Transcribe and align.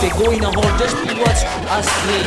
Begoina 0.00 0.48
holt 0.48 0.80
das 0.80 0.90
Spiel 0.90 1.22
Astrid. 1.70 2.26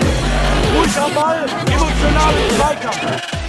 Ruhig 0.75 0.97
am 0.97 1.13
Ball, 1.13 1.45
emotional 1.67 2.33
Zweikampf. 2.55 3.41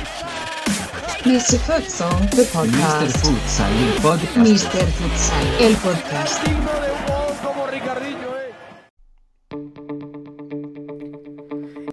Mr. 1.25 1.59
Futsal, 1.61 2.11
the 2.31 2.43
Mr. 2.43 2.53
podcast. 2.53 3.17
Futsal, 3.19 3.71
il 3.81 4.01
podcast. 4.01 4.37
Mr. 4.37 4.87
Futsal, 4.99 5.47
el 5.61 5.75
podcast. 5.77 6.92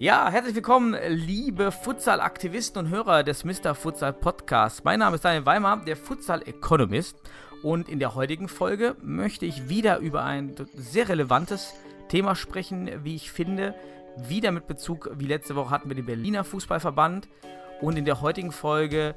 Ja, 0.10 0.32
herzlich 0.32 0.56
willkommen, 0.56 0.98
liebe 1.08 1.72
Futsal-Aktivisten 1.72 2.84
und 2.84 2.90
Hörer 2.90 3.22
des 3.22 3.44
Mr. 3.44 3.76
Futsal 3.76 4.12
Podcasts. 4.12 4.84
Mein 4.84 4.98
Name 4.98 5.18
ist 5.18 5.24
Daniel 5.24 5.46
Weimar, 5.46 5.86
der 5.86 5.96
Futsal 5.96 6.42
Economist. 6.48 7.16
Und 7.62 7.88
in 7.88 8.00
der 8.00 8.16
heutigen 8.16 8.48
Folge 8.48 8.96
möchte 9.04 9.46
ich 9.46 9.70
wieder 9.70 10.00
über 10.00 10.24
ein 10.24 10.56
sehr 10.74 11.10
relevantes 11.10 11.76
Thema 12.08 12.36
sprechen, 12.36 12.90
wie 13.04 13.14
ich 13.14 13.32
finde. 13.32 13.76
Wieder 14.18 14.52
mit 14.52 14.66
Bezug, 14.66 15.12
wie 15.14 15.28
letzte 15.28 15.56
Woche 15.56 15.70
hatten 15.70 15.90
wir 15.90 15.96
den 15.96 16.08
Berliner 16.08 16.44
Fußballverband. 16.44 17.28
Und 17.80 17.96
in 17.96 18.06
der 18.06 18.20
heutigen 18.20 18.52
Folge 18.52 19.14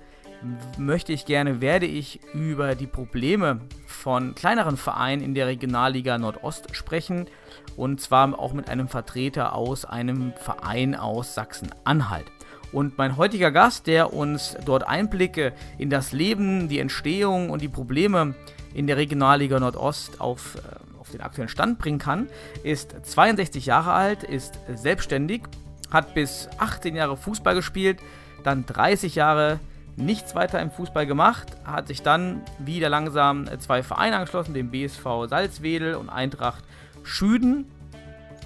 möchte 0.78 1.12
ich 1.12 1.26
gerne, 1.26 1.60
werde 1.60 1.86
ich 1.86 2.20
über 2.34 2.74
die 2.74 2.86
Probleme 2.86 3.60
von 3.86 4.34
kleineren 4.34 4.76
Vereinen 4.76 5.22
in 5.22 5.34
der 5.34 5.46
Regionalliga 5.46 6.18
Nordost 6.18 6.74
sprechen. 6.74 7.26
Und 7.76 8.00
zwar 8.00 8.38
auch 8.38 8.52
mit 8.52 8.68
einem 8.68 8.88
Vertreter 8.88 9.54
aus 9.54 9.84
einem 9.84 10.32
Verein 10.36 10.94
aus 10.94 11.34
Sachsen-Anhalt. 11.34 12.26
Und 12.72 12.96
mein 12.96 13.16
heutiger 13.16 13.50
Gast, 13.50 13.86
der 13.86 14.14
uns 14.14 14.56
dort 14.64 14.86
Einblicke 14.86 15.52
in 15.78 15.90
das 15.90 16.12
Leben, 16.12 16.68
die 16.68 16.78
Entstehung 16.78 17.50
und 17.50 17.60
die 17.60 17.68
Probleme 17.68 18.34
in 18.74 18.86
der 18.86 18.96
Regionalliga 18.96 19.60
Nordost 19.60 20.20
auf, 20.20 20.56
äh, 20.56 20.98
auf 20.98 21.10
den 21.10 21.20
aktuellen 21.20 21.50
Stand 21.50 21.78
bringen 21.78 21.98
kann, 21.98 22.28
ist 22.62 22.94
62 23.02 23.66
Jahre 23.66 23.92
alt, 23.92 24.24
ist 24.24 24.58
selbstständig, 24.74 25.42
hat 25.90 26.14
bis 26.14 26.48
18 26.58 26.96
Jahre 26.96 27.18
Fußball 27.18 27.54
gespielt, 27.54 27.98
dann 28.42 28.64
30 28.64 29.14
Jahre 29.14 29.60
nichts 29.96 30.34
weiter 30.34 30.60
im 30.60 30.70
Fußball 30.70 31.06
gemacht, 31.06 31.48
hat 31.64 31.88
sich 31.88 32.02
dann 32.02 32.42
wieder 32.58 32.88
langsam 32.88 33.46
zwei 33.60 33.82
Vereine 33.82 34.16
angeschlossen, 34.16 34.54
dem 34.54 34.70
BSV 34.70 35.04
Salzwedel 35.28 35.94
und 35.94 36.08
Eintracht 36.08 36.64
Schüden. 37.02 37.66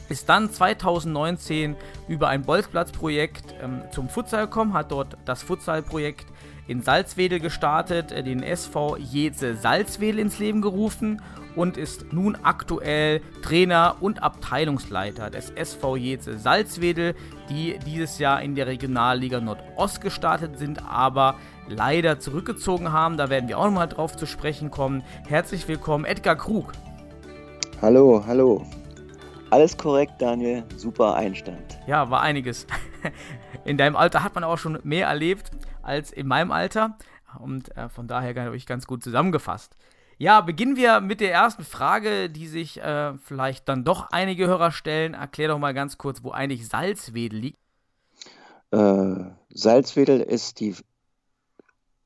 Ist 0.08 0.28
dann 0.28 0.50
2019 0.50 1.74
über 2.08 2.28
ein 2.28 2.42
Bolzplatzprojekt 2.42 3.54
ähm, 3.60 3.82
zum 3.90 4.08
Futsal 4.08 4.44
gekommen, 4.44 4.72
hat 4.72 4.92
dort 4.92 5.16
das 5.24 5.42
Futsalprojekt 5.42 6.26
in 6.66 6.82
Salzwedel 6.82 7.40
gestartet, 7.40 8.10
den 8.10 8.42
SV 8.42 8.96
Jeze 8.96 9.54
Salzwedel 9.54 10.18
ins 10.20 10.38
Leben 10.38 10.62
gerufen 10.62 11.22
und 11.54 11.76
ist 11.76 12.12
nun 12.12 12.36
aktuell 12.42 13.20
Trainer 13.42 13.96
und 14.00 14.22
Abteilungsleiter 14.22 15.30
des 15.30 15.50
SV 15.50 15.96
Jeze 15.96 16.38
Salzwedel, 16.38 17.14
die 17.48 17.78
dieses 17.86 18.18
Jahr 18.18 18.42
in 18.42 18.54
der 18.54 18.66
Regionalliga 18.66 19.40
Nordost 19.40 20.00
gestartet 20.00 20.58
sind, 20.58 20.82
aber 20.86 21.36
leider 21.68 22.20
zurückgezogen 22.20 22.92
haben. 22.92 23.16
Da 23.16 23.30
werden 23.30 23.48
wir 23.48 23.58
auch 23.58 23.66
nochmal 23.66 23.88
drauf 23.88 24.16
zu 24.16 24.26
sprechen 24.26 24.70
kommen. 24.70 25.02
Herzlich 25.28 25.66
willkommen, 25.68 26.04
Edgar 26.04 26.36
Krug. 26.36 26.72
Hallo, 27.80 28.22
hallo. 28.26 28.66
Alles 29.50 29.76
korrekt, 29.76 30.14
Daniel. 30.18 30.64
Super 30.76 31.14
Einstand. 31.14 31.78
Ja, 31.86 32.10
war 32.10 32.20
einiges. 32.20 32.66
In 33.64 33.76
deinem 33.76 33.96
Alter 33.96 34.24
hat 34.24 34.34
man 34.34 34.44
auch 34.44 34.58
schon 34.58 34.78
mehr 34.82 35.06
erlebt 35.06 35.50
als 35.86 36.10
in 36.12 36.26
meinem 36.26 36.50
Alter. 36.50 36.96
Und 37.38 37.76
äh, 37.76 37.88
von 37.88 38.08
daher 38.08 38.34
habe 38.44 38.56
ich 38.56 38.66
ganz 38.66 38.86
gut 38.86 39.02
zusammengefasst. 39.02 39.76
Ja, 40.18 40.40
beginnen 40.40 40.76
wir 40.76 41.00
mit 41.00 41.20
der 41.20 41.32
ersten 41.32 41.62
Frage, 41.64 42.30
die 42.30 42.46
sich 42.46 42.80
äh, 42.80 43.18
vielleicht 43.18 43.68
dann 43.68 43.84
doch 43.84 44.10
einige 44.10 44.46
Hörer 44.46 44.72
stellen. 44.72 45.12
Erklär 45.12 45.48
doch 45.48 45.58
mal 45.58 45.74
ganz 45.74 45.98
kurz, 45.98 46.22
wo 46.22 46.30
eigentlich 46.30 46.66
Salzwedel 46.66 47.38
liegt. 47.38 47.58
Äh, 48.70 49.24
Salzwedel 49.50 50.20
ist 50.20 50.60
die 50.60 50.74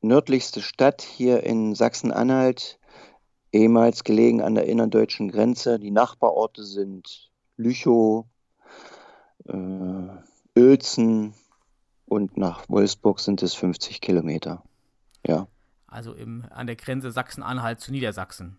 nördlichste 0.00 0.60
Stadt 0.60 1.02
hier 1.02 1.44
in 1.44 1.74
Sachsen-Anhalt, 1.74 2.80
ehemals 3.52 4.02
gelegen 4.02 4.42
an 4.42 4.56
der 4.56 4.66
innerdeutschen 4.66 5.30
Grenze. 5.30 5.78
Die 5.78 5.90
Nachbarorte 5.92 6.64
sind 6.64 7.30
Lüchow, 7.56 8.26
äh, 9.46 10.58
Uelzen 10.58 11.34
und 12.10 12.36
nach 12.36 12.68
Wolfsburg 12.68 13.20
sind 13.20 13.42
es 13.42 13.54
50 13.54 14.00
Kilometer. 14.00 14.62
Ja, 15.24 15.46
Also 15.86 16.12
im, 16.12 16.44
an 16.50 16.66
der 16.66 16.76
Grenze 16.76 17.10
Sachsen-Anhalt 17.10 17.80
zu 17.80 17.92
Niedersachsen. 17.92 18.56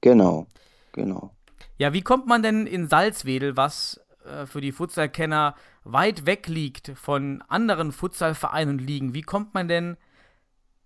genau, 0.00 0.46
genau. 0.92 1.30
Ja, 1.76 1.92
wie 1.92 2.02
kommt 2.02 2.26
man 2.26 2.42
denn 2.42 2.66
in 2.66 2.88
Salzwedel, 2.88 3.56
was 3.56 4.00
äh, 4.24 4.46
für 4.46 4.60
die 4.60 4.72
Futsalkenner 4.72 5.54
weit 5.84 6.24
weg 6.26 6.46
liegt 6.46 6.92
von 6.94 7.42
anderen 7.48 7.90
Futsalvereinen 7.90 8.78
und 8.78 8.86
Ligen? 8.86 9.12
Wie 9.14 9.22
kommt 9.22 9.54
man 9.54 9.66
denn 9.66 9.96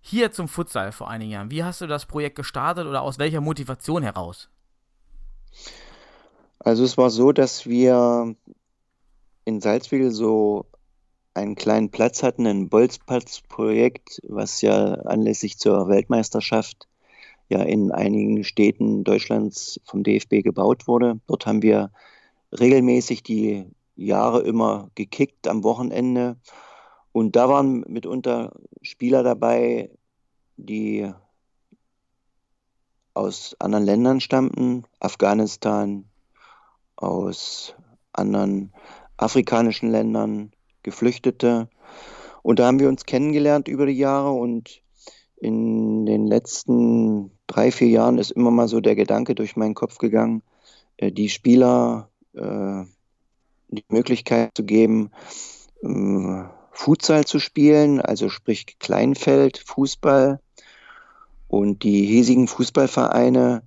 hier 0.01 0.31
zum 0.31 0.47
Futsal 0.47 0.91
vor 0.91 1.09
einigen 1.09 1.31
Jahren? 1.31 1.51
Wie 1.51 1.63
hast 1.63 1.81
du 1.81 1.87
das 1.87 2.05
Projekt 2.07 2.35
gestartet 2.37 2.87
oder 2.87 3.01
aus 3.03 3.19
welcher 3.19 3.41
Motivation 3.41 4.01
heraus? 4.03 4.49
Also 6.59 6.83
es 6.83 6.97
war 6.97 7.09
so, 7.11 7.31
dass 7.31 7.65
wir 7.67 8.35
in 9.45 9.61
Salzwedel 9.61 10.11
so 10.11 10.65
einen 11.33 11.55
kleinen 11.55 11.89
Platz 11.89 12.23
hatten, 12.23 12.45
ein 12.45 12.69
Bolzplatzprojekt, 12.69 14.21
was 14.27 14.61
ja 14.61 14.93
anlässlich 14.93 15.57
zur 15.57 15.87
Weltmeisterschaft 15.87 16.87
ja 17.49 17.61
in 17.61 17.91
einigen 17.91 18.43
Städten 18.43 19.03
Deutschlands 19.03 19.79
vom 19.85 20.03
DFB 20.03 20.43
gebaut 20.43 20.87
wurde. 20.87 21.19
Dort 21.27 21.45
haben 21.45 21.61
wir 21.61 21.91
regelmäßig 22.51 23.23
die 23.23 23.65
Jahre 23.95 24.41
immer 24.41 24.89
gekickt 24.95 25.47
am 25.47 25.63
Wochenende. 25.63 26.37
Und 27.11 27.35
da 27.35 27.49
waren 27.49 27.85
mitunter 27.87 28.53
Spieler 28.81 29.23
dabei, 29.23 29.89
die 30.57 31.11
aus 33.13 33.55
anderen 33.59 33.85
Ländern 33.85 34.19
stammten, 34.19 34.85
Afghanistan, 34.99 36.05
aus 36.95 37.75
anderen 38.13 38.73
afrikanischen 39.17 39.91
Ländern, 39.91 40.51
Geflüchtete. 40.83 41.69
Und 42.41 42.59
da 42.59 42.67
haben 42.67 42.79
wir 42.79 42.89
uns 42.89 43.05
kennengelernt 43.05 43.67
über 43.67 43.85
die 43.85 43.97
Jahre 43.97 44.31
und 44.31 44.81
in 45.37 46.05
den 46.05 46.27
letzten 46.27 47.31
drei, 47.47 47.71
vier 47.71 47.89
Jahren 47.89 48.17
ist 48.17 48.31
immer 48.31 48.51
mal 48.51 48.67
so 48.67 48.79
der 48.79 48.95
Gedanke 48.95 49.35
durch 49.35 49.55
meinen 49.55 49.75
Kopf 49.75 49.97
gegangen, 49.97 50.41
äh, 50.97 51.11
die 51.11 51.29
Spieler 51.29 52.09
äh, 52.33 52.83
die 53.69 53.85
Möglichkeit 53.89 54.51
zu 54.55 54.63
geben, 54.63 55.11
äh, 55.81 56.43
Futsal 56.71 57.25
zu 57.25 57.39
spielen, 57.39 58.01
also 58.01 58.29
sprich 58.29 58.79
Kleinfeld, 58.79 59.59
Fußball 59.59 60.39
und 61.47 61.83
die 61.83 62.05
hiesigen 62.05 62.47
Fußballvereine, 62.47 63.63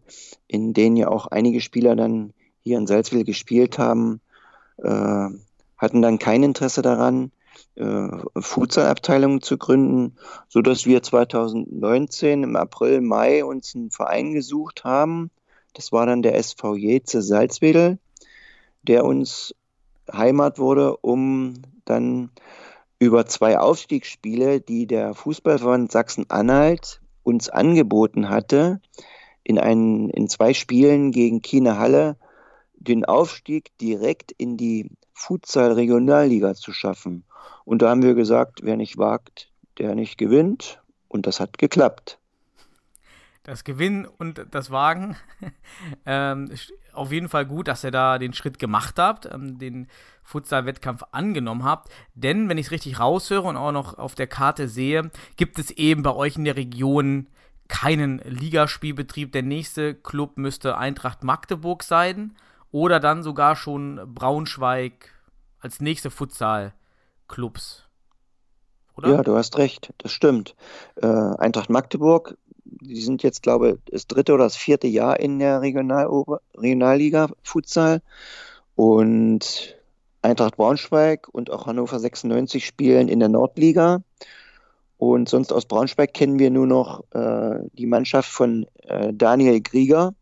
in 0.48 0.72
denen 0.72 0.96
ja 0.96 1.08
auch 1.08 1.26
einige 1.28 1.60
Spieler 1.60 1.94
dann 1.94 2.32
hier 2.62 2.78
in 2.78 2.86
Salzwedel 2.86 3.24
gespielt 3.24 3.78
haben, 3.78 4.20
äh, 4.78 5.28
hatten 5.78 6.02
dann 6.02 6.18
kein 6.18 6.42
Interesse 6.42 6.82
daran, 6.82 7.32
äh, 7.76 8.08
Futsalabteilungen 8.38 9.42
zu 9.42 9.58
gründen, 9.58 10.16
so 10.48 10.62
dass 10.62 10.86
wir 10.86 11.02
2019 11.02 12.42
im 12.42 12.56
April, 12.56 13.00
Mai 13.00 13.44
uns 13.44 13.74
einen 13.74 13.90
Verein 13.90 14.32
gesucht 14.32 14.84
haben. 14.84 15.30
Das 15.74 15.92
war 15.92 16.06
dann 16.06 16.22
der 16.22 16.36
SV 16.36 16.76
Jeze 16.76 17.22
Salzwedel, 17.22 17.98
der 18.82 19.04
uns 19.04 19.54
Heimat 20.10 20.58
wurde, 20.58 20.96
um 20.98 21.54
dann 21.84 22.30
über 22.98 23.26
zwei 23.26 23.58
Aufstiegsspiele, 23.58 24.60
die 24.60 24.86
der 24.86 25.14
Fußballverband 25.14 25.92
Sachsen-Anhalt 25.92 27.00
uns 27.22 27.48
angeboten 27.48 28.28
hatte, 28.28 28.80
in, 29.42 29.58
einen, 29.58 30.08
in 30.10 30.28
zwei 30.28 30.54
Spielen 30.54 31.12
gegen 31.12 31.42
Kiene 31.42 31.78
Halle 31.78 32.16
den 32.74 33.04
Aufstieg 33.04 33.76
direkt 33.78 34.32
in 34.32 34.56
die 34.56 34.90
Futsal-Regionalliga 35.16 36.54
zu 36.54 36.72
schaffen. 36.72 37.24
Und 37.64 37.82
da 37.82 37.90
haben 37.90 38.02
wir 38.02 38.14
gesagt, 38.14 38.60
wer 38.62 38.76
nicht 38.76 38.98
wagt, 38.98 39.50
der 39.78 39.94
nicht 39.94 40.18
gewinnt. 40.18 40.80
Und 41.08 41.26
das 41.26 41.40
hat 41.40 41.58
geklappt. 41.58 42.18
Das 43.42 43.64
Gewinnen 43.64 44.06
und 44.06 44.44
das 44.50 44.70
Wagen. 44.70 45.16
ähm, 46.06 46.50
auf 46.92 47.12
jeden 47.12 47.28
Fall 47.28 47.46
gut, 47.46 47.68
dass 47.68 47.84
ihr 47.84 47.90
da 47.90 48.18
den 48.18 48.34
Schritt 48.34 48.58
gemacht 48.58 48.98
habt, 48.98 49.26
ähm, 49.32 49.58
den 49.58 49.88
Futsal-Wettkampf 50.22 51.02
angenommen 51.12 51.64
habt. 51.64 51.90
Denn, 52.14 52.48
wenn 52.48 52.58
ich 52.58 52.66
es 52.66 52.72
richtig 52.72 53.00
raushöre 53.00 53.48
und 53.48 53.56
auch 53.56 53.72
noch 53.72 53.98
auf 53.98 54.14
der 54.14 54.26
Karte 54.26 54.68
sehe, 54.68 55.10
gibt 55.36 55.58
es 55.58 55.70
eben 55.70 56.02
bei 56.02 56.14
euch 56.14 56.36
in 56.36 56.44
der 56.44 56.56
Region 56.56 57.28
keinen 57.68 58.18
Ligaspielbetrieb. 58.18 59.32
Der 59.32 59.42
nächste 59.42 59.94
Club 59.94 60.36
müsste 60.36 60.76
Eintracht 60.76 61.24
Magdeburg 61.24 61.82
sein 61.82 62.34
oder 62.76 63.00
dann 63.00 63.22
sogar 63.22 63.56
schon 63.56 64.02
Braunschweig 64.06 65.08
als 65.60 65.80
nächste 65.80 66.10
Futsal-Clubs. 66.10 67.84
oder? 68.98 69.12
Ja, 69.12 69.22
du 69.22 69.34
hast 69.34 69.56
recht, 69.56 69.94
das 69.96 70.12
stimmt. 70.12 70.54
Äh, 70.96 71.06
Eintracht 71.06 71.70
Magdeburg, 71.70 72.36
die 72.66 73.00
sind 73.00 73.22
jetzt, 73.22 73.42
glaube 73.42 73.70
ich, 73.70 73.92
das 73.92 74.06
dritte 74.06 74.34
oder 74.34 74.44
das 74.44 74.56
vierte 74.56 74.88
Jahr 74.88 75.18
in 75.18 75.38
der 75.38 75.62
Regional 75.62 76.06
Regionalliga 76.54 77.30
Futsal. 77.42 78.02
Und 78.74 79.74
Eintracht 80.20 80.58
Braunschweig 80.58 81.28
und 81.32 81.50
auch 81.50 81.66
Hannover 81.66 81.98
96 81.98 82.66
spielen 82.66 83.08
in 83.08 83.20
der 83.20 83.30
Nordliga. 83.30 84.02
Und 84.98 85.30
sonst 85.30 85.50
aus 85.50 85.64
Braunschweig 85.64 86.12
kennen 86.12 86.38
wir 86.38 86.50
nur 86.50 86.66
noch 86.66 87.04
äh, 87.12 87.60
die 87.72 87.86
Mannschaft 87.86 88.28
von 88.28 88.66
äh, 88.82 89.14
Daniel 89.14 89.62
Grieger. 89.62 90.12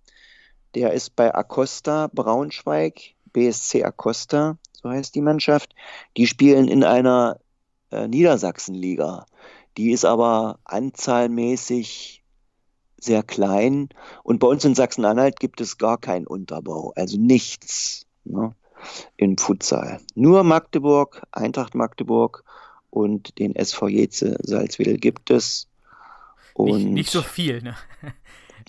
Der 0.75 0.93
ist 0.93 1.15
bei 1.17 1.35
Acosta 1.35 2.09
Braunschweig, 2.13 3.15
BSC 3.33 3.85
Acosta, 3.85 4.59
so 4.73 4.91
heißt 4.91 5.15
die 5.15 5.21
Mannschaft. 5.21 5.75
Die 6.17 6.27
spielen 6.27 6.69
in 6.69 6.85
einer 6.85 7.39
äh, 7.91 8.09
Niedersachsenliga. 8.09 9.27
Die 9.77 9.91
ist 9.91 10.05
aber 10.05 10.59
anzahlmäßig 10.65 12.25
sehr 13.01 13.23
klein. 13.23 13.89
Und 14.23 14.39
bei 14.41 14.47
uns 14.47 14.65
in 14.65 14.75
Sachsen-Anhalt 14.75 15.39
gibt 15.39 15.61
es 15.61 15.79
gar 15.79 15.99
keinen 15.99 16.27
Unterbau, 16.27 16.93
also 16.97 17.19
nichts 17.19 18.07
ne, 18.25 18.55
im 19.17 19.39
Futsal. 19.39 20.01
Nur 20.15 20.43
Magdeburg, 20.43 21.23
Eintracht 21.31 21.75
Magdeburg 21.75 22.45
und 22.91 23.39
den 23.39 23.55
SV 23.55 23.89
Jeze 23.89 24.39
Salzwedel 24.43 24.99
gibt 24.99 25.31
es. 25.31 25.69
Und 26.55 26.85
nicht, 26.85 26.93
nicht 26.93 27.11
so 27.11 27.23
viel, 27.23 27.63
ne? 27.63 27.77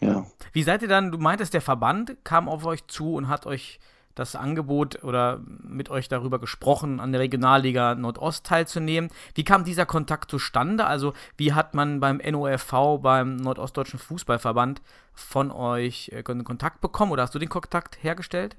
Ja. 0.01 0.25
Wie 0.53 0.63
seid 0.63 0.81
ihr 0.81 0.87
dann, 0.87 1.11
du 1.11 1.17
meintest, 1.17 1.53
der 1.53 1.61
Verband 1.61 2.17
kam 2.23 2.49
auf 2.49 2.65
euch 2.65 2.85
zu 2.87 3.15
und 3.15 3.27
hat 3.27 3.45
euch 3.45 3.79
das 4.15 4.35
Angebot 4.35 5.03
oder 5.03 5.41
mit 5.61 5.89
euch 5.89 6.07
darüber 6.07 6.39
gesprochen, 6.39 6.99
an 6.99 7.11
der 7.11 7.21
Regionalliga 7.21 7.95
Nordost 7.95 8.45
teilzunehmen. 8.45 9.11
Wie 9.35 9.43
kam 9.43 9.65
dieser 9.65 9.85
Kontakt 9.85 10.31
zustande? 10.31 10.85
Also, 10.85 11.13
wie 11.37 11.53
hat 11.53 11.73
man 11.73 11.99
beim 11.99 12.17
NOFV, 12.17 12.99
beim 13.01 13.35
Nordostdeutschen 13.35 13.99
Fußballverband, 13.99 14.81
von 15.13 15.51
euch 15.51 16.11
äh, 16.13 16.23
Kontakt 16.23 16.81
bekommen 16.81 17.11
oder 17.11 17.23
hast 17.23 17.35
du 17.35 17.39
den 17.39 17.49
Kontakt 17.49 18.01
hergestellt? 18.03 18.55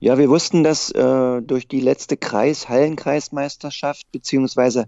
Ja, 0.00 0.18
wir 0.18 0.28
wussten, 0.28 0.64
dass 0.64 0.90
äh, 0.90 1.42
durch 1.42 1.68
die 1.68 1.80
letzte 1.80 2.16
Kreis, 2.16 2.68
Hallenkreismeisterschaft 2.68 4.10
beziehungsweise 4.10 4.82
äh, 4.82 4.86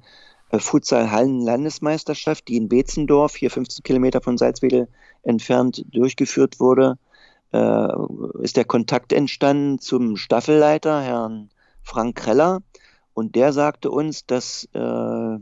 Futsal-Hallen-Landesmeisterschaft, 0.61 2.49
die 2.49 2.57
in 2.57 2.69
Betzendorf, 2.69 3.37
hier 3.37 3.51
15 3.51 3.83
Kilometer 3.83 4.21
von 4.21 4.39
Salzwedel 4.39 4.89
entfernt, 5.23 5.85
durchgeführt 5.93 6.61
wurde, 6.61 6.99
äh, 7.53 7.89
ist 8.43 8.57
der 8.57 8.65
Kontakt 8.65 9.13
entstanden 9.13 9.79
zum 9.79 10.17
Staffelleiter, 10.17 11.01
Herrn 11.01 11.51
Frank 11.83 12.17
Kreller. 12.17 12.63
Und 13.15 13.37
der 13.37 13.53
sagte 13.53 13.91
uns, 13.91 14.27
dass 14.27 14.69
äh, 14.73 15.39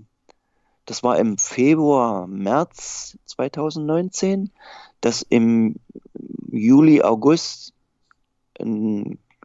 das 0.85 1.03
war 1.03 1.19
im 1.19 1.38
Februar, 1.38 2.26
März 2.26 3.17
2019, 3.26 4.50
dass 5.00 5.23
im 5.23 5.76
Juli, 6.50 7.03
August 7.03 7.73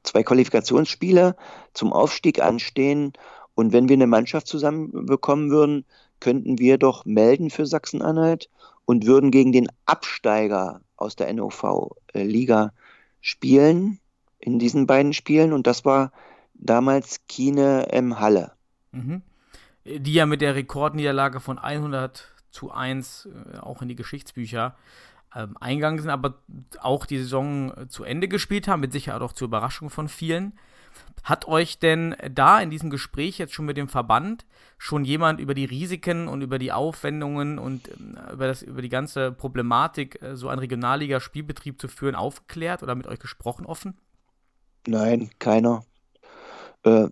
zwei 0.04 0.24
Qualifikationsspiele 0.24 1.36
zum 1.74 1.94
Aufstieg 1.94 2.42
anstehen. 2.42 3.14
Und 3.58 3.74
wenn 3.74 3.90
wir 3.90 3.96
eine 3.96 4.06
Mannschaft 4.06 4.46
zusammenbekommen 4.46 5.50
würden, 5.50 5.84
könnten 6.20 6.60
wir 6.60 6.78
doch 6.78 7.06
melden 7.06 7.50
für 7.50 7.66
Sachsen-Anhalt 7.66 8.52
und 8.86 9.08
würden 9.08 9.32
gegen 9.32 9.52
den 9.52 9.68
Absteiger 9.88 10.82
aus 10.96 11.16
der 11.16 11.34
NOV-Liga 11.34 12.72
spielen 13.20 14.00
in 14.38 14.60
diesen 14.60 14.86
beiden 14.86 15.12
Spielen. 15.12 15.54
Und 15.54 15.66
das 15.66 15.86
war 15.86 16.12
damals 16.54 17.26
Kine 17.28 17.88
M. 17.90 18.20
Halle. 18.20 18.52
Mhm. 18.92 19.24
Die 19.86 20.14
ja 20.14 20.28
mit 20.28 20.42
der 20.42 20.54
Rekordniederlage 20.54 21.40
von 21.40 21.58
100 21.58 22.28
zu 22.52 22.70
1 22.70 23.28
äh, 23.56 23.58
auch 23.58 23.82
in 23.82 23.88
die 23.88 23.96
Geschichtsbücher 23.96 24.76
ähm, 25.36 25.58
eingegangen 25.60 26.00
sind, 26.00 26.12
aber 26.12 26.36
auch 26.80 27.08
die 27.08 27.18
Saison 27.18 27.74
zu 27.90 28.04
Ende 28.04 28.28
gespielt 28.28 28.68
haben, 28.68 28.82
mit 28.82 28.92
Sicherheit 28.92 29.24
auch 29.24 29.34
zur 29.34 29.48
Überraschung 29.48 29.90
von 29.90 30.10
vielen. 30.10 30.54
Hat 31.24 31.48
euch 31.48 31.80
denn 31.80 32.16
da 32.32 32.60
in 32.60 32.70
diesem 32.70 32.90
Gespräch 32.90 33.38
jetzt 33.38 33.54
schon 33.54 33.66
mit 33.66 33.78
dem 33.78 33.90
Verband 33.90 34.46
schon 34.78 35.04
jemand 35.04 35.40
über 35.40 35.54
die 35.54 35.66
Risiken 35.66 36.28
und 36.28 36.42
über 36.42 36.60
die 36.60 36.72
Aufwendungen 36.72 37.60
und 37.60 37.88
äh, 37.90 38.34
über, 38.34 38.48
das, 38.48 38.62
über 38.62 38.82
die 38.82 38.90
ganze 38.90 39.32
Problematik, 39.32 40.22
äh, 40.22 40.36
so 40.36 40.50
einen 40.50 40.60
Regionalliga-Spielbetrieb 40.60 41.82
zu 41.82 41.88
führen, 41.88 42.16
aufgeklärt 42.16 42.84
oder 42.84 42.96
mit 42.96 43.08
euch 43.08 43.20
gesprochen 43.20 43.66
offen? 43.66 43.98
Nein, 44.86 45.32
keiner. 45.40 45.84
Äh, 46.84 47.08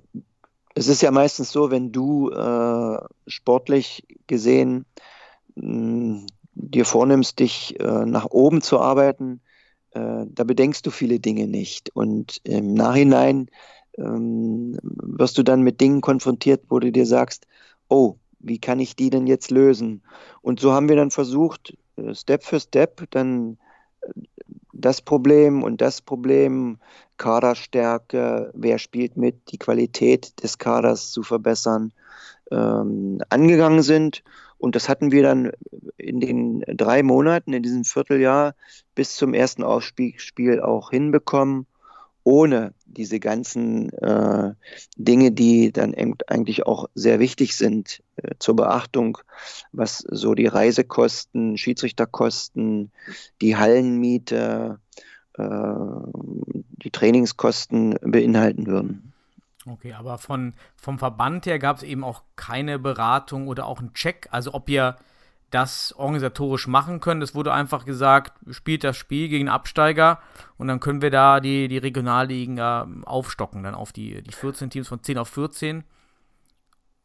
es 0.76 0.88
ist 0.88 1.02
ja 1.02 1.12
meistens 1.12 1.52
so, 1.52 1.72
wenn 1.72 1.92
du 1.92 2.30
äh, 2.32 3.00
sportlich 3.28 4.06
gesehen 4.28 4.86
mh, 5.56 6.26
dir 6.54 6.86
vornimmst, 6.86 7.40
dich 7.40 7.80
äh, 7.80 8.06
nach 8.06 8.26
oben 8.26 8.62
zu 8.62 8.80
arbeiten, 8.80 9.42
äh, 9.96 10.26
da 10.28 10.44
bedenkst 10.44 10.86
du 10.86 10.92
viele 10.92 11.20
Dinge 11.20 11.48
nicht. 11.48 11.90
Und 11.96 12.42
im 12.44 12.74
Nachhinein 12.74 13.48
ähm, 13.98 14.78
wirst 14.84 15.38
du 15.38 15.44
dann 15.44 15.62
mit 15.62 15.80
Dingen 15.80 16.02
konfrontiert, 16.02 16.64
wo 16.70 16.80
du 16.80 16.92
dir 16.92 17.06
sagst, 17.06 17.48
oh, 17.88 18.16
wie 18.40 18.60
kann 18.60 18.80
ich 18.80 18.96
die 18.96 19.10
denn 19.10 19.26
jetzt 19.26 19.52
lösen? 19.52 20.04
Und 20.42 20.60
so 20.60 20.74
haben 20.74 20.90
wir 20.90 20.98
dann 20.98 21.12
versucht, 21.12 21.76
äh, 21.96 22.14
Step 22.14 22.44
für 22.44 22.60
Step, 22.60 23.08
dann 23.12 23.58
äh, 24.02 24.12
das 24.74 25.02
Problem 25.02 25.64
und 25.64 25.80
das 25.80 26.02
Problem, 26.02 26.78
Kaderstärke, 27.18 28.52
wer 28.54 28.78
spielt 28.78 29.16
mit, 29.16 29.50
die 29.52 29.58
Qualität 29.58 30.44
des 30.44 30.58
Kaders 30.58 31.12
zu 31.12 31.24
verbessern, 31.24 31.94
ähm, 32.52 33.22
angegangen 33.30 33.82
sind. 33.82 34.24
Und 34.58 34.76
das 34.76 34.90
hatten 34.90 35.12
wir 35.12 35.24
dann 35.24 35.52
in 35.98 36.20
den 36.20 36.64
drei 36.68 37.04
Monaten, 37.04 37.54
in 37.54 37.64
diesem 37.64 37.84
Vierteljahr 37.84 38.56
bis 38.96 39.16
zum 39.16 39.34
ersten 39.34 39.64
Aufspiel 39.64 40.62
auch 40.62 40.92
hinbekommen 40.92 41.68
ohne 42.26 42.74
diese 42.88 43.20
ganzen 43.20 43.94
äh, 43.94 44.54
Dinge, 44.98 45.32
die 45.32 45.72
dann 45.72 45.94
eigentlich 45.94 46.66
auch 46.66 46.90
sehr 46.96 47.20
wichtig 47.20 47.56
sind 47.56 48.02
äh, 48.16 48.32
zur 48.40 48.56
Beachtung, 48.56 49.20
was 49.72 50.00
so 50.00 50.34
die 50.34 50.48
Reisekosten, 50.48 51.56
Schiedsrichterkosten, 51.56 52.92
die 53.42 53.56
Hallenmiete, 53.56 54.80
äh, 55.38 55.74
die 56.84 56.90
Trainingskosten 56.92 57.96
beinhalten 58.02 58.66
würden. 58.66 59.14
Okay, 59.68 59.94
aber 59.94 60.18
von, 60.20 60.54
vom 60.76 61.00
Verband 61.00 61.46
her 61.48 61.58
gab 61.58 61.78
es 61.78 61.84
eben 61.84 62.04
auch 62.04 62.22
keine 62.36 62.78
Beratung 62.78 63.48
oder 63.48 63.66
auch 63.66 63.80
einen 63.80 63.94
Check, 63.94 64.28
also 64.32 64.54
ob 64.54 64.70
ihr 64.70 64.96
das 65.50 65.94
organisatorisch 65.94 66.68
machen 66.68 67.00
können. 67.00 67.22
Es 67.22 67.34
wurde 67.34 67.54
einfach 67.54 67.86
gesagt, 67.86 68.34
spielt 68.54 68.84
das 68.84 68.98
Spiel 68.98 69.30
gegen 69.30 69.50
Absteiger 69.50 70.20
und 70.58 70.68
dann 70.68 70.80
können 70.80 71.02
wir 71.02 71.12
da 71.12 71.40
die, 71.40 71.68
die 71.68 71.78
Regionalligen 71.78 72.60
aufstocken, 72.60 73.64
dann 73.64 73.74
auf 73.74 73.92
die, 73.92 74.22
die 74.22 74.34
14 74.34 74.70
Teams 74.70 74.88
von 74.88 75.02
10 75.02 75.18
auf 75.18 75.30
14. 75.30 75.84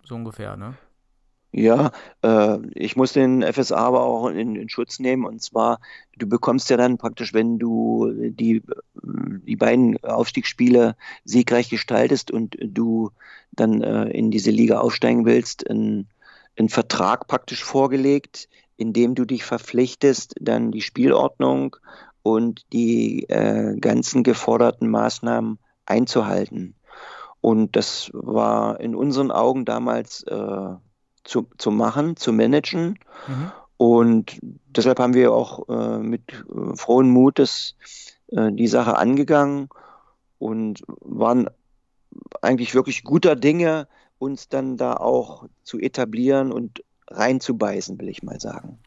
So 0.05 0.15
ungefähr, 0.15 0.57
ne? 0.57 0.75
Ja, 1.53 1.91
äh, 2.23 2.59
ich 2.75 2.95
muss 2.95 3.13
den 3.13 3.43
FSA 3.43 3.77
aber 3.77 4.03
auch 4.03 4.29
in, 4.29 4.55
in, 4.55 4.69
Schutz 4.69 5.01
nehmen. 5.01 5.25
Und 5.25 5.43
zwar, 5.43 5.81
du 6.17 6.29
bekommst 6.29 6.71
ja 6.71 6.77
dann 6.77 6.97
praktisch, 6.97 7.35
wenn 7.35 7.59
du 7.59 8.13
die, 8.13 8.63
die 9.03 9.57
beiden 9.57 10.03
Aufstiegsspiele 10.05 10.97
siegreich 11.25 11.69
gestaltest 11.69 12.31
und 12.31 12.57
du 12.61 13.11
dann 13.51 13.83
äh, 13.83 14.11
in 14.11 14.31
diese 14.31 14.53
Liga 14.53 14.79
aufsteigen 14.79 15.27
willst, 15.27 15.69
ein 15.69 16.09
einen 16.61 16.69
Vertrag 16.69 17.27
praktisch 17.27 17.65
vorgelegt, 17.65 18.49
in 18.77 18.93
dem 18.93 19.15
du 19.15 19.25
dich 19.25 19.45
verpflichtest, 19.45 20.35
dann 20.41 20.71
die 20.71 20.83
Spielordnung 20.83 21.77
und 22.23 22.67
die 22.73 23.25
äh, 23.29 23.77
ganzen 23.79 24.23
geforderten 24.23 24.89
Maßnahmen 24.89 25.59
einzuhalten. 25.87 26.75
Und 27.41 27.77
das 27.77 28.11
war 28.13 28.79
in 28.81 28.95
unseren 28.95 29.31
Augen 29.31 29.65
damals 29.65 30.23
äh, 30.25 30.75
zu, 31.31 31.47
zu 31.59 31.71
machen, 31.71 32.17
zu 32.17 32.33
managen. 32.33 32.99
Mhm. 33.29 33.53
Und 33.77 34.39
deshalb 34.43 34.99
haben 34.99 35.15
wir 35.15 35.33
auch 35.33 35.69
äh, 35.69 35.99
mit 35.99 36.23
äh, 36.33 36.77
frohen 36.77 37.09
Mutes 37.09 37.77
äh, 38.33 38.51
die 38.53 38.67
Sache 38.67 38.97
angegangen 38.97 39.69
und 40.39 40.83
waren 41.01 41.49
eigentlich 42.43 42.75
wirklich 42.75 43.05
guter 43.05 43.37
Dinge, 43.37 43.87
uns 44.19 44.49
dann 44.49 44.77
da 44.77 44.95
auch 44.95 45.47
zu 45.63 45.79
etablieren 45.79 46.51
und 46.51 46.83
reinzubeißen, 47.09 47.99
will 48.01 48.09
ich 48.09 48.25
mal 48.25 48.41
sagen. 48.41 48.81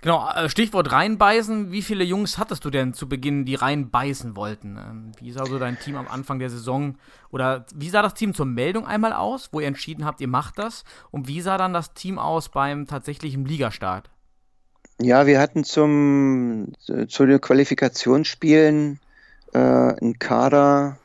Genau, 0.00 0.30
äh, 0.30 0.48
Stichwort 0.48 0.92
reinbeißen. 0.92 1.72
Wie 1.72 1.82
viele 1.82 2.04
Jungs 2.04 2.38
hattest 2.38 2.64
du 2.64 2.70
denn 2.70 2.94
zu 2.94 3.08
Beginn, 3.08 3.44
die 3.44 3.56
reinbeißen 3.56 4.36
wollten? 4.36 4.76
Ähm, 4.76 5.12
wie 5.20 5.32
sah 5.32 5.44
so 5.44 5.58
dein 5.58 5.78
Team 5.78 5.96
am 5.96 6.06
Anfang 6.06 6.38
der 6.38 6.50
Saison 6.50 6.96
oder 7.30 7.66
wie 7.74 7.88
sah 7.88 8.02
das 8.02 8.14
Team 8.14 8.32
zur 8.32 8.46
Meldung 8.46 8.86
einmal 8.86 9.12
aus, 9.12 9.48
wo 9.52 9.60
ihr 9.60 9.66
entschieden 9.66 10.04
habt, 10.04 10.20
ihr 10.20 10.28
macht 10.28 10.58
das? 10.58 10.84
Und 11.10 11.26
wie 11.26 11.40
sah 11.40 11.58
dann 11.58 11.72
das 11.72 11.94
Team 11.94 12.18
aus 12.18 12.48
beim 12.48 12.86
tatsächlichen 12.86 13.44
Ligastart? 13.44 14.08
Ja, 15.00 15.26
wir 15.26 15.40
hatten 15.40 15.64
zum, 15.64 16.72
zu 16.80 17.26
den 17.26 17.40
Qualifikationsspielen 17.40 19.00
äh, 19.52 19.58
einen 19.58 20.18
Kader 20.18 20.98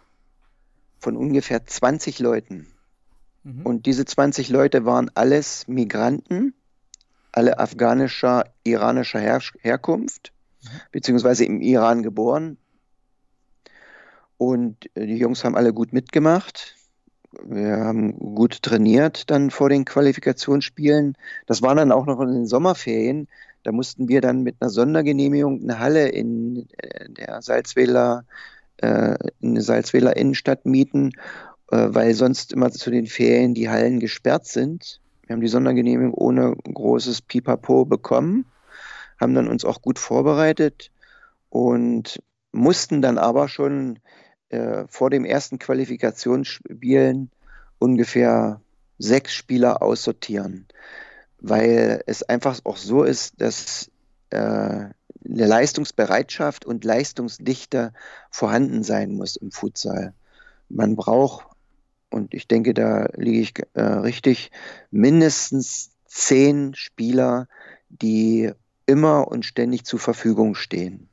von 0.99 1.15
ungefähr 1.17 1.65
20 1.65 2.19
Leuten. 2.19 2.67
Mhm. 3.43 3.65
Und 3.65 3.85
diese 3.85 4.05
20 4.05 4.49
Leute 4.49 4.85
waren 4.85 5.11
alles 5.13 5.67
Migranten, 5.67 6.53
alle 7.33 7.59
afghanischer, 7.59 8.45
iranischer 8.63 9.19
Her 9.19 9.41
Herkunft, 9.59 10.31
mhm. 10.63 10.67
beziehungsweise 10.91 11.45
im 11.45 11.61
Iran 11.61 12.03
geboren. 12.03 12.57
Und 14.37 14.89
äh, 14.95 15.05
die 15.05 15.17
Jungs 15.17 15.43
haben 15.43 15.55
alle 15.55 15.73
gut 15.73 15.93
mitgemacht. 15.93 16.75
Wir 17.43 17.77
haben 17.77 18.17
gut 18.35 18.61
trainiert 18.61 19.29
dann 19.31 19.49
vor 19.49 19.69
den 19.69 19.85
Qualifikationsspielen. 19.85 21.17
Das 21.47 21.61
war 21.61 21.73
dann 21.75 21.91
auch 21.91 22.05
noch 22.05 22.21
in 22.21 22.31
den 22.31 22.45
Sommerferien. 22.45 23.27
Da 23.63 23.71
mussten 23.71 24.07
wir 24.07 24.21
dann 24.21 24.43
mit 24.43 24.57
einer 24.59 24.69
Sondergenehmigung 24.69 25.61
eine 25.63 25.79
Halle 25.79 26.09
in 26.09 26.67
äh, 26.77 27.09
der 27.09 27.41
Salzwedler, 27.41 28.25
äh, 28.77 29.15
in 29.39 29.55
der 29.55 29.63
Salzwedler 29.63 30.15
Innenstadt 30.15 30.65
mieten, 30.65 31.11
äh, 31.71 31.87
weil 31.89 32.13
sonst 32.13 32.53
immer 32.53 32.71
zu 32.71 32.91
den 32.91 33.07
Ferien 33.07 33.53
die 33.53 33.69
Hallen 33.69 33.99
gesperrt 33.99 34.45
sind. 34.45 34.99
Wir 35.25 35.33
haben 35.33 35.41
die 35.41 35.47
Sondergenehmigung 35.47 36.13
ohne 36.13 36.55
großes 36.55 37.21
Pipapo 37.21 37.85
bekommen, 37.85 38.45
haben 39.19 39.33
dann 39.33 39.47
uns 39.47 39.65
auch 39.65 39.81
gut 39.81 39.99
vorbereitet 39.99 40.91
und 41.49 42.21
mussten 42.51 43.01
dann 43.01 43.17
aber 43.17 43.47
schon 43.47 43.99
äh, 44.49 44.85
vor 44.87 45.09
dem 45.09 45.25
ersten 45.25 45.59
Qualifikationsspielen 45.59 47.31
ungefähr 47.79 48.61
sechs 48.97 49.33
Spieler 49.33 49.81
aussortieren 49.81 50.67
weil 51.43 52.01
es 52.07 52.23
einfach 52.23 52.57
auch 52.63 52.77
so 52.77 53.03
ist, 53.03 53.41
dass 53.41 53.91
äh, 54.29 54.37
eine 54.37 54.93
Leistungsbereitschaft 55.25 56.65
und 56.65 56.85
Leistungsdichte 56.85 57.91
vorhanden 58.31 58.83
sein 58.83 59.11
muss 59.11 59.35
im 59.35 59.51
Futsal. 59.51 60.13
Man 60.69 60.95
braucht, 60.95 61.45
und 62.13 62.33
ich 62.33 62.47
denke, 62.47 62.73
da 62.73 63.07
liege 63.15 63.39
ich 63.39 63.53
äh, 63.73 63.81
richtig, 63.81 64.51
mindestens 64.91 65.91
zehn 66.05 66.75
Spieler, 66.75 67.47
die 67.89 68.51
immer 68.85 69.27
und 69.27 69.45
ständig 69.45 69.85
zur 69.85 69.99
Verfügung 69.99 70.55
stehen. 70.55 71.09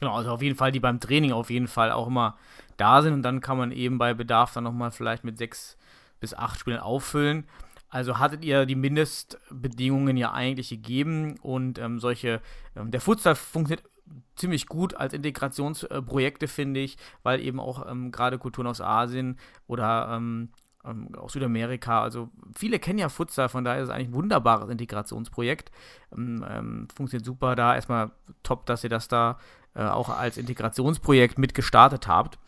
Genau, 0.00 0.14
also 0.14 0.30
auf 0.30 0.42
jeden 0.42 0.56
Fall, 0.56 0.72
die 0.72 0.80
beim 0.80 1.00
Training 1.00 1.32
auf 1.32 1.50
jeden 1.50 1.68
Fall 1.68 1.90
auch 1.90 2.06
immer 2.06 2.36
da 2.76 3.02
sind 3.02 3.14
und 3.14 3.22
dann 3.22 3.40
kann 3.40 3.58
man 3.58 3.72
eben 3.72 3.98
bei 3.98 4.14
Bedarf 4.14 4.52
dann 4.52 4.64
nochmal 4.64 4.90
vielleicht 4.90 5.24
mit 5.24 5.38
sechs 5.38 5.76
bis 6.20 6.34
acht 6.34 6.58
Spielen 6.60 6.78
auffüllen. 6.78 7.44
Also 7.88 8.18
hattet 8.18 8.44
ihr 8.44 8.66
die 8.66 8.74
Mindestbedingungen 8.74 10.16
ja 10.16 10.32
eigentlich 10.32 10.68
gegeben 10.68 11.38
und 11.40 11.78
ähm, 11.78 12.00
solche, 12.00 12.40
ähm, 12.76 12.90
der 12.90 13.00
Futsal 13.00 13.34
funktioniert 13.34 13.88
ziemlich 14.36 14.66
gut 14.66 14.94
als 14.94 15.12
Integrationsprojekte, 15.12 16.48
finde 16.48 16.80
ich, 16.80 16.96
weil 17.22 17.40
eben 17.40 17.60
auch 17.60 17.88
ähm, 17.90 18.10
gerade 18.12 18.38
Kulturen 18.38 18.66
aus 18.66 18.80
Asien 18.80 19.38
oder 19.66 20.10
ähm, 20.12 20.50
ähm, 20.84 21.14
aus 21.16 21.32
Südamerika, 21.32 22.02
also 22.02 22.30
viele 22.54 22.78
kennen 22.78 22.98
ja 22.98 23.08
Futsal, 23.08 23.48
von 23.48 23.64
daher 23.64 23.82
ist 23.82 23.88
es 23.88 23.94
eigentlich 23.94 24.08
ein 24.08 24.14
wunderbares 24.14 24.70
Integrationsprojekt. 24.70 25.70
Ähm, 26.16 26.88
funktioniert 26.94 27.26
super 27.26 27.56
da. 27.56 27.74
Erstmal 27.74 28.10
top, 28.42 28.66
dass 28.66 28.84
ihr 28.84 28.90
das 28.90 29.08
da 29.08 29.38
äh, 29.74 29.84
auch 29.84 30.08
als 30.08 30.36
Integrationsprojekt 30.36 31.38
mit 31.38 31.54
gestartet 31.54 32.08
habt. 32.08 32.38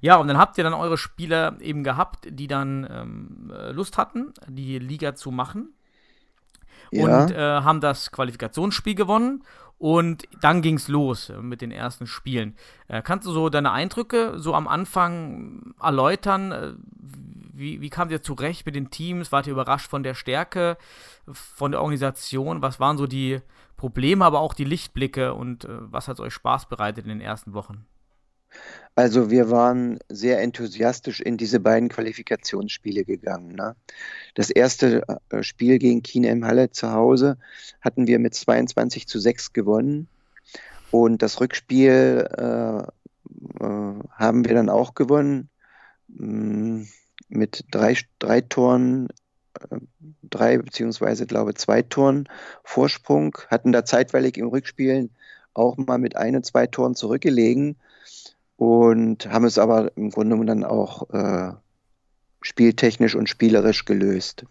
Ja, 0.00 0.16
und 0.16 0.28
dann 0.28 0.38
habt 0.38 0.58
ihr 0.58 0.64
dann 0.64 0.74
eure 0.74 0.98
Spieler 0.98 1.60
eben 1.60 1.82
gehabt, 1.82 2.26
die 2.30 2.46
dann 2.46 2.86
ähm, 2.90 3.52
äh, 3.54 3.72
Lust 3.72 3.96
hatten, 3.98 4.32
die 4.46 4.78
Liga 4.78 5.14
zu 5.14 5.30
machen. 5.30 5.72
Ja. 6.92 7.22
Und 7.22 7.32
äh, 7.32 7.38
haben 7.38 7.80
das 7.80 8.12
Qualifikationsspiel 8.12 8.94
gewonnen. 8.94 9.42
Und 9.78 10.26
dann 10.40 10.62
ging 10.62 10.76
es 10.76 10.88
los 10.88 11.28
äh, 11.28 11.36
mit 11.38 11.60
den 11.60 11.70
ersten 11.70 12.06
Spielen. 12.06 12.56
Äh, 12.88 13.02
kannst 13.02 13.26
du 13.26 13.32
so 13.32 13.48
deine 13.50 13.72
Eindrücke 13.72 14.38
so 14.38 14.54
am 14.54 14.68
Anfang 14.68 15.74
erläutern? 15.80 16.52
Äh, 16.52 16.72
wie, 17.52 17.80
wie 17.80 17.90
kamt 17.90 18.10
ihr 18.10 18.22
zurecht 18.22 18.64
mit 18.66 18.74
den 18.74 18.90
Teams? 18.90 19.32
Wart 19.32 19.46
ihr 19.46 19.52
überrascht 19.52 19.88
von 19.90 20.02
der 20.02 20.14
Stärke, 20.14 20.76
von 21.30 21.72
der 21.72 21.80
Organisation? 21.80 22.62
Was 22.62 22.80
waren 22.80 22.98
so 22.98 23.06
die 23.06 23.40
Probleme, 23.76 24.24
aber 24.24 24.40
auch 24.40 24.54
die 24.54 24.64
Lichtblicke 24.64 25.34
und 25.34 25.66
was 25.68 26.08
hat 26.08 26.20
euch 26.20 26.34
Spaß 26.34 26.68
bereitet 26.68 27.04
in 27.04 27.10
den 27.10 27.20
ersten 27.20 27.54
Wochen? 27.54 27.86
Also 28.96 29.30
wir 29.30 29.50
waren 29.50 29.98
sehr 30.08 30.40
enthusiastisch 30.40 31.20
in 31.20 31.36
diese 31.36 31.60
beiden 31.60 31.90
Qualifikationsspiele 31.90 33.04
gegangen. 33.04 33.54
Ne? 33.54 33.76
Das 34.34 34.48
erste 34.48 35.02
äh, 35.28 35.42
Spiel 35.42 35.78
gegen 35.78 36.02
Kienem 36.02 36.46
Halle 36.46 36.70
zu 36.70 36.90
Hause 36.92 37.36
hatten 37.82 38.06
wir 38.06 38.18
mit 38.18 38.34
22 38.34 39.06
zu 39.06 39.18
6 39.18 39.52
gewonnen. 39.52 40.08
Und 40.90 41.20
das 41.20 41.40
Rückspiel 41.40 42.26
äh, 42.38 42.78
äh, 42.78 44.00
haben 44.12 44.44
wir 44.46 44.54
dann 44.54 44.70
auch 44.70 44.94
gewonnen 44.94 45.50
mm, 46.08 46.84
mit 47.28 47.66
drei, 47.70 47.98
drei 48.18 48.40
Toren, 48.40 49.08
äh, 49.70 49.76
drei 50.22 50.56
beziehungsweise 50.56 51.26
glaube 51.26 51.52
zwei 51.52 51.82
Toren 51.82 52.30
Vorsprung, 52.64 53.36
hatten 53.48 53.72
da 53.72 53.84
zeitweilig 53.84 54.38
im 54.38 54.48
Rückspiel 54.48 55.10
auch 55.52 55.76
mal 55.76 55.98
mit 55.98 56.16
ein, 56.16 56.42
zwei 56.42 56.66
Toren 56.66 56.94
zurückgelegen 56.94 57.76
und 58.56 59.28
haben 59.30 59.44
es 59.44 59.58
aber 59.58 59.96
im 59.96 60.10
Grunde 60.10 60.36
genommen 60.36 60.46
dann 60.46 60.64
auch 60.64 61.10
äh, 61.10 61.52
spieltechnisch 62.40 63.14
und 63.14 63.28
spielerisch 63.28 63.84
gelöst, 63.84 64.44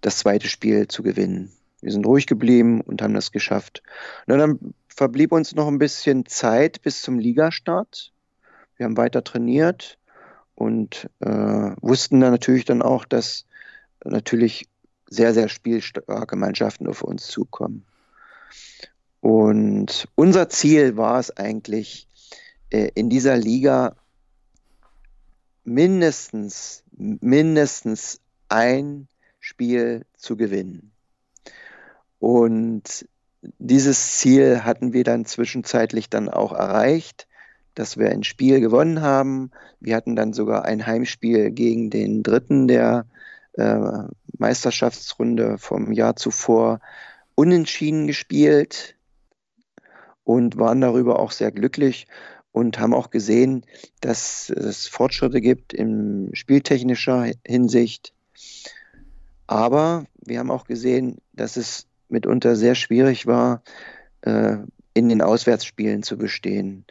das 0.00 0.18
zweite 0.18 0.48
Spiel 0.48 0.88
zu 0.88 1.02
gewinnen. 1.02 1.52
Wir 1.80 1.92
sind 1.92 2.06
ruhig 2.06 2.26
geblieben 2.26 2.80
und 2.80 3.02
haben 3.02 3.14
das 3.14 3.32
geschafft. 3.32 3.82
Und 4.26 4.38
dann 4.38 4.74
verblieb 4.88 5.32
uns 5.32 5.54
noch 5.54 5.68
ein 5.68 5.78
bisschen 5.78 6.26
Zeit 6.26 6.82
bis 6.82 7.02
zum 7.02 7.18
Ligastart. 7.18 8.12
Wir 8.76 8.86
haben 8.86 8.96
weiter 8.96 9.22
trainiert 9.22 9.98
und 10.54 11.08
äh, 11.20 11.28
wussten 11.28 12.20
dann 12.20 12.32
natürlich 12.32 12.64
dann 12.64 12.82
auch, 12.82 13.04
dass 13.04 13.46
natürlich 14.04 14.68
sehr, 15.08 15.34
sehr 15.34 15.48
spielstarke 15.48 16.36
Mannschaften 16.36 16.88
auf 16.88 17.02
uns 17.02 17.26
zukommen. 17.28 17.84
Und 19.20 20.08
unser 20.14 20.48
Ziel 20.48 20.96
war 20.96 21.18
es 21.18 21.36
eigentlich, 21.36 22.08
in 22.70 23.08
dieser 23.08 23.36
Liga 23.36 23.96
mindestens, 25.64 26.82
mindestens 26.96 28.20
ein 28.48 29.08
Spiel 29.40 30.04
zu 30.16 30.36
gewinnen. 30.36 30.92
Und 32.18 33.06
dieses 33.58 34.18
Ziel 34.18 34.64
hatten 34.64 34.92
wir 34.92 35.04
dann 35.04 35.24
zwischenzeitlich 35.24 36.10
dann 36.10 36.28
auch 36.28 36.52
erreicht, 36.52 37.28
dass 37.74 37.96
wir 37.96 38.10
ein 38.10 38.24
Spiel 38.24 38.60
gewonnen 38.60 39.02
haben. 39.02 39.50
Wir 39.80 39.96
hatten 39.96 40.16
dann 40.16 40.32
sogar 40.32 40.64
ein 40.64 40.86
Heimspiel 40.86 41.50
gegen 41.50 41.90
den 41.90 42.22
Dritten 42.22 42.66
der 42.66 43.06
äh, 43.52 44.04
Meisterschaftsrunde 44.38 45.58
vom 45.58 45.92
Jahr 45.92 46.16
zuvor 46.16 46.80
unentschieden 47.34 48.06
gespielt 48.06 48.96
und 50.24 50.58
waren 50.58 50.80
darüber 50.80 51.20
auch 51.20 51.30
sehr 51.30 51.52
glücklich 51.52 52.06
und 52.56 52.78
haben 52.78 52.94
auch 52.94 53.10
gesehen, 53.10 53.66
dass 54.00 54.48
es 54.48 54.86
Fortschritte 54.86 55.42
gibt 55.42 55.74
in 55.74 56.30
spieltechnischer 56.32 57.30
Hinsicht. 57.46 58.14
Aber 59.46 60.06
wir 60.24 60.38
haben 60.38 60.50
auch 60.50 60.64
gesehen, 60.64 61.18
dass 61.34 61.58
es 61.58 61.86
mitunter 62.08 62.56
sehr 62.56 62.74
schwierig 62.74 63.26
war, 63.26 63.62
äh, 64.22 64.56
in 64.94 65.10
den 65.10 65.20
Auswärtsspielen 65.20 66.02
zu 66.02 66.16
bestehen. 66.16 66.86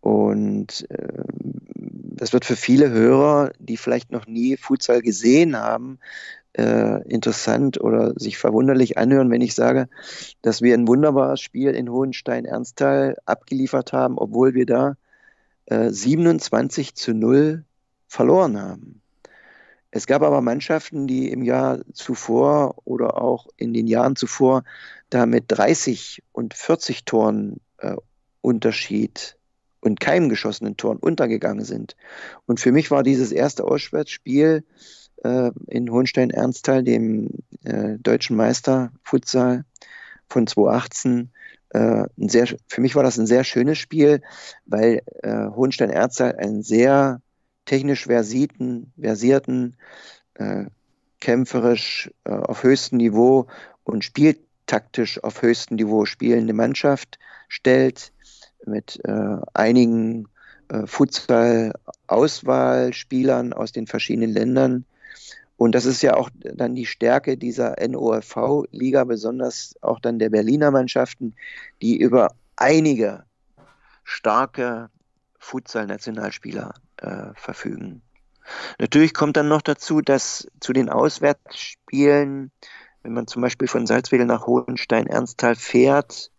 Und 0.00 0.86
äh, 0.88 1.24
das 1.74 2.32
wird 2.32 2.46
für 2.46 2.56
viele 2.56 2.88
Hörer, 2.88 3.52
die 3.58 3.76
vielleicht 3.76 4.10
noch 4.10 4.26
nie 4.26 4.56
Futsal 4.56 5.02
gesehen 5.02 5.54
haben, 5.54 5.98
äh, 6.54 7.02
interessant 7.08 7.80
oder 7.80 8.12
sich 8.16 8.38
verwunderlich 8.38 8.96
anhören, 8.96 9.30
wenn 9.30 9.40
ich 9.40 9.54
sage, 9.54 9.88
dass 10.42 10.62
wir 10.62 10.74
ein 10.74 10.88
wunderbares 10.88 11.40
Spiel 11.40 11.70
in 11.70 11.90
Hohenstein-Ernsthal 11.90 13.16
abgeliefert 13.26 13.92
haben, 13.92 14.18
obwohl 14.18 14.54
wir 14.54 14.66
da 14.66 14.96
äh, 15.66 15.90
27 15.90 16.94
zu 16.94 17.12
0 17.12 17.64
verloren 18.06 18.60
haben. 18.60 19.00
Es 19.90 20.06
gab 20.06 20.22
aber 20.22 20.40
Mannschaften, 20.40 21.06
die 21.06 21.30
im 21.30 21.42
Jahr 21.42 21.80
zuvor 21.92 22.76
oder 22.84 23.20
auch 23.20 23.46
in 23.56 23.72
den 23.72 23.86
Jahren 23.86 24.16
zuvor 24.16 24.64
da 25.10 25.26
mit 25.26 25.44
30 25.48 26.22
und 26.32 26.54
40 26.54 27.04
Toren 27.04 27.60
äh, 27.78 27.94
Unterschied 28.40 29.36
und 29.80 30.00
keinem 30.00 30.28
geschossenen 30.28 30.76
Toren 30.76 30.98
untergegangen 30.98 31.64
sind. 31.64 31.96
Und 32.46 32.58
für 32.58 32.72
mich 32.72 32.90
war 32.90 33.02
dieses 33.02 33.30
erste 33.32 33.64
Auswärtsspiel 33.64 34.64
in 35.24 35.90
Hohenstein-Ernsthal, 35.90 36.84
dem 36.84 37.30
äh, 37.64 37.98
deutschen 37.98 38.36
Meister 38.36 38.92
Futsal 39.02 39.64
von 40.28 40.46
2018, 40.46 41.30
äh, 41.70 42.04
ein 42.18 42.28
sehr, 42.28 42.46
für 42.68 42.80
mich 42.80 42.94
war 42.94 43.02
das 43.02 43.18
ein 43.18 43.26
sehr 43.26 43.42
schönes 43.44 43.78
Spiel, 43.78 44.22
weil 44.66 45.02
äh, 45.22 45.48
Hohenstein-Erzel 45.48 46.36
einen 46.36 46.62
sehr 46.62 47.20
technisch 47.64 48.04
versierten, 48.04 48.92
versierten 49.00 49.76
äh, 50.34 50.66
kämpferisch 51.20 52.10
äh, 52.24 52.32
auf 52.32 52.62
höchstem 52.62 52.98
Niveau 52.98 53.46
und 53.82 54.04
spieltaktisch 54.04 55.24
auf 55.24 55.40
höchstem 55.42 55.76
Niveau 55.76 56.04
spielende 56.04 56.52
Mannschaft 56.52 57.18
stellt, 57.48 58.12
mit 58.66 59.00
äh, 59.04 59.36
einigen 59.52 60.28
äh, 60.68 60.86
Futsal-Auswahlspielern 60.86 63.52
aus 63.52 63.72
den 63.72 63.86
verschiedenen 63.86 64.32
Ländern 64.32 64.86
Und 65.56 65.74
das 65.74 65.84
ist 65.84 66.02
ja 66.02 66.14
auch 66.14 66.30
dann 66.34 66.74
die 66.74 66.86
Stärke 66.86 67.36
dieser 67.36 67.76
NOFV-Liga, 67.86 69.04
besonders 69.04 69.74
auch 69.82 70.00
dann 70.00 70.18
der 70.18 70.30
Berliner 70.30 70.70
Mannschaften, 70.70 71.34
die 71.80 71.96
über 71.96 72.34
einige 72.56 73.24
starke 74.02 74.90
Futsal-Nationalspieler 75.38 76.74
äh, 76.98 77.26
verfügen. 77.34 78.02
Natürlich 78.78 79.14
kommt 79.14 79.36
dann 79.36 79.48
noch 79.48 79.62
dazu, 79.62 80.00
dass 80.00 80.48
zu 80.60 80.72
den 80.72 80.90
Auswärtsspielen, 80.90 82.50
wenn 83.02 83.12
man 83.12 83.26
zum 83.26 83.42
Beispiel 83.42 83.68
von 83.68 83.86
Salzwedel 83.86 84.26
nach 84.26 84.46
Hohenstein-Ernsthal 84.46 85.54
fährt, 85.54 86.30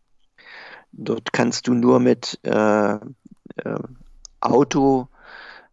dort 0.92 1.34
kannst 1.34 1.68
du 1.68 1.74
nur 1.74 2.00
mit 2.00 2.40
äh, 2.44 2.94
äh, 2.94 3.00
Auto 4.40 5.08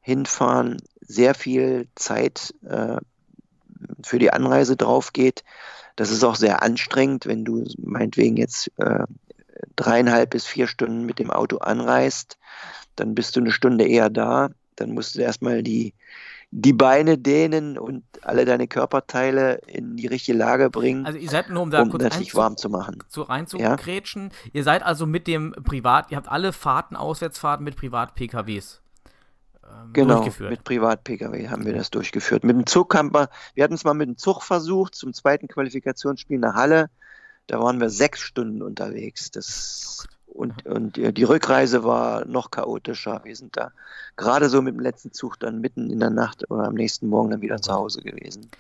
hinfahren, 0.01 0.79
sehr 1.01 1.35
viel 1.35 1.89
Zeit 1.95 2.55
äh, 2.65 2.97
für 4.03 4.19
die 4.19 4.33
Anreise 4.33 4.77
drauf 4.77 5.13
geht. 5.13 5.45
Das 5.97 6.11
ist 6.11 6.25
auch 6.25 6.37
sehr 6.37 6.63
anstrengend, 6.63 7.27
wenn 7.27 7.45
du 7.45 7.65
meinetwegen 7.79 8.37
jetzt 8.37 8.71
äh, 8.79 9.05
dreieinhalb 9.77 10.31
bis 10.31 10.47
vier 10.47 10.67
Stunden 10.67 11.05
mit 11.07 11.19
dem 11.19 11.31
Auto 11.31 11.59
anreist, 11.59 12.39
dann 12.97 13.15
bist 13.15 13.37
du 13.37 13.41
eine 13.41 13.53
Stunde 13.53 13.87
eher 13.87 14.11
da, 14.11 14.51
dann 14.77 14.93
musst 14.93 15.15
du 15.17 15.21
erstmal 15.21 15.63
die, 15.63 15.95
die 16.51 16.73
Beine 16.75 17.17
dehnen 17.17 17.79
und 17.79 18.05
alle 18.23 18.45
deine 18.45 18.69
Körperteile 18.69 19.61
in 19.67 19.97
die 19.97 20.07
richtige 20.07 20.37
Lage 20.37 20.69
bringen, 20.69 21.07
Also 21.07 21.19
ihr 21.19 21.31
seid 21.31 21.49
nur 21.49 21.63
um 21.63 21.71
da 21.71 21.83
um 21.83 21.91
kurz 21.91 22.03
einzu- 22.05 22.35
warm 22.37 22.57
zu 22.59 22.69
machen. 22.69 22.99
zu 23.09 23.23
reinzugrätschen. 23.23 24.31
Ihr 24.53 24.63
seid 24.65 24.83
also 24.83 25.07
mit 25.07 25.27
dem 25.27 25.53
Privat, 25.65 26.11
ihr 26.11 26.17
habt 26.19 26.29
alle 26.29 26.53
Fahrten, 26.53 26.97
Auswärtsfahrten 26.97 27.65
mit 27.65 27.77
Privat-PKWs 27.77 28.82
ähm, 29.73 29.93
Genau, 29.93 30.15
durchgeführt. 30.17 30.51
mit 30.51 30.65
Privat-Pkw 30.65 31.49
haben 31.49 31.65
wir 31.67 31.75
das 31.75 31.91
durchgeführt. 31.91 32.45
Mit 32.45 32.57
dem 32.57 32.67
Zug 32.67 32.95
haben 32.95 33.13
wir, 33.15 33.29
wir 33.55 33.65
hatten 33.65 33.75
es 33.75 33.85
mal 33.85 33.95
mit 33.95 34.09
dem 34.09 34.17
Zug 34.17 34.43
versucht, 34.43 34.95
zum 34.95 35.13
zweiten 35.13 35.49
Qualifikationsspiel 35.49 36.39
nach 36.39 36.55
Halle. 36.55 36.91
Da 37.47 37.61
waren 37.61 37.81
wir 37.81 37.91
sechs 37.91 38.21
Stunden 38.21 38.63
unterwegs. 38.63 39.31
Das, 39.31 40.07
und, 40.27 40.65
und 40.67 40.97
die 40.97 41.13
die 41.13 41.25
Rückreise 41.25 41.85
war 41.85 42.25
noch 42.25 42.51
chaotischer. 42.51 43.21
Wir 43.25 43.37
sind 43.37 43.57
da 43.57 43.73
gerade 44.17 44.49
so 44.49 44.63
mit 44.63 44.75
dem 44.75 44.81
letzten 44.81 45.13
Zug 45.13 45.39
dann 45.41 45.61
mitten 45.61 45.91
in 45.91 46.01
der 46.01 46.11
Nacht 46.11 46.51
oder 46.51 46.65
am 46.65 46.75
nächsten 46.75 47.09
Morgen 47.09 47.31
dann 47.31 47.41
wieder 47.41 47.61
zu 47.61 47.73
Hause 47.73 48.03
gewesen. 48.03 48.51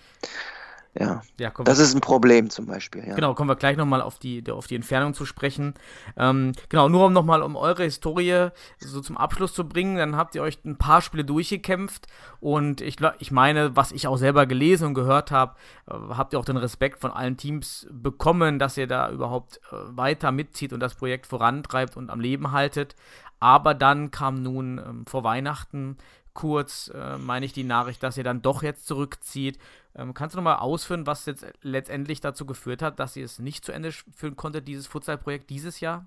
Ja, 0.99 1.23
ja, 1.41 1.51
das 1.65 1.79
ist 1.79 1.95
ein 1.95 2.03
Problem 2.03 2.51
zum 2.51 2.67
Beispiel. 2.67 3.03
Ja. 3.07 3.15
genau, 3.15 3.33
kommen 3.33 3.49
wir 3.49 3.57
gleich 3.57 3.79
nochmal 3.79 4.03
auf 4.03 4.19
die, 4.19 4.45
auf 4.51 4.67
die 4.67 4.75
Entfernung 4.75 5.15
zu 5.15 5.25
sprechen. 5.25 5.73
Ähm, 6.19 6.53
genau, 6.69 6.91
nur 6.91 7.07
um 7.07 7.15
nochmal 7.15 7.41
um 7.41 7.57
eure 7.57 7.85
Historie 7.85 8.49
so 8.79 9.01
zum 9.01 9.17
Abschluss 9.17 9.55
zu 9.55 9.67
bringen, 9.67 9.97
dann 9.97 10.17
habt 10.17 10.35
ihr 10.35 10.43
euch 10.43 10.63
ein 10.67 10.77
paar 10.77 11.01
Spiele 11.01 11.25
durchgekämpft 11.25 12.09
und 12.41 12.83
ich, 12.83 12.99
ich 13.21 13.31
meine, 13.31 13.75
was 13.75 13.93
ich 13.93 14.07
auch 14.07 14.19
selber 14.19 14.45
gelesen 14.45 14.89
und 14.89 14.95
gehört 14.95 15.31
habe, 15.31 15.55
äh, 15.89 15.95
habt 15.95 16.35
ihr 16.35 16.39
auch 16.39 16.45
den 16.45 16.59
Respekt 16.59 17.01
von 17.01 17.11
allen 17.11 17.39
Teams 17.39 17.87
bekommen, 17.91 18.59
dass 18.59 18.77
ihr 18.77 18.87
da 18.87 19.11
überhaupt 19.11 19.61
äh, 19.71 19.77
weiter 19.97 20.31
mitzieht 20.31 20.75
und 20.75 20.81
das 20.81 20.95
Projekt 20.95 21.27
vorantreibt 21.27 21.97
und 21.97 22.11
am 22.11 22.21
Leben 22.21 22.53
haltet. 22.53 22.97
Aber 23.41 23.73
dann 23.73 24.11
kam 24.11 24.43
nun 24.43 24.79
ähm, 24.79 25.07
vor 25.07 25.25
Weihnachten 25.25 25.97
kurz, 26.35 26.91
äh, 26.95 27.19
meine 27.19 27.47
ich, 27.47 27.53
die 27.53 27.65
Nachricht, 27.65 28.03
dass 28.03 28.17
ihr 28.17 28.25
dann 28.25 28.43
doch 28.43 28.63
jetzt 28.63 28.87
zurückzieht. 28.87 29.59
Ähm, 29.97 30.15
kannst 30.15 30.35
du 30.35 30.39
nochmal 30.39 30.57
ausführen, 30.57 31.07
was 31.07 31.27
jetzt 31.27 31.47
letztendlich 31.63 32.21
dazu 32.21 32.47
geführt 32.47 32.83
hat, 32.83 32.99
dass 32.99 33.17
ihr 33.17 33.25
es 33.25 33.39
nicht 33.39 33.65
zu 33.65 33.73
Ende 33.73 33.93
führen 33.93 34.37
konntet, 34.37 34.69
dieses 34.69 34.87
Futsal-Projekt 34.87 35.51
dieses 35.51 35.81
Jahr? 35.81 36.07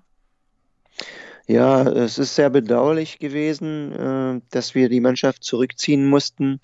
Ja, 1.46 1.82
es 1.82 2.18
ist 2.18 2.34
sehr 2.34 2.50
bedauerlich 2.50 3.18
gewesen, 3.18 3.92
äh, 3.92 4.40
dass 4.50 4.74
wir 4.74 4.88
die 4.88 5.00
Mannschaft 5.00 5.44
zurückziehen 5.44 6.06
mussten. 6.06 6.60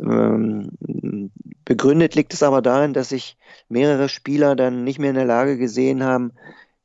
Ähm, 0.00 0.70
begründet 1.64 2.14
liegt 2.14 2.34
es 2.34 2.42
aber 2.42 2.62
darin, 2.62 2.92
dass 2.92 3.08
sich 3.08 3.36
mehrere 3.68 4.08
Spieler 4.08 4.54
dann 4.54 4.84
nicht 4.84 4.98
mehr 4.98 5.10
in 5.10 5.16
der 5.16 5.24
Lage 5.24 5.58
gesehen 5.58 6.04
haben, 6.04 6.32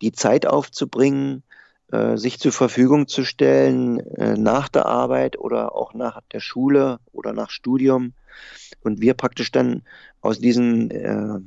die 0.01 0.11
Zeit 0.11 0.47
aufzubringen, 0.47 1.43
sich 2.17 2.39
zur 2.39 2.51
Verfügung 2.51 3.07
zu 3.07 3.23
stellen 3.23 3.99
äh, 4.15 4.37
nach 4.37 4.69
der 4.69 4.85
Arbeit 4.85 5.37
oder 5.39 5.75
auch 5.75 5.93
nach 5.93 6.21
der 6.31 6.39
Schule 6.39 6.99
oder 7.11 7.33
nach 7.33 7.49
Studium. 7.49 8.13
Und 8.81 9.01
wir 9.01 9.13
praktisch 9.13 9.51
dann 9.51 9.83
aus 10.21 10.39
diesem 10.39 10.91
äh, 10.91 11.39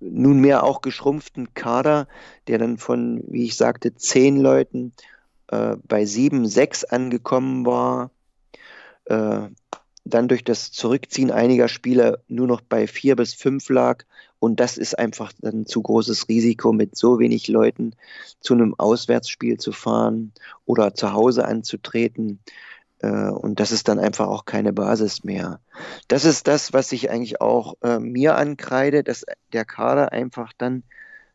nunmehr 0.00 0.64
auch 0.64 0.80
geschrumpften 0.80 1.54
Kader, 1.54 2.08
der 2.46 2.58
dann 2.58 2.78
von, 2.78 3.22
wie 3.28 3.44
ich 3.44 3.56
sagte, 3.56 3.94
zehn 3.94 4.38
Leuten 4.38 4.92
äh, 5.48 5.76
bei 5.86 6.04
sieben, 6.04 6.46
sechs 6.46 6.84
angekommen 6.84 7.66
war, 7.66 8.10
äh, 9.06 9.48
dann 10.08 10.28
durch 10.28 10.44
das 10.44 10.72
Zurückziehen 10.72 11.30
einiger 11.30 11.68
Spieler 11.68 12.18
nur 12.28 12.46
noch 12.46 12.60
bei 12.60 12.86
vier 12.86 13.16
bis 13.16 13.34
fünf 13.34 13.68
lag. 13.68 14.04
Und 14.40 14.60
das 14.60 14.78
ist 14.78 14.98
einfach 14.98 15.32
ein 15.42 15.66
zu 15.66 15.82
großes 15.82 16.28
Risiko, 16.28 16.72
mit 16.72 16.96
so 16.96 17.18
wenig 17.18 17.48
Leuten 17.48 17.94
zu 18.40 18.54
einem 18.54 18.74
Auswärtsspiel 18.78 19.58
zu 19.58 19.72
fahren 19.72 20.32
oder 20.64 20.94
zu 20.94 21.12
Hause 21.12 21.44
anzutreten. 21.44 22.40
Äh, 23.00 23.30
Und 23.30 23.60
das 23.60 23.72
ist 23.72 23.88
dann 23.88 23.98
einfach 23.98 24.28
auch 24.28 24.44
keine 24.44 24.72
Basis 24.72 25.24
mehr. 25.24 25.60
Das 26.08 26.24
ist 26.24 26.46
das, 26.48 26.72
was 26.72 26.92
ich 26.92 27.10
eigentlich 27.10 27.40
auch 27.40 27.74
äh, 27.82 27.98
mir 27.98 28.36
ankreide, 28.36 29.02
dass 29.02 29.24
der 29.52 29.64
Kader 29.64 30.12
einfach 30.12 30.52
dann 30.56 30.82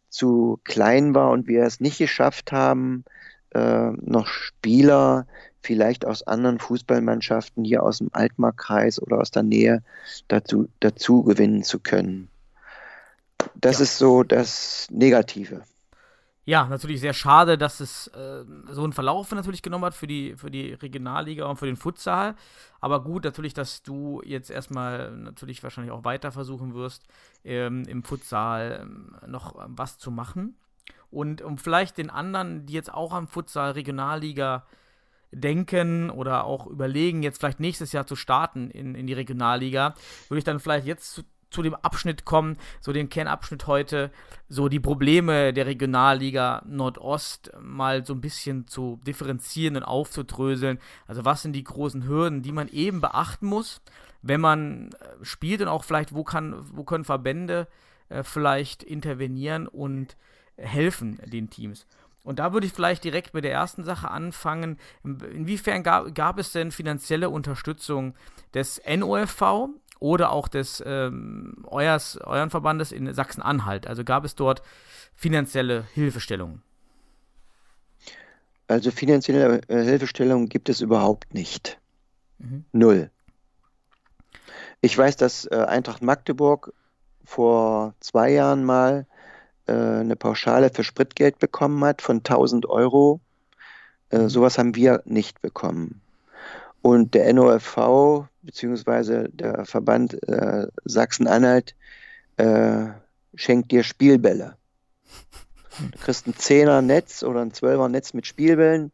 zu 0.09 0.59
klein 0.63 1.15
war 1.15 1.31
und 1.31 1.47
wir 1.47 1.63
es 1.63 1.79
nicht 1.79 1.97
geschafft 1.97 2.51
haben, 2.51 3.03
äh, 3.53 3.91
noch 3.91 4.27
Spieler 4.27 5.27
vielleicht 5.63 6.05
aus 6.05 6.23
anderen 6.23 6.59
Fußballmannschaften 6.59 7.63
hier 7.65 7.83
aus 7.83 7.99
dem 7.99 8.09
Altmarkkreis 8.13 9.01
oder 9.01 9.19
aus 9.19 9.31
der 9.31 9.43
Nähe 9.43 9.83
dazu, 10.29 10.69
dazu 10.81 11.23
gewinnen 11.23 11.63
zu 11.63 11.79
können. 11.79 12.29
Das 13.55 13.79
Ja. 13.79 13.79
ist 13.79 13.97
so 13.97 14.23
das 14.23 14.87
Negative. 14.91 15.63
Ja, 16.45 16.65
natürlich 16.67 16.99
sehr 16.99 17.13
schade, 17.13 17.57
dass 17.57 17.79
es 17.79 18.07
äh, 18.07 18.43
so 18.69 18.83
einen 18.83 18.91
Verlauf 18.91 19.31
natürlich 19.31 19.61
genommen 19.61 19.85
hat 19.85 19.93
für 19.95 20.07
die, 20.07 20.35
für 20.35 20.51
die 20.51 20.73
Regionalliga 20.73 21.45
und 21.45 21.55
für 21.57 21.67
den 21.67 21.77
Futsal. 21.77 22.35
Aber 22.81 23.01
gut, 23.01 23.23
natürlich, 23.23 23.53
dass 23.53 23.81
du 23.81 24.21
jetzt 24.25 24.51
erstmal 24.51 25.11
natürlich 25.11 25.63
wahrscheinlich 25.63 25.93
auch 25.93 26.03
weiter 26.03 26.33
versuchen 26.33 26.73
wirst, 26.73 27.07
ähm, 27.45 27.83
im 27.87 28.03
Futsal 28.03 28.79
ähm, 28.81 29.15
noch 29.25 29.55
was 29.67 29.97
zu 29.99 30.11
machen. 30.11 30.57
Und 31.09 31.41
um 31.41 31.57
vielleicht 31.57 31.97
den 31.97 32.09
anderen, 32.09 32.65
die 32.65 32.73
jetzt 32.73 32.93
auch 32.93 33.13
am 33.13 33.27
Futsal 33.29 33.71
Regionalliga 33.71 34.65
denken 35.33 36.09
oder 36.09 36.45
auch 36.45 36.67
überlegen, 36.67 37.23
jetzt 37.23 37.39
vielleicht 37.39 37.59
nächstes 37.59 37.91
Jahr 37.91 38.07
zu 38.07 38.15
starten 38.15 38.69
in, 38.69 38.95
in 38.95 39.07
die 39.07 39.13
Regionalliga, 39.13 39.95
würde 40.27 40.39
ich 40.39 40.43
dann 40.43 40.59
vielleicht 40.59 40.85
jetzt 40.85 41.13
zu, 41.13 41.23
zu 41.49 41.61
dem 41.61 41.75
Abschnitt 41.75 42.25
kommen, 42.25 42.57
so 42.81 42.91
den 42.93 43.09
Kernabschnitt 43.09 43.67
heute, 43.67 44.11
so 44.49 44.69
die 44.69 44.79
Probleme 44.79 45.53
der 45.53 45.65
Regionalliga 45.65 46.63
Nordost 46.65 47.51
mal 47.61 48.05
so 48.05 48.13
ein 48.13 48.21
bisschen 48.21 48.67
zu 48.67 48.99
differenzieren 49.05 49.77
und 49.77 49.83
aufzudröseln. 49.83 50.79
Also 51.07 51.25
was 51.25 51.41
sind 51.41 51.53
die 51.53 51.63
großen 51.63 52.07
Hürden, 52.07 52.41
die 52.41 52.51
man 52.51 52.67
eben 52.69 53.01
beachten 53.01 53.45
muss, 53.47 53.81
wenn 54.21 54.41
man 54.41 54.89
äh, 54.91 55.23
spielt 55.23 55.61
und 55.61 55.67
auch 55.67 55.83
vielleicht, 55.83 56.13
wo, 56.13 56.23
kann, 56.23 56.55
wo 56.71 56.83
können 56.83 57.05
Verbände 57.05 57.67
äh, 58.09 58.23
vielleicht 58.23 58.83
intervenieren 58.83 59.67
und 59.67 60.17
helfen 60.57 61.19
den 61.25 61.49
Teams. 61.49 61.87
Und 62.23 62.39
da 62.39 62.53
würde 62.53 62.65
ich 62.65 62.73
vielleicht 62.73 63.03
direkt 63.03 63.33
mit 63.33 63.43
der 63.43 63.51
ersten 63.51 63.83
Sache 63.83 64.09
anfangen. 64.09 64.79
Inwiefern 65.03 65.83
gab, 65.83 66.15
gab 66.15 66.39
es 66.39 66.53
denn 66.53 66.71
finanzielle 66.71 67.29
Unterstützung 67.29 68.15
des 68.53 68.81
NOFV 68.87 69.69
oder 69.99 70.31
auch 70.31 70.47
des 70.47 70.81
ähm, 70.85 71.65
euers, 71.67 72.17
euren 72.17 72.49
Verbandes 72.49 72.91
in 72.93 73.13
Sachsen-Anhalt? 73.13 73.87
Also 73.87 74.05
gab 74.05 74.23
es 74.23 74.35
dort 74.35 74.61
finanzielle 75.13 75.85
Hilfestellungen? 75.93 76.61
Also 78.67 78.91
finanzielle 78.91 79.61
äh, 79.67 79.83
Hilfestellung 79.83 80.47
gibt 80.47 80.69
es 80.69 80.79
überhaupt 80.79 81.33
nicht. 81.33 81.77
Mhm. 82.39 82.63
Null. 82.71 83.11
Ich 84.79 84.97
weiß, 84.97 85.17
dass 85.17 85.45
äh, 85.45 85.55
Eintracht 85.55 86.01
Magdeburg 86.01 86.73
vor 87.25 87.95
zwei 87.99 88.31
Jahren 88.31 88.63
mal 88.63 89.07
äh, 89.67 89.71
eine 89.73 90.15
Pauschale 90.15 90.69
für 90.69 90.83
Spritgeld 90.83 91.39
bekommen 91.39 91.83
hat 91.85 92.01
von 92.01 92.17
1000 92.17 92.65
Euro. 92.65 93.21
Äh, 94.09 94.27
sowas 94.27 94.57
haben 94.57 94.75
wir 94.75 95.01
nicht 95.05 95.41
bekommen. 95.41 96.01
Und 96.81 97.13
der 97.13 97.31
NOFV 97.33 98.27
beziehungsweise 98.41 99.29
der 99.29 99.65
Verband 99.65 100.21
äh, 100.27 100.67
Sachsen-Anhalt 100.83 101.75
äh, 102.35 102.87
schenkt 103.35 103.71
dir 103.71 103.83
Spielbälle. 103.83 104.57
Du 105.91 105.97
kriegst 105.97 106.27
ein 106.27 106.35
Zehner 106.35 106.81
Netz 106.81 107.23
oder 107.23 107.41
ein 107.41 107.53
Zwölfer 107.53 107.87
Netz 107.87 108.13
mit 108.13 108.27
Spielbällen 108.27 108.91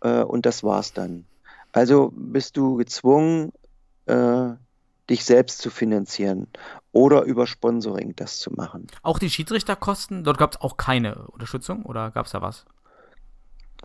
und 0.00 0.44
das 0.44 0.62
war's 0.62 0.92
dann. 0.92 1.24
Also 1.72 2.12
bist 2.14 2.58
du 2.58 2.76
gezwungen, 2.76 3.50
dich 5.10 5.24
selbst 5.24 5.60
zu 5.62 5.70
finanzieren 5.70 6.46
oder 6.92 7.22
über 7.22 7.46
Sponsoring 7.46 8.14
das 8.16 8.38
zu 8.38 8.52
machen. 8.52 8.86
Auch 9.02 9.18
die 9.18 9.30
Schiedsrichterkosten, 9.30 10.24
dort 10.24 10.38
gab 10.38 10.52
es 10.54 10.60
auch 10.60 10.76
keine 10.76 11.16
Unterstützung 11.28 11.84
oder 11.84 12.10
gab 12.10 12.26
es 12.26 12.32
da 12.32 12.42
was? 12.42 12.64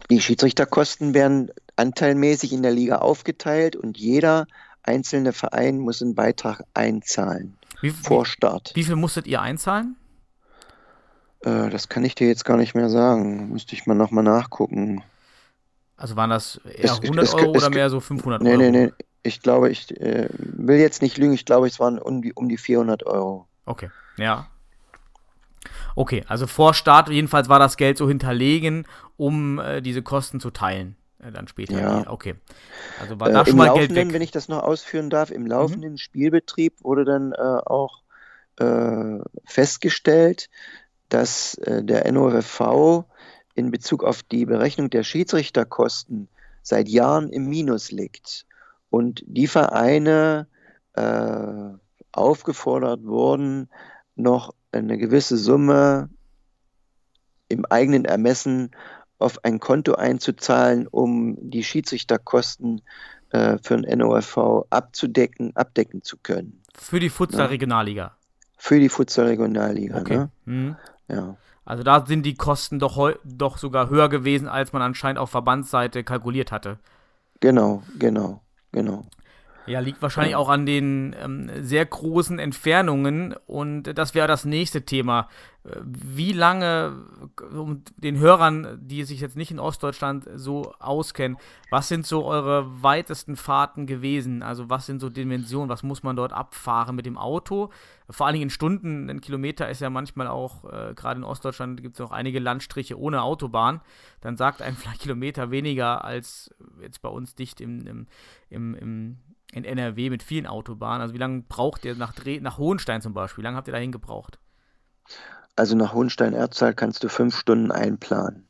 Die 0.09 0.19
Schiedsrichterkosten 0.21 1.13
werden 1.13 1.51
anteilmäßig 1.75 2.51
in 2.51 2.63
der 2.63 2.71
Liga 2.71 2.97
aufgeteilt 2.97 3.75
und 3.75 3.97
jeder 3.97 4.47
einzelne 4.81 5.31
Verein 5.33 5.77
muss 5.79 6.01
einen 6.01 6.15
Beitrag 6.15 6.63
einzahlen. 6.73 7.57
Wie, 7.81 7.91
vor 7.91 8.25
Start. 8.25 8.71
Wie 8.75 8.83
viel 8.83 8.95
musstet 8.95 9.27
ihr 9.27 9.41
einzahlen? 9.41 9.95
Äh, 11.41 11.69
das 11.69 11.89
kann 11.89 12.03
ich 12.05 12.15
dir 12.15 12.27
jetzt 12.27 12.45
gar 12.45 12.57
nicht 12.57 12.75
mehr 12.75 12.89
sagen. 12.89 13.49
Müsste 13.51 13.75
ich 13.75 13.85
mal 13.85 13.93
nochmal 13.95 14.23
nachgucken. 14.23 15.03
Also 15.95 16.15
waren 16.15 16.29
das 16.29 16.57
eher 16.65 16.85
Es- 16.91 17.01
100 17.01 17.25
es- 17.25 17.33
Euro 17.33 17.51
es- 17.55 17.63
oder 17.63 17.69
mehr 17.69 17.89
so 17.89 17.99
500 17.99 18.41
Nee, 18.41 18.51
Euro? 18.51 18.59
nee, 18.61 18.71
nee. 18.71 18.91
Ich 19.23 19.41
glaube, 19.41 19.69
ich 19.69 19.89
äh, 19.99 20.27
will 20.31 20.77
jetzt 20.77 21.01
nicht 21.01 21.17
lügen. 21.17 21.33
Ich 21.33 21.45
glaube, 21.45 21.67
es 21.67 21.79
waren 21.79 21.97
um 21.97 22.21
die, 22.21 22.33
um 22.33 22.49
die 22.49 22.57
400 22.57 23.05
Euro. 23.05 23.47
Okay, 23.65 23.89
ja. 24.17 24.47
Okay, 25.95 26.23
also 26.27 26.45
vor 26.45 26.73
Start 26.73 27.09
jedenfalls 27.09 27.47
war 27.47 27.59
das 27.59 27.77
Geld 27.77 27.97
so 27.97 28.07
hinterlegen, 28.07 28.85
um 29.15 29.59
äh, 29.59 29.81
diese 29.81 30.01
Kosten 30.01 30.39
zu 30.39 30.51
teilen. 30.51 30.97
Äh, 31.19 31.31
dann 31.31 31.47
später. 31.47 31.79
Ja. 31.79 32.09
Okay. 32.09 32.35
Also 32.99 33.19
war 33.19 33.31
da 33.31 33.41
Äh, 33.41 33.45
schon 33.45 33.57
mal 33.57 33.73
Geld 33.73 33.95
weg. 33.95 34.07
Mhm. 34.07 34.13
wenn 34.13 34.21
ich 34.21 34.31
das 34.31 34.49
noch 34.49 34.61
ausführen 34.61 35.09
darf, 35.09 35.31
im 35.31 35.45
laufenden 35.45 35.97
Spielbetrieb 35.97 36.83
wurde 36.83 37.05
dann 37.05 37.31
äh, 37.31 37.37
auch 37.37 38.01
äh, 38.59 39.19
festgestellt, 39.45 40.49
dass 41.09 41.59
der 41.63 42.11
NOFV 42.11 43.05
in 43.53 43.69
Bezug 43.69 44.03
auf 44.03 44.23
die 44.23 44.45
Berechnung 44.45 44.89
der 44.89 45.03
Schiedsrichterkosten 45.03 46.27
seit 46.63 46.89
Jahren 46.89 47.29
im 47.29 47.47
Minus 47.47 47.91
liegt 47.91 48.47
und 48.93 49.23
die 49.25 49.47
Vereine 49.47 50.45
äh, 50.93 51.71
aufgefordert 52.11 53.03
wurden, 53.03 53.67
noch 54.15 54.53
eine 54.71 54.99
gewisse 54.99 55.35
Summe 55.35 56.11
im 57.47 57.65
eigenen 57.65 58.05
Ermessen 58.05 58.69
auf 59.17 59.43
ein 59.45 59.59
Konto 59.59 59.95
einzuzahlen, 59.95 60.85
um 60.85 61.37
die 61.39 61.63
Schiedsrichterkosten 61.63 62.83
äh, 63.31 63.57
für 63.63 63.81
den 63.81 63.97
NOFV 63.97 64.67
abzudecken, 64.69 65.55
abdecken 65.55 66.03
zu 66.03 66.17
können. 66.17 66.61
Für 66.75 66.99
die 66.99 67.09
Futsal-Regionalliga. 67.09 68.15
Für 68.59 68.79
die 68.79 68.89
Futsal-Regionalliga. 68.89 70.01
Okay. 70.01 70.17
Ne? 70.17 70.29
Mhm. 70.45 70.75
Ja. 71.07 71.35
Also 71.65 71.81
da 71.81 72.05
sind 72.05 72.27
die 72.27 72.35
Kosten 72.35 72.77
doch, 72.77 73.11
doch 73.23 73.57
sogar 73.57 73.89
höher 73.89 74.09
gewesen, 74.09 74.47
als 74.47 74.71
man 74.71 74.83
anscheinend 74.83 75.17
auf 75.17 75.31
Verbandsseite 75.31 76.03
kalkuliert 76.03 76.51
hatte. 76.51 76.77
Genau, 77.39 77.81
genau, 77.97 78.43
genau. 78.73 79.05
Ja, 79.65 79.79
liegt 79.79 80.01
wahrscheinlich 80.01 80.35
auch 80.35 80.49
an 80.49 80.65
den 80.65 81.15
ähm, 81.17 81.49
sehr 81.61 81.85
großen 81.85 82.37
Entfernungen 82.37 83.33
und 83.45 83.83
das 83.83 84.13
wäre 84.13 84.27
das 84.27 84.43
nächste 84.43 84.83
Thema. 84.83 85.29
Äh, 85.63 85.77
Wie 85.83 86.33
lange, 86.33 87.05
um 87.55 87.83
den 87.95 88.19
Hörern, 88.19 88.77
die 88.81 89.05
sich 89.05 89.21
jetzt 89.21 89.37
nicht 89.37 89.51
in 89.51 89.59
Ostdeutschland 89.59 90.27
so 90.35 90.73
auskennen, 90.79 91.37
was 91.69 91.87
sind 91.87 92.05
so 92.05 92.25
eure 92.25 92.83
weitesten 92.83 93.37
Fahrten 93.37 93.87
gewesen? 93.87 94.43
Also 94.43 94.69
was 94.69 94.85
sind 94.85 94.99
so 94.99 95.09
Dimensionen? 95.09 95.69
Was 95.69 95.81
muss 95.81 96.03
man 96.03 96.17
dort 96.17 96.33
abfahren 96.33 96.95
mit 96.95 97.05
dem 97.05 97.17
Auto? 97.17 97.69
Vor 98.09 98.25
allen 98.25 98.33
Dingen 98.33 98.43
in 98.43 98.49
Stunden, 98.49 99.09
ein 99.09 99.21
Kilometer 99.21 99.69
ist 99.69 99.79
ja 99.79 99.89
manchmal 99.89 100.27
auch, 100.27 100.65
äh, 100.65 100.93
gerade 100.93 101.19
in 101.19 101.23
Ostdeutschland 101.23 101.81
gibt 101.81 101.95
es 101.95 102.01
auch 102.01 102.11
einige 102.11 102.39
Landstriche 102.39 102.99
ohne 102.99 103.21
Autobahn. 103.21 103.79
Dann 104.19 104.35
sagt 104.35 104.61
ein 104.61 104.75
vielleicht 104.75 105.01
Kilometer 105.01 105.51
weniger 105.51 106.03
als 106.03 106.53
jetzt 106.81 107.01
bei 107.01 107.09
uns 107.09 107.35
dicht 107.35 107.61
im, 107.61 107.87
im, 107.87 108.07
im, 108.49 108.75
im 108.75 109.17
in 109.53 109.63
NRW 109.63 110.09
mit 110.09 110.23
vielen 110.23 110.47
Autobahnen. 110.47 111.01
Also 111.01 111.13
wie 111.13 111.19
lange 111.19 111.43
braucht 111.47 111.85
ihr 111.85 111.95
nach, 111.95 112.13
Dre 112.13 112.39
nach 112.41 112.57
Hohenstein 112.57 113.01
zum 113.01 113.13
Beispiel? 113.13 113.41
Wie 113.41 113.45
lange 113.45 113.57
habt 113.57 113.67
ihr 113.67 113.73
dahin 113.73 113.91
gebraucht? 113.91 114.39
Also 115.55 115.75
nach 115.75 115.93
Hohenstein-Erztal 115.93 116.73
kannst 116.73 117.03
du 117.03 117.09
fünf 117.09 117.37
Stunden 117.37 117.71
einplanen. 117.71 118.47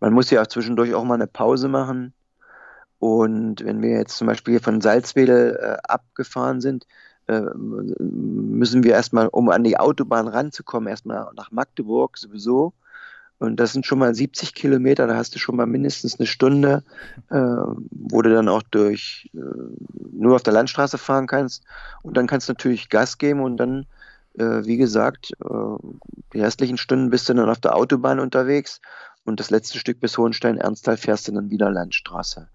Man 0.00 0.12
muss 0.12 0.30
ja 0.30 0.42
auch 0.42 0.46
zwischendurch 0.46 0.94
auch 0.94 1.04
mal 1.04 1.14
eine 1.14 1.26
Pause 1.26 1.68
machen. 1.68 2.12
Und 2.98 3.64
wenn 3.64 3.82
wir 3.82 3.90
jetzt 3.90 4.16
zum 4.16 4.26
Beispiel 4.26 4.60
von 4.60 4.80
Salzwedel 4.80 5.58
äh, 5.60 5.76
abgefahren 5.88 6.60
sind, 6.60 6.86
äh, 7.26 7.40
müssen 7.40 8.84
wir 8.84 8.92
erstmal, 8.92 9.28
um 9.28 9.48
an 9.48 9.64
die 9.64 9.78
Autobahn 9.78 10.28
ranzukommen, 10.28 10.88
erstmal 10.88 11.30
nach 11.34 11.50
Magdeburg 11.50 12.18
sowieso. 12.18 12.72
Und 13.38 13.56
das 13.56 13.72
sind 13.72 13.84
schon 13.84 13.98
mal 13.98 14.14
70 14.14 14.54
Kilometer, 14.54 15.06
da 15.06 15.16
hast 15.16 15.34
du 15.34 15.38
schon 15.38 15.56
mal 15.56 15.66
mindestens 15.66 16.18
eine 16.18 16.26
Stunde, 16.26 16.82
äh, 17.30 17.36
wo 17.36 18.22
du 18.22 18.32
dann 18.32 18.48
auch 18.48 18.62
durch 18.62 19.30
äh, 19.34 19.38
nur 20.12 20.36
auf 20.36 20.42
der 20.42 20.54
Landstraße 20.54 20.96
fahren 20.96 21.26
kannst. 21.26 21.62
Und 22.02 22.16
dann 22.16 22.26
kannst 22.26 22.48
du 22.48 22.52
natürlich 22.52 22.88
Gas 22.88 23.18
geben 23.18 23.40
und 23.40 23.58
dann, 23.58 23.86
äh, 24.38 24.64
wie 24.64 24.78
gesagt, 24.78 25.32
äh, 25.44 25.94
die 26.32 26.40
restlichen 26.40 26.78
Stunden 26.78 27.10
bist 27.10 27.28
du 27.28 27.34
dann 27.34 27.50
auf 27.50 27.60
der 27.60 27.76
Autobahn 27.76 28.20
unterwegs 28.20 28.80
und 29.24 29.38
das 29.38 29.50
letzte 29.50 29.78
Stück 29.78 30.00
bis 30.00 30.16
Hohenstein-Ernsthal 30.16 30.96
fährst 30.96 31.28
du 31.28 31.32
dann 31.32 31.50
wieder 31.50 31.70
Landstraße. 31.70 32.48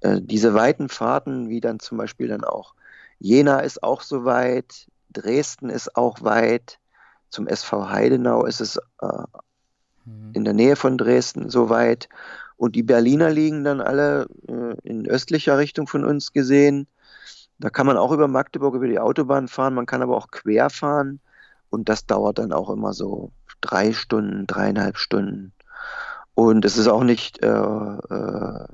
Äh, 0.00 0.20
diese 0.20 0.52
weiten 0.52 0.90
Fahrten, 0.90 1.48
wie 1.48 1.60
dann 1.60 1.80
zum 1.80 1.96
Beispiel 1.96 2.28
dann 2.28 2.44
auch 2.44 2.74
Jena 3.18 3.60
ist 3.60 3.82
auch 3.82 4.02
so 4.02 4.24
weit, 4.24 4.86
Dresden 5.10 5.70
ist 5.70 5.96
auch 5.96 6.22
weit, 6.22 6.78
zum 7.30 7.46
SV 7.46 7.90
Heidenau 7.90 8.44
ist 8.44 8.60
es 8.60 8.76
äh, 9.00 9.24
in 10.32 10.44
der 10.44 10.54
Nähe 10.54 10.76
von 10.76 10.98
Dresden 10.98 11.50
so 11.50 11.68
weit. 11.68 12.08
Und 12.56 12.74
die 12.74 12.82
Berliner 12.82 13.30
liegen 13.30 13.64
dann 13.64 13.80
alle 13.80 14.26
äh, 14.48 14.74
in 14.82 15.06
östlicher 15.06 15.58
Richtung 15.58 15.86
von 15.86 16.04
uns 16.04 16.32
gesehen. 16.32 16.88
Da 17.58 17.70
kann 17.70 17.86
man 17.86 17.96
auch 17.96 18.12
über 18.12 18.28
Magdeburg 18.28 18.74
über 18.74 18.86
die 18.86 18.98
Autobahn 18.98 19.48
fahren, 19.48 19.74
man 19.74 19.86
kann 19.86 20.02
aber 20.02 20.16
auch 20.16 20.30
quer 20.30 20.70
fahren. 20.70 21.20
Und 21.70 21.88
das 21.88 22.06
dauert 22.06 22.38
dann 22.38 22.52
auch 22.52 22.70
immer 22.70 22.92
so 22.92 23.30
drei 23.60 23.92
Stunden, 23.92 24.46
dreieinhalb 24.46 24.96
Stunden. 24.96 25.52
Und 26.34 26.64
es 26.64 26.76
ist 26.78 26.86
auch 26.86 27.02
nicht, 27.02 27.42
äh, 27.42 27.48
äh, 27.48 28.66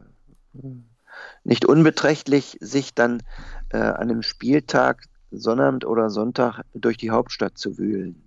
nicht 1.45 1.65
unbeträchtlich, 1.65 2.59
sich 2.61 2.95
dann 2.95 3.23
äh, 3.71 3.79
an 3.79 4.11
einem 4.11 4.23
Spieltag, 4.23 5.05
Sonnabend 5.31 5.85
oder 5.85 6.11
Sonntag 6.11 6.63
durch 6.75 6.97
die 6.97 7.11
Hauptstadt 7.11 7.59
zu 7.59 7.79
wühlen. 7.79 8.24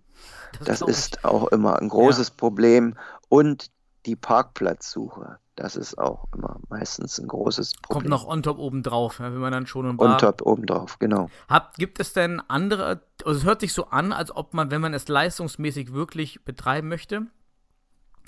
Das 0.63 0.81
ich. 0.81 0.87
ist 0.87 1.25
auch 1.25 1.47
immer 1.47 1.79
ein 1.79 1.89
großes 1.89 2.31
Problem. 2.31 2.95
Und 3.29 3.71
die 4.05 4.15
Parkplatzsuche, 4.15 5.37
das 5.55 5.75
ist 5.75 5.97
auch 5.97 6.25
immer 6.33 6.59
meistens 6.69 7.19
ein 7.19 7.27
großes 7.27 7.73
Problem. 7.81 8.09
Kommt 8.09 8.09
noch 8.09 8.27
on 8.27 8.43
top 8.43 8.57
oben 8.57 8.83
drauf, 8.83 9.19
ja, 9.19 9.25
wenn 9.25 9.39
man 9.39 9.51
dann 9.51 9.67
schon 9.67 9.87
und 9.87 9.99
on 9.99 10.17
top 10.17 10.41
obendrauf, 10.43 10.99
genau. 10.99 11.29
Habt, 11.49 11.77
gibt 11.77 11.99
es 11.99 12.13
denn 12.13 12.41
andere, 12.47 13.01
also 13.25 13.39
es 13.39 13.45
hört 13.45 13.59
sich 13.61 13.73
so 13.73 13.87
an, 13.87 14.13
als 14.13 14.33
ob 14.35 14.53
man, 14.53 14.71
wenn 14.71 14.81
man 14.81 14.93
es 14.93 15.07
leistungsmäßig 15.07 15.93
wirklich 15.93 16.45
betreiben 16.45 16.87
möchte, 16.87 17.23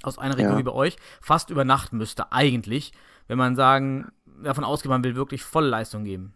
aus 0.03 0.17
einer 0.17 0.37
Region 0.37 0.53
Ja. 0.53 0.57
wie 0.57 0.63
bei 0.63 0.71
euch, 0.71 0.97
fast 1.21 1.49
übernachten 1.49 1.97
müsste, 1.97 2.31
eigentlich, 2.31 2.91
wenn 3.27 3.37
man 3.37 3.55
sagen, 3.55 4.11
davon 4.43 4.63
ausgeht, 4.63 4.89
man 4.89 5.03
will 5.03 5.15
wirklich 5.15 5.43
volle 5.43 5.69
Leistung 5.69 6.03
geben. 6.03 6.33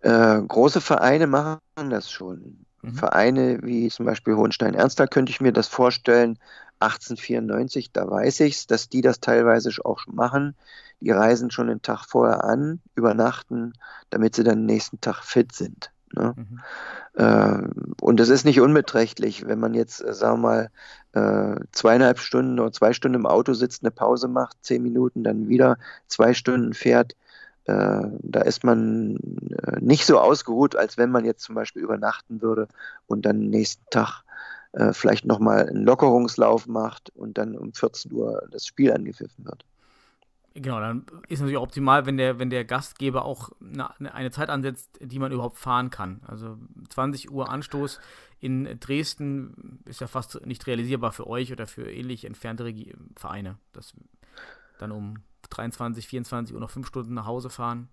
Äh, 0.00 0.40
große 0.42 0.80
Vereine 0.80 1.26
machen 1.26 1.60
das 1.90 2.10
schon. 2.10 2.66
Mhm. 2.82 2.94
Vereine 2.94 3.58
wie 3.62 3.88
zum 3.88 4.06
Beispiel 4.06 4.36
Hohenstein-Ernstthal 4.36 5.08
könnte 5.08 5.30
ich 5.30 5.40
mir 5.40 5.52
das 5.52 5.68
vorstellen. 5.68 6.38
1894, 6.80 7.92
da 7.92 8.08
weiß 8.08 8.40
ich 8.40 8.54
es, 8.54 8.66
dass 8.66 8.88
die 8.88 9.00
das 9.00 9.20
teilweise 9.20 9.70
auch 9.84 9.98
schon 9.98 10.14
machen. 10.14 10.54
Die 11.00 11.10
reisen 11.10 11.50
schon 11.50 11.68
den 11.68 11.82
Tag 11.82 12.04
vorher 12.04 12.44
an, 12.44 12.80
übernachten, 12.94 13.72
damit 14.10 14.36
sie 14.36 14.44
dann 14.44 14.58
den 14.58 14.66
nächsten 14.66 15.00
Tag 15.00 15.22
fit 15.22 15.52
sind. 15.52 15.90
Ne? 16.12 16.34
Mhm. 16.36 16.60
Äh, 17.14 17.68
und 18.00 18.20
es 18.20 18.28
ist 18.28 18.44
nicht 18.44 18.60
unbeträchtlich, 18.60 19.46
wenn 19.46 19.58
man 19.58 19.74
jetzt, 19.74 20.02
äh, 20.02 20.14
sagen 20.14 20.40
wir 20.42 20.68
mal, 21.12 21.56
äh, 21.56 21.60
zweieinhalb 21.72 22.18
Stunden 22.18 22.58
oder 22.58 22.72
zwei 22.72 22.92
Stunden 22.92 23.16
im 23.16 23.26
Auto 23.26 23.54
sitzt, 23.54 23.82
eine 23.82 23.90
Pause 23.90 24.28
macht, 24.28 24.56
zehn 24.62 24.82
Minuten, 24.82 25.24
dann 25.24 25.48
wieder 25.48 25.78
zwei 26.06 26.34
Stunden 26.34 26.74
fährt. 26.74 27.16
Äh, 27.68 28.08
da 28.22 28.40
ist 28.40 28.64
man 28.64 29.16
äh, 29.62 29.78
nicht 29.80 30.06
so 30.06 30.18
ausgeruht, 30.18 30.74
als 30.74 30.96
wenn 30.96 31.10
man 31.10 31.26
jetzt 31.26 31.42
zum 31.42 31.54
Beispiel 31.54 31.82
übernachten 31.82 32.40
würde 32.40 32.66
und 33.06 33.26
dann 33.26 33.50
nächsten 33.50 33.84
Tag 33.90 34.22
äh, 34.72 34.94
vielleicht 34.94 35.26
nochmal 35.26 35.68
einen 35.68 35.84
Lockerungslauf 35.84 36.66
macht 36.66 37.10
und 37.14 37.36
dann 37.36 37.58
um 37.58 37.74
14 37.74 38.10
Uhr 38.12 38.48
das 38.50 38.66
Spiel 38.66 38.90
angepfiffen 38.90 39.44
wird. 39.44 39.66
Genau, 40.54 40.80
dann 40.80 41.04
ist 41.28 41.40
natürlich 41.40 41.58
optimal, 41.58 42.06
wenn 42.06 42.16
der, 42.16 42.38
wenn 42.38 42.48
der 42.48 42.64
Gastgeber 42.64 43.26
auch 43.26 43.50
eine, 43.60 44.14
eine 44.14 44.30
Zeit 44.30 44.48
ansetzt, 44.48 44.88
die 45.02 45.18
man 45.18 45.30
überhaupt 45.30 45.58
fahren 45.58 45.90
kann. 45.90 46.22
Also 46.26 46.56
20 46.88 47.30
Uhr 47.30 47.50
Anstoß 47.50 48.00
in 48.40 48.80
Dresden 48.80 49.80
ist 49.84 50.00
ja 50.00 50.06
fast 50.06 50.46
nicht 50.46 50.66
realisierbar 50.66 51.12
für 51.12 51.26
euch 51.26 51.52
oder 51.52 51.66
für 51.66 51.92
ähnlich 51.92 52.24
entfernte 52.24 52.72
Vereine. 53.14 53.58
Das 53.74 53.92
dann 54.78 54.90
um 54.90 55.18
23, 55.50 56.06
24 56.08 56.54
Uhr 56.54 56.60
noch 56.60 56.70
fünf 56.70 56.88
Stunden 56.88 57.14
nach 57.14 57.26
Hause 57.26 57.50
fahren. 57.50 57.88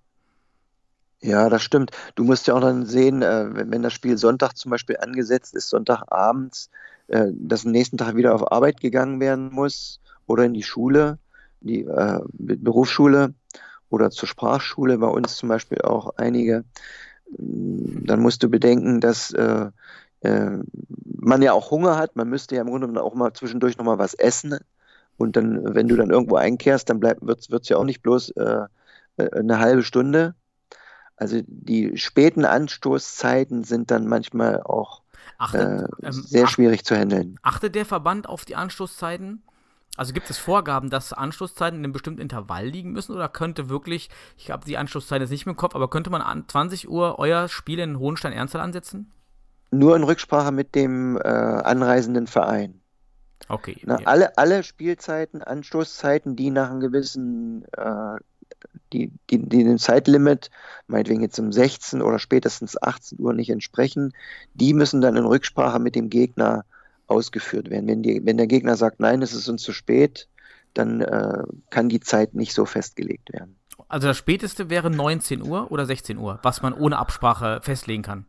Ja, 1.21 1.49
das 1.49 1.63
stimmt. 1.63 1.91
Du 2.15 2.23
musst 2.23 2.47
ja 2.47 2.55
auch 2.55 2.61
dann 2.61 2.85
sehen, 2.85 3.23
äh, 3.23 3.47
wenn, 3.53 3.71
das 3.83 3.93
Spiel 3.93 4.17
Sonntag 4.17 4.55
zum 4.57 4.71
Beispiel 4.71 4.97
angesetzt 4.97 5.55
ist, 5.55 5.69
Sonntagabends, 5.69 6.69
äh, 7.07 7.27
dass 7.33 7.65
am 7.65 7.71
nächsten 7.71 7.97
Tag 7.97 8.15
wieder 8.17 8.35
auf 8.35 8.51
Arbeit 8.51 8.81
gegangen 8.81 9.19
werden 9.19 9.51
muss 9.51 10.01
oder 10.27 10.45
in 10.45 10.53
die 10.53 10.63
Schule, 10.63 11.19
die 11.61 11.81
äh, 11.85 12.21
Be- 12.33 12.57
Berufsschule 12.57 13.33
oder 13.89 14.11
zur 14.11 14.29
Sprachschule, 14.29 14.99
bei 14.99 15.07
uns 15.07 15.37
zum 15.37 15.49
Beispiel 15.49 15.81
auch 15.81 16.11
einige. 16.17 16.65
Mm, 17.37 18.05
Dann 18.05 18.21
musst 18.21 18.43
du 18.43 18.49
bedenken, 18.49 19.01
dass 19.01 19.33
man 21.21 21.41
ja 21.41 21.53
auch 21.53 21.71
Hunger 21.71 21.97
hat. 21.97 22.15
Man 22.15 22.29
müsste 22.29 22.55
ja 22.55 22.61
im 22.61 22.67
Grunde 22.69 22.87
genommen 22.87 23.05
auch 23.05 23.15
mal 23.15 23.33
zwischendurch 23.33 23.77
nochmal 23.77 23.99
was 23.99 24.13
essen. 24.13 24.57
Und 25.17 25.35
dann, 25.37 25.75
wenn 25.75 25.87
du 25.87 25.95
dann 25.95 26.09
irgendwo 26.11 26.35
einkehrst, 26.35 26.89
dann 26.89 26.99
bleibt, 26.99 27.25
wird 27.25 27.41
es 27.63 27.69
ja 27.69 27.77
auch 27.77 27.83
nicht 27.85 28.01
bloß 28.01 28.31
äh, 28.31 28.65
äh, 29.17 29.31
eine 29.31 29.59
halbe 29.59 29.83
Stunde. 29.83 30.35
Also 31.17 31.41
die 31.47 31.97
späten 31.97 32.45
Anstoßzeiten 32.45 33.63
sind 33.63 33.91
dann 33.91 34.07
manchmal 34.07 34.61
auch 34.63 35.03
Achtet, 35.37 35.61
äh, 35.61 35.83
ähm, 36.03 36.27
sehr 36.27 36.47
ach- 36.47 36.49
schwierig 36.49 36.85
zu 36.85 36.95
handeln. 36.97 37.39
achtet 37.43 37.75
der 37.75 37.85
Verband 37.85 38.27
auf 38.29 38.45
die 38.45 38.55
Anstoßzeiten? 38.55 39.43
Also 39.97 40.13
gibt 40.13 40.29
es 40.29 40.37
Vorgaben, 40.37 40.89
dass 40.89 41.13
Anstoßzeiten 41.13 41.79
in 41.79 41.85
einem 41.85 41.93
bestimmten 41.93 42.21
Intervall 42.21 42.67
liegen 42.67 42.91
müssen 42.91 43.13
oder 43.15 43.29
könnte 43.29 43.69
wirklich, 43.69 44.09
ich 44.37 44.51
habe 44.51 44.65
die 44.65 44.77
Anstoßzeit 44.77 45.21
jetzt 45.21 45.29
nicht 45.31 45.45
mehr 45.45 45.53
im 45.53 45.57
Kopf, 45.57 45.75
aber 45.75 45.89
könnte 45.89 46.09
man 46.09 46.21
an 46.21 46.47
20 46.49 46.89
Uhr 46.89 47.19
euer 47.19 47.47
Spiel 47.49 47.79
in 47.79 47.99
Hohenstein-Ernsthal 47.99 48.61
ansetzen? 48.61 49.11
Nur 49.71 49.95
in 49.95 50.01
Rücksprache 50.03 50.51
mit 50.51 50.73
dem 50.73 51.17
äh, 51.17 51.19
anreisenden 51.21 52.25
Verein. 52.27 52.81
Okay. 53.47 53.77
Na, 53.83 53.99
ja. 53.99 54.07
alle, 54.07 54.37
alle 54.37 54.63
Spielzeiten, 54.63 55.41
Anstoßzeiten, 55.41 56.35
die 56.35 56.49
nach 56.49 56.69
einem 56.69 56.79
gewissen, 56.79 57.65
äh, 57.73 58.17
die, 58.91 59.11
die, 59.29 59.39
die 59.39 59.63
dem 59.63 59.77
Zeitlimit, 59.77 60.49
meinetwegen 60.87 61.21
jetzt 61.21 61.39
um 61.39 61.51
16 61.51 62.01
oder 62.01 62.19
spätestens 62.19 62.81
18 62.81 63.19
Uhr 63.19 63.33
nicht 63.33 63.49
entsprechen, 63.49 64.13
die 64.53 64.73
müssen 64.73 65.01
dann 65.01 65.15
in 65.15 65.25
Rücksprache 65.25 65.79
mit 65.79 65.95
dem 65.95 66.09
Gegner 66.09 66.65
ausgeführt 67.07 67.69
werden. 67.69 67.87
Wenn, 67.87 68.03
die, 68.03 68.25
wenn 68.25 68.37
der 68.37 68.47
Gegner 68.47 68.75
sagt, 68.75 68.99
nein, 68.99 69.21
es 69.21 69.33
ist 69.33 69.47
uns 69.47 69.61
zu 69.61 69.73
spät, 69.73 70.27
dann 70.73 71.01
äh, 71.01 71.43
kann 71.69 71.89
die 71.89 71.99
Zeit 71.99 72.33
nicht 72.33 72.53
so 72.53 72.65
festgelegt 72.65 73.31
werden. 73.31 73.55
Also 73.87 74.07
das 74.07 74.17
späteste 74.17 74.69
wäre 74.69 74.89
19 74.89 75.41
Uhr 75.41 75.71
oder 75.71 75.85
16 75.85 76.17
Uhr, 76.17 76.39
was 76.43 76.61
man 76.61 76.73
ohne 76.73 76.97
Absprache 76.97 77.59
festlegen 77.61 78.03
kann. 78.03 78.25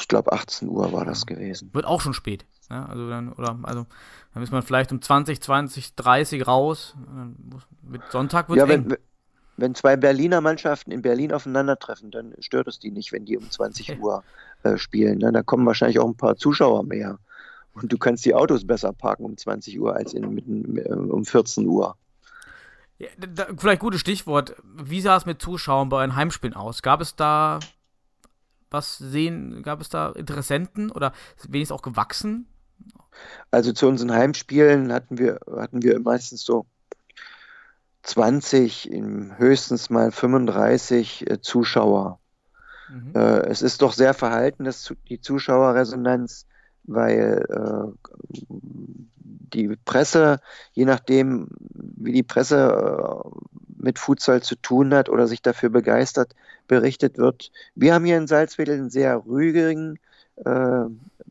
Ich 0.00 0.08
glaube, 0.08 0.32
18 0.32 0.68
Uhr 0.68 0.92
war 0.92 1.04
das 1.04 1.26
gewesen. 1.26 1.70
Wird 1.72 1.84
auch 1.86 2.00
schon 2.00 2.14
spät. 2.14 2.44
Ja, 2.70 2.86
also 2.86 3.08
dann, 3.08 3.32
oder, 3.32 3.58
also, 3.62 3.86
dann 4.32 4.42
ist 4.42 4.50
man 4.52 4.62
vielleicht 4.62 4.90
um 4.92 5.00
20, 5.02 5.40
20, 5.42 5.94
30 5.96 6.46
raus. 6.46 6.94
Muss- 7.50 7.66
Mit 7.82 8.02
Sonntag 8.10 8.48
wird 8.48 8.58
Ja, 8.58 8.64
es 8.64 8.70
eng. 8.70 8.90
wenn, 8.90 8.98
wenn 9.56 9.74
zwei 9.74 9.96
Berliner 9.96 10.40
Mannschaften 10.40 10.90
in 10.90 11.02
Berlin 11.02 11.32
aufeinandertreffen, 11.32 12.10
dann 12.10 12.34
stört 12.40 12.66
es 12.68 12.78
die 12.78 12.90
nicht, 12.90 13.12
wenn 13.12 13.24
die 13.26 13.36
um 13.36 13.50
20 13.50 13.90
Okay. 13.90 14.00
Uhr 14.00 14.24
äh, 14.62 14.76
spielen. 14.78 15.18
Ne? 15.18 15.30
Da 15.32 15.42
kommen 15.42 15.66
wahrscheinlich 15.66 15.98
auch 15.98 16.06
ein 16.08 16.16
paar 16.16 16.36
Zuschauer 16.36 16.82
mehr. 16.84 17.18
Und 17.74 17.92
du 17.92 17.98
kannst 17.98 18.24
die 18.24 18.34
Autos 18.34 18.66
besser 18.66 18.92
parken 18.92 19.24
um 19.24 19.36
20 19.36 19.78
Uhr 19.80 19.94
als 19.94 20.14
in, 20.14 20.32
mitten, 20.34 20.76
äh, 20.78 20.88
um 20.92 21.24
14 21.24 21.66
Uhr. 21.66 21.96
Ja, 22.98 23.08
da, 23.18 23.46
vielleicht 23.58 23.80
gutes 23.80 24.00
Stichwort. 24.00 24.54
Wie 24.62 25.00
sah 25.00 25.16
es 25.16 25.26
mit 25.26 25.42
Zuschauern 25.42 25.88
bei 25.88 25.98
euren 25.98 26.14
Heimspielen 26.16 26.54
aus? 26.54 26.80
Gab 26.82 27.00
es 27.00 27.16
da 27.16 27.58
was 28.74 28.98
sehen, 28.98 29.62
gab 29.62 29.80
es 29.80 29.88
da 29.88 30.10
Interessenten 30.12 30.90
oder 30.92 31.14
wenigstens 31.48 31.76
auch 31.78 31.82
gewachsen? 31.82 32.48
Also 33.50 33.72
zu 33.72 33.88
unseren 33.88 34.12
Heimspielen 34.12 34.92
hatten 34.92 35.18
wir, 35.18 35.40
hatten 35.56 35.82
wir 35.82 36.00
meistens 36.00 36.44
so 36.44 36.66
20, 38.02 38.90
im 38.90 39.36
höchstens 39.38 39.90
mal 39.90 40.12
35 40.12 41.30
äh, 41.30 41.40
Zuschauer. 41.40 42.20
Mhm. 42.88 43.12
Äh, 43.14 43.46
es 43.48 43.62
ist 43.62 43.82
doch 43.82 43.92
sehr 43.92 44.14
verhalten, 44.14 44.64
das, 44.64 44.82
zu- 44.82 44.96
die 45.08 45.20
Zuschauerresonanz, 45.20 46.46
weil 46.84 47.44
äh, 47.48 48.12
die 48.48 49.76
Presse, 49.84 50.40
je 50.72 50.84
nachdem, 50.84 51.48
wie 51.74 52.12
die 52.12 52.22
Presse 52.22 52.56
äh, 53.24 53.30
mit 53.84 53.98
Futsal 53.98 54.42
zu 54.42 54.56
tun 54.56 54.94
hat 54.94 55.08
oder 55.08 55.28
sich 55.28 55.42
dafür 55.42 55.68
begeistert, 55.68 56.34
berichtet 56.66 57.18
wird. 57.18 57.52
Wir 57.74 57.92
haben 57.94 58.04
hier 58.04 58.16
in 58.16 58.26
Salzwedel 58.26 58.78
einen 58.78 58.90
sehr 58.90 59.24
rührigen 59.26 60.00
äh, 60.36 60.84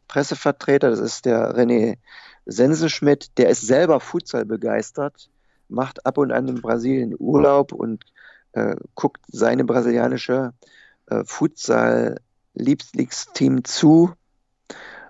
Pressevertreter, 0.08 0.92
das 0.92 1.00
ist 1.00 1.26
der 1.26 1.58
René 1.58 1.98
Sensenschmidt, 2.46 3.32
der 3.38 3.50
ist 3.50 3.62
selber 3.62 4.00
Futsal 4.00 4.46
begeistert, 4.46 5.32
macht 5.68 6.06
ab 6.06 6.20
und 6.20 6.32
an 6.32 6.48
in 6.48 6.62
Brasilien 6.62 7.16
Urlaub 7.18 7.74
und 7.74 8.06
äh, 8.52 8.76
guckt 8.96 9.22
seine 9.28 9.66
brasilianische 9.66 10.54
äh, 11.08 11.24
Futsal-Lieblingsteam 11.26 13.64
zu. 13.64 14.12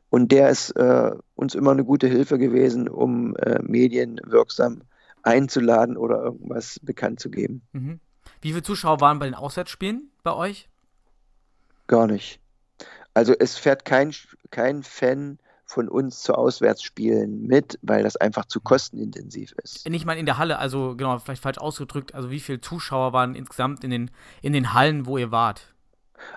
Und 0.09 0.31
der 0.31 0.49
ist 0.49 0.71
äh, 0.71 1.11
uns 1.35 1.55
immer 1.55 1.71
eine 1.71 1.83
gute 1.83 2.07
Hilfe 2.07 2.37
gewesen, 2.37 2.87
um 2.87 3.35
äh, 3.35 3.59
Medien 3.63 4.21
wirksam 4.23 4.83
einzuladen 5.23 5.97
oder 5.97 6.21
irgendwas 6.21 6.79
bekannt 6.81 7.19
zu 7.19 7.29
geben. 7.31 7.61
Mhm. 7.71 7.99
Wie 8.41 8.49
viele 8.49 8.63
Zuschauer 8.63 9.01
waren 9.01 9.19
bei 9.19 9.25
den 9.25 9.35
Auswärtsspielen 9.35 10.11
bei 10.23 10.33
euch? 10.33 10.69
Gar 11.87 12.07
nicht. 12.07 12.39
Also 13.13 13.33
es 13.37 13.57
fährt 13.57 13.85
kein, 13.85 14.13
kein 14.51 14.83
Fan 14.83 15.39
von 15.65 15.89
uns 15.89 16.21
zu 16.21 16.35
Auswärtsspielen 16.35 17.47
mit, 17.47 17.79
weil 17.81 18.03
das 18.03 18.15
einfach 18.15 18.45
zu 18.45 18.59
kostenintensiv 18.59 19.53
ist. 19.63 19.87
Nicht 19.89 20.05
mal 20.05 20.17
in 20.17 20.25
der 20.25 20.37
Halle, 20.37 20.59
also 20.59 20.95
genau, 20.95 21.17
vielleicht 21.19 21.41
falsch 21.41 21.57
ausgedrückt. 21.57 22.13
Also 22.13 22.29
wie 22.29 22.39
viele 22.39 22.61
Zuschauer 22.61 23.13
waren 23.13 23.35
insgesamt 23.35 23.83
in 23.83 23.89
den, 23.89 24.11
in 24.41 24.53
den 24.53 24.73
Hallen, 24.73 25.05
wo 25.05 25.17
ihr 25.17 25.31
wart? 25.31 25.73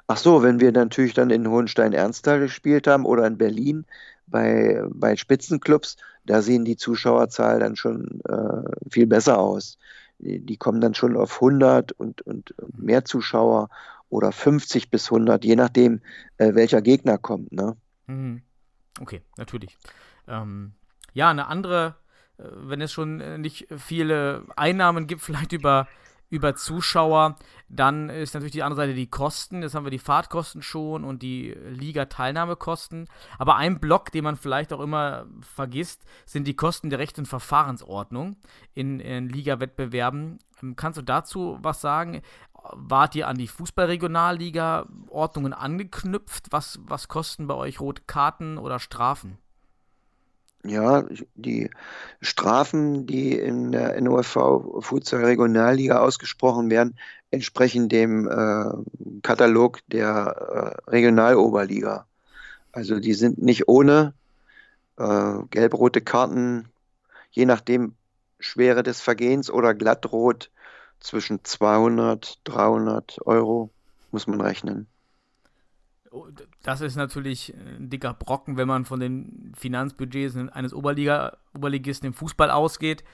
Ach 0.07 0.17
so, 0.17 0.43
wenn 0.43 0.61
wir 0.61 0.73
natürlich 0.73 1.15
dann 1.15 1.31
in 1.31 1.49
Hohenstein-Ernsthal 1.49 2.41
gespielt 2.41 2.87
haben 2.87 3.05
oder 3.05 3.27
in 3.27 3.39
Berlin 3.39 3.85
bei, 4.27 4.83
bei 4.91 5.17
Spitzenclubs, 5.17 5.97
da 6.27 6.43
sehen 6.43 6.65
die 6.65 6.77
Zuschauerzahl 6.77 7.61
dann 7.61 7.77
schon 7.77 8.21
äh, 8.29 8.91
viel 8.91 9.07
besser 9.07 9.39
aus. 9.39 9.79
Die, 10.19 10.57
kommen 10.57 10.81
dann 10.81 10.95
schon 10.95 11.17
auf 11.17 11.37
100 11.37 11.93
und, 11.93 12.23
und, 12.23 12.53
und 12.59 12.79
mehr 12.79 13.05
Zuschauer 13.05 13.69
oder 14.09 14.33
50 14.33 14.91
bis 14.91 15.07
100, 15.07 15.45
je 15.45 15.57
nachdem, 15.57 16.01
äh, 16.39 16.55
welcher 16.55 16.81
Gegner 16.81 17.19
kommt. 17.19 17.53
Ne? 17.53 17.77
Mhm. 18.07 18.43
Okay, 19.01 19.21
natürlich. 19.37 19.77
Ähm, 20.27 20.73
ja, 21.13 21.31
eine 21.31 21.49
andere, 21.49 21.97
äh, 22.39 22.45
wenn 22.51 22.81
es 22.81 22.93
schon 22.93 23.21
äh, 23.21 23.39
nicht 23.39 23.69
viele 23.77 24.45
Einnahmen 24.57 25.07
gibt, 25.07 25.21
vielleicht 25.23 25.53
über, 25.53 25.87
über 26.29 26.57
Zuschauer, 26.57 27.37
dann 27.69 28.11
ist 28.11 28.35
natürlich 28.35 28.53
die 28.53 28.63
andere 28.63 28.83
Seite 28.83 28.95
die 28.95 29.09
Kosten. 29.09 29.63
Jetzt 29.63 29.75
haben 29.75 29.85
wir 29.85 29.91
die 29.91 29.99
Fahrtkosten 29.99 30.63
schon 30.63 31.05
und 31.05 31.23
die 31.23 31.51
Liga-Teilnahmekosten. 31.51 33.09
Aber 33.39 33.57
ein 33.57 33.81
Block, 33.81 34.13
den 34.13 34.25
man 34.25 34.37
vielleicht 34.37 34.73
auch 34.73 34.81
immer 34.81 35.27
vergisst, 35.41 36.05
sind 36.25 36.47
die 36.47 36.57
Kosten 36.57 36.91
der 36.91 36.99
Recht- 36.99 37.19
und 37.19 37.27
Verfahrensordnung 37.27 38.37
in, 38.75 39.01
in 39.01 39.29
Liga-Wettbewerben. 39.29 40.39
Ähm, 40.63 40.77
Kannst 40.77 40.99
du 40.99 41.03
dazu 41.03 41.59
was 41.63 41.81
sagen? 41.81 42.23
Wart 42.73 43.15
ihr 43.15 43.29
an 43.29 43.39
die 43.39 43.47
Fußball-Regionalliga-Ordnungen 43.47 45.53
angeknüpft? 45.53 46.47
Was, 46.51 46.81
was 46.83 47.07
kosten 47.07 47.47
bei 47.47 47.55
euch 47.55 47.79
rote 47.81 48.03
Karten 48.07 48.59
oder 48.59 48.81
Strafen? 48.81 49.39
Ja, 50.67 51.05
die 51.35 51.71
Strafen, 52.21 53.07
die 53.07 53.39
in 53.39 53.71
der 53.71 54.01
NOFV 54.01 54.81
Futsal 54.81 55.25
Regionalliga 55.25 56.01
ausgesprochen 56.01 56.71
werden, 56.71 56.99
entsprechen 57.31 57.89
dem 57.89 58.29
äh, 58.29 59.21
Katalog 59.23 59.81
der 59.87 60.77
äh, 60.87 60.91
Regionaloberliga. 60.91 62.07
Also 62.73 62.99
die 62.99 63.15
sind 63.15 63.41
nicht 63.41 63.69
ohne 63.69 64.15
äh, 64.99 65.35
gelb-rote 65.51 66.01
Karten, 66.01 66.69
je 67.31 67.47
nachdem 67.47 67.95
Schwere 68.41 68.83
des 68.83 69.01
Vergehens 69.01 69.51
oder 69.51 69.73
glattrot 69.73 70.51
zwischen 71.01 71.45
200, 71.45 72.41
300 72.45 73.19
Euro 73.25 73.71
muss 74.11 74.27
man 74.27 74.41
rechnen. 74.41 74.89
Oh, 76.17 76.29
Das 76.63 76.81
ist 76.81 76.97
natürlich 76.97 77.53
ein 77.55 77.91
dicker 77.91 78.15
Brocken, 78.15 78.57
wenn 78.57 78.67
man 78.67 78.87
von 78.87 79.01
den 79.01 79.53
Finanzbudgets 79.55 80.35
eines 80.35 80.73
Oberliga, 80.73 81.37
Oberligisten 81.55 82.07
im 82.07 82.15
Fußball 82.15 82.51
ausgeht, 82.51 83.05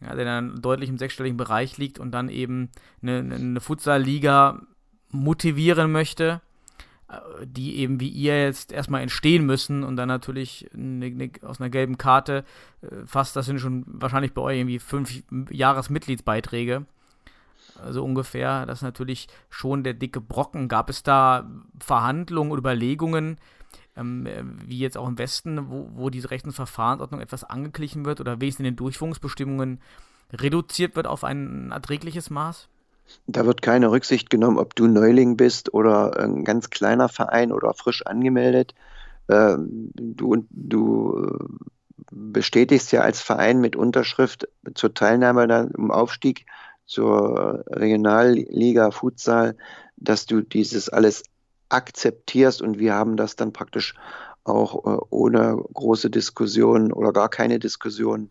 ja, 0.00 0.12
der 0.16 0.24
dann 0.24 0.60
deutlich 0.60 0.88
im 0.88 0.98
sechsstelligen 0.98 1.36
Bereich 1.36 1.78
liegt 1.78 2.00
und 2.00 2.10
dann 2.10 2.28
eben 2.28 2.70
eine, 3.00 3.18
eine 3.18 3.60
Futsal-Liga 3.60 4.60
motivieren 5.10 5.92
möchte, 5.92 6.40
äh, 7.08 7.46
die 7.46 7.76
eben 7.76 8.00
wie 8.00 8.08
ihr 8.08 8.42
jetzt 8.42 8.72
erstmal 8.72 9.02
entstehen 9.02 9.46
müssen 9.46 9.84
und 9.84 9.94
dann 9.94 10.08
natürlich 10.08 10.68
eine, 10.74 11.06
eine, 11.06 11.30
aus 11.42 11.60
einer 11.60 11.70
gelben 11.70 11.96
Karte 11.96 12.44
äh, 12.80 13.06
fast, 13.06 13.36
das 13.36 13.46
sind 13.46 13.60
schon 13.60 13.84
wahrscheinlich 13.86 14.34
bei 14.34 14.42
euch 14.42 14.58
irgendwie 14.58 14.80
fünf 14.80 15.22
Jahresmitgliedsbeiträge 15.48 16.86
so 17.90 18.04
ungefähr. 18.04 18.66
Das 18.66 18.78
ist 18.78 18.82
natürlich 18.82 19.28
schon 19.50 19.84
der 19.84 19.94
dicke 19.94 20.20
Brocken. 20.20 20.68
Gab 20.68 20.90
es 20.90 21.02
da 21.02 21.50
Verhandlungen 21.78 22.56
Überlegungen, 22.56 23.38
ähm, 23.96 24.26
wie 24.66 24.78
jetzt 24.78 24.96
auch 24.96 25.08
im 25.08 25.18
Westen, 25.18 25.70
wo, 25.70 25.88
wo 25.94 26.10
diese 26.10 26.30
Rechts- 26.30 26.46
und 26.46 26.54
Verfahrensordnung 26.54 27.20
etwas 27.20 27.44
angeglichen 27.44 28.04
wird 28.04 28.20
oder 28.20 28.40
wenigstens 28.40 28.60
in 28.60 28.72
den 28.72 28.76
Durchführungsbestimmungen 28.76 29.80
reduziert 30.32 30.96
wird 30.96 31.06
auf 31.06 31.24
ein 31.24 31.70
erträgliches 31.72 32.30
Maß? 32.30 32.68
Da 33.26 33.44
wird 33.44 33.62
keine 33.62 33.90
Rücksicht 33.90 34.30
genommen, 34.30 34.58
ob 34.58 34.74
du 34.74 34.86
Neuling 34.86 35.36
bist 35.36 35.74
oder 35.74 36.18
ein 36.18 36.44
ganz 36.44 36.70
kleiner 36.70 37.08
Verein 37.08 37.52
oder 37.52 37.74
frisch 37.74 38.06
angemeldet. 38.06 38.74
Ähm, 39.28 39.90
Du, 39.94 40.46
du 40.50 41.26
äh, 41.26 41.44
bestätigst 42.10 42.92
ja 42.92 43.00
als 43.00 43.20
Verein 43.20 43.60
mit 43.60 43.76
Unterschrift 43.76 44.48
zur 44.74 44.94
Teilnahme 44.94 45.46
dann 45.46 45.70
im 45.70 45.90
Aufstieg 45.90 46.46
zur 46.86 47.64
Regionalliga 47.68 48.90
Futsal, 48.90 49.56
dass 49.96 50.26
du 50.26 50.42
dieses 50.42 50.88
alles 50.88 51.22
akzeptierst 51.68 52.62
und 52.62 52.78
wir 52.78 52.94
haben 52.94 53.16
das 53.16 53.36
dann 53.36 53.52
praktisch 53.52 53.94
auch 54.44 54.84
äh, 54.86 54.98
ohne 55.10 55.56
große 55.72 56.10
Diskussion 56.10 56.92
oder 56.92 57.12
gar 57.12 57.28
keine 57.30 57.58
Diskussion 57.58 58.30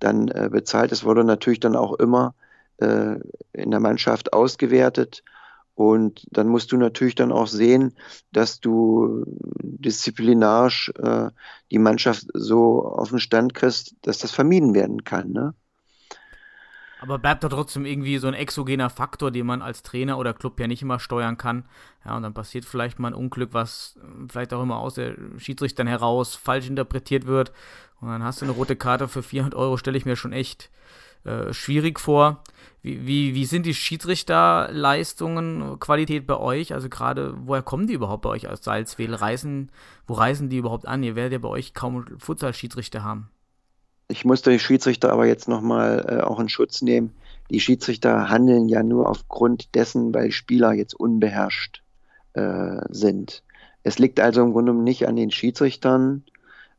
dann 0.00 0.28
äh, 0.28 0.48
bezahlt. 0.50 0.92
Es 0.92 1.04
wurde 1.04 1.24
natürlich 1.24 1.60
dann 1.60 1.76
auch 1.76 1.94
immer 1.94 2.34
äh, 2.78 3.16
in 3.52 3.70
der 3.70 3.80
Mannschaft 3.80 4.32
ausgewertet 4.32 5.22
Und 5.74 6.26
dann 6.30 6.48
musst 6.48 6.72
du 6.72 6.76
natürlich 6.76 7.14
dann 7.14 7.32
auch 7.32 7.46
sehen, 7.46 7.96
dass 8.32 8.60
du 8.60 9.24
disziplinarisch 9.62 10.92
äh, 10.98 11.30
die 11.70 11.78
Mannschaft 11.78 12.26
so 12.34 12.86
auf 12.86 13.10
den 13.10 13.20
Stand 13.20 13.54
kriegst, 13.54 13.94
dass 14.02 14.18
das 14.18 14.32
vermieden 14.32 14.74
werden 14.74 15.04
kann. 15.04 15.30
Ne? 15.32 15.54
Aber 17.02 17.18
bleibt 17.18 17.42
da 17.42 17.48
trotzdem 17.48 17.84
irgendwie 17.84 18.18
so 18.18 18.28
ein 18.28 18.34
exogener 18.34 18.88
Faktor, 18.88 19.32
den 19.32 19.44
man 19.44 19.60
als 19.60 19.82
Trainer 19.82 20.18
oder 20.18 20.32
Club 20.32 20.60
ja 20.60 20.68
nicht 20.68 20.82
immer 20.82 21.00
steuern 21.00 21.36
kann. 21.36 21.64
Ja, 22.04 22.16
und 22.16 22.22
dann 22.22 22.32
passiert 22.32 22.64
vielleicht 22.64 23.00
mal 23.00 23.08
ein 23.08 23.14
Unglück, 23.14 23.52
was 23.52 23.98
vielleicht 24.28 24.54
auch 24.54 24.62
immer 24.62 24.78
aus 24.78 24.94
der 24.94 25.16
Schiedsrichtern 25.36 25.88
heraus 25.88 26.36
falsch 26.36 26.68
interpretiert 26.68 27.26
wird. 27.26 27.52
Und 28.00 28.08
dann 28.08 28.22
hast 28.22 28.40
du 28.40 28.44
eine 28.44 28.54
rote 28.54 28.76
Karte 28.76 29.08
für 29.08 29.24
400 29.24 29.58
Euro, 29.58 29.76
stelle 29.78 29.98
ich 29.98 30.06
mir 30.06 30.14
schon 30.14 30.32
echt 30.32 30.70
äh, 31.24 31.52
schwierig 31.52 31.98
vor. 31.98 32.44
Wie, 32.82 33.04
wie, 33.04 33.34
wie 33.34 33.46
sind 33.46 33.66
die 33.66 33.74
Schiedsrichterleistungen, 33.74 35.80
Qualität 35.80 36.28
bei 36.28 36.36
euch? 36.36 36.72
Also 36.72 36.88
gerade, 36.88 37.34
woher 37.36 37.62
kommen 37.62 37.88
die 37.88 37.94
überhaupt 37.94 38.22
bei 38.22 38.30
euch 38.30 38.46
aus 38.46 38.62
Salzwedel? 38.62 39.16
Reisen, 39.16 39.72
wo 40.06 40.14
reisen 40.14 40.50
die 40.50 40.58
überhaupt 40.58 40.86
an? 40.86 41.02
Ihr 41.02 41.16
werdet 41.16 41.32
ja 41.32 41.38
bei 41.40 41.48
euch 41.48 41.74
kaum 41.74 42.06
Futsal-Schiedsrichter 42.20 43.02
haben. 43.02 43.28
Ich 44.08 44.24
muss 44.24 44.42
die 44.42 44.58
Schiedsrichter 44.58 45.12
aber 45.12 45.26
jetzt 45.26 45.48
nochmal 45.48 46.04
äh, 46.08 46.22
auch 46.22 46.40
in 46.40 46.48
Schutz 46.48 46.82
nehmen. 46.82 47.14
Die 47.50 47.60
Schiedsrichter 47.60 48.28
handeln 48.28 48.68
ja 48.68 48.82
nur 48.82 49.08
aufgrund 49.08 49.74
dessen, 49.74 50.14
weil 50.14 50.32
Spieler 50.32 50.72
jetzt 50.72 50.94
unbeherrscht 50.94 51.82
äh, 52.34 52.80
sind. 52.88 53.42
Es 53.82 53.98
liegt 53.98 54.20
also 54.20 54.42
im 54.42 54.52
Grunde 54.52 54.74
nicht 54.74 55.08
an 55.08 55.16
den 55.16 55.30
Schiedsrichtern, 55.30 56.24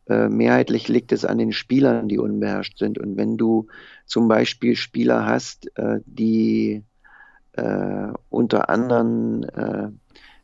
äh, 0.07 0.27
mehrheitlich 0.27 0.87
liegt 0.87 1.11
es 1.11 1.25
an 1.25 1.37
den 1.37 1.53
Spielern, 1.53 2.07
die 2.07 2.17
unbeherrscht 2.17 2.77
sind. 2.77 2.97
Und 2.97 3.17
wenn 3.17 3.37
du 3.37 3.67
zum 4.05 4.27
Beispiel 4.27 4.75
Spieler 4.75 5.25
hast, 5.25 5.77
äh, 5.77 5.99
die 6.05 6.83
äh, 7.53 8.07
unter 8.29 8.69
anderen 8.69 9.45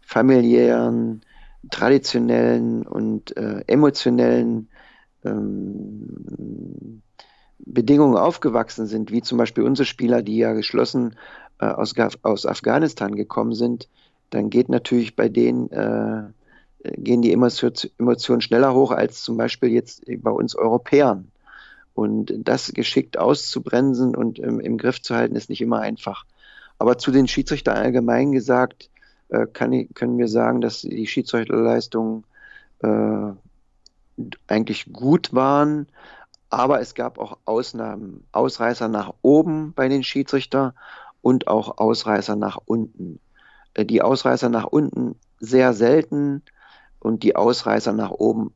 familiären, 0.01 1.21
traditionellen 1.69 2.87
und 2.87 3.35
emotionellen 3.37 4.69
ähm, 5.23 6.68
Bedingungen 7.59 8.17
aufgewachsen 8.17 8.87
sind, 8.87 9.11
wie 9.11 9.21
zum 9.21 9.37
Beispiel 9.37 9.63
unsere 9.63 9.85
Spieler, 9.85 10.21
die 10.21 10.37
ja 10.37 10.53
geschlossen 10.53 11.15
äh, 11.59 11.65
aus, 11.65 11.93
aus 12.23 12.45
Afghanistan 12.45 13.15
gekommen 13.15 13.53
sind, 13.53 13.89
dann 14.29 14.49
geht 14.49 14.69
natürlich 14.69 15.15
bei 15.15 15.27
denen 15.27 15.69
gehen 16.83 17.21
die 17.21 17.33
Emotionen 17.33 18.41
schneller 18.41 18.73
hoch 18.73 18.91
als 18.91 19.23
zum 19.23 19.37
Beispiel 19.37 19.69
jetzt 19.69 20.03
bei 20.21 20.31
uns 20.31 20.55
Europäern. 20.55 21.31
Und 21.93 22.33
das 22.47 22.71
geschickt 22.73 23.17
auszubremsen 23.17 24.15
und 24.15 24.39
im, 24.39 24.59
im 24.61 24.77
Griff 24.77 25.01
zu 25.01 25.15
halten, 25.15 25.35
ist 25.35 25.49
nicht 25.49 25.61
immer 25.61 25.79
einfach. 25.79 26.25
Aber 26.77 26.97
zu 26.97 27.11
den 27.11 27.27
Schiedsrichtern 27.27 27.75
allgemein 27.75 28.31
gesagt, 28.31 28.89
äh, 29.27 29.45
kann, 29.47 29.93
können 29.93 30.17
wir 30.17 30.29
sagen, 30.29 30.61
dass 30.61 30.81
die 30.81 31.07
Schiedsrichterleistungen 31.07 32.23
äh, 32.81 33.31
eigentlich 34.47 34.93
gut 34.93 35.33
waren. 35.33 35.87
Aber 36.49 36.81
es 36.81 36.95
gab 36.95 37.19
auch 37.19 37.37
Ausnahmen, 37.45 38.25
Ausreißer 38.31 38.87
nach 38.87 39.13
oben 39.21 39.73
bei 39.73 39.87
den 39.87 40.03
Schiedsrichtern 40.03 40.73
und 41.21 41.47
auch 41.47 41.77
Ausreißer 41.77 42.35
nach 42.35 42.57
unten. 42.65 43.19
Äh, 43.73 43.85
die 43.85 44.01
Ausreißer 44.01 44.49
nach 44.49 44.65
unten 44.65 45.15
sehr 45.39 45.73
selten 45.73 46.41
und 46.99 47.23
die 47.23 47.35
Ausreißer 47.35 47.93
nach 47.93 48.11
oben 48.11 48.53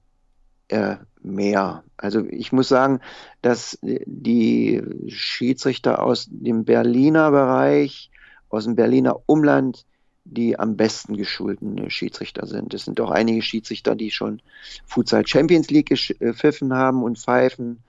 äh, 0.69 0.97
mehr. 1.21 1.84
Also 1.97 2.25
ich 2.25 2.51
muss 2.51 2.67
sagen, 2.67 2.99
dass 3.41 3.77
die 3.82 4.82
Schiedsrichter 5.08 6.03
aus 6.03 6.27
dem 6.29 6.65
Berliner 6.65 7.32
Bereich, 7.32 8.12
aus 8.49 8.65
dem 8.65 8.75
Berliner 8.75 9.17
Umland, 9.25 9.86
die 10.25 10.57
am 10.57 10.77
besten 10.77 11.17
geschulten 11.17 11.89
Schiedsrichter 11.89 12.47
sind. 12.47 12.73
Es 12.73 12.86
sind 12.86 12.99
auch 13.01 13.12
einige 13.12 13.41
Schiedsrichter, 13.41 13.95
die 13.95 14.12
schon 14.12 14.41
Futsal 14.86 15.27
Champions 15.27 15.69
League 15.69 15.89
gepfiffen 16.19 16.73
haben 16.73 17.03
und 17.03 17.19
pfeifen. 17.19 17.83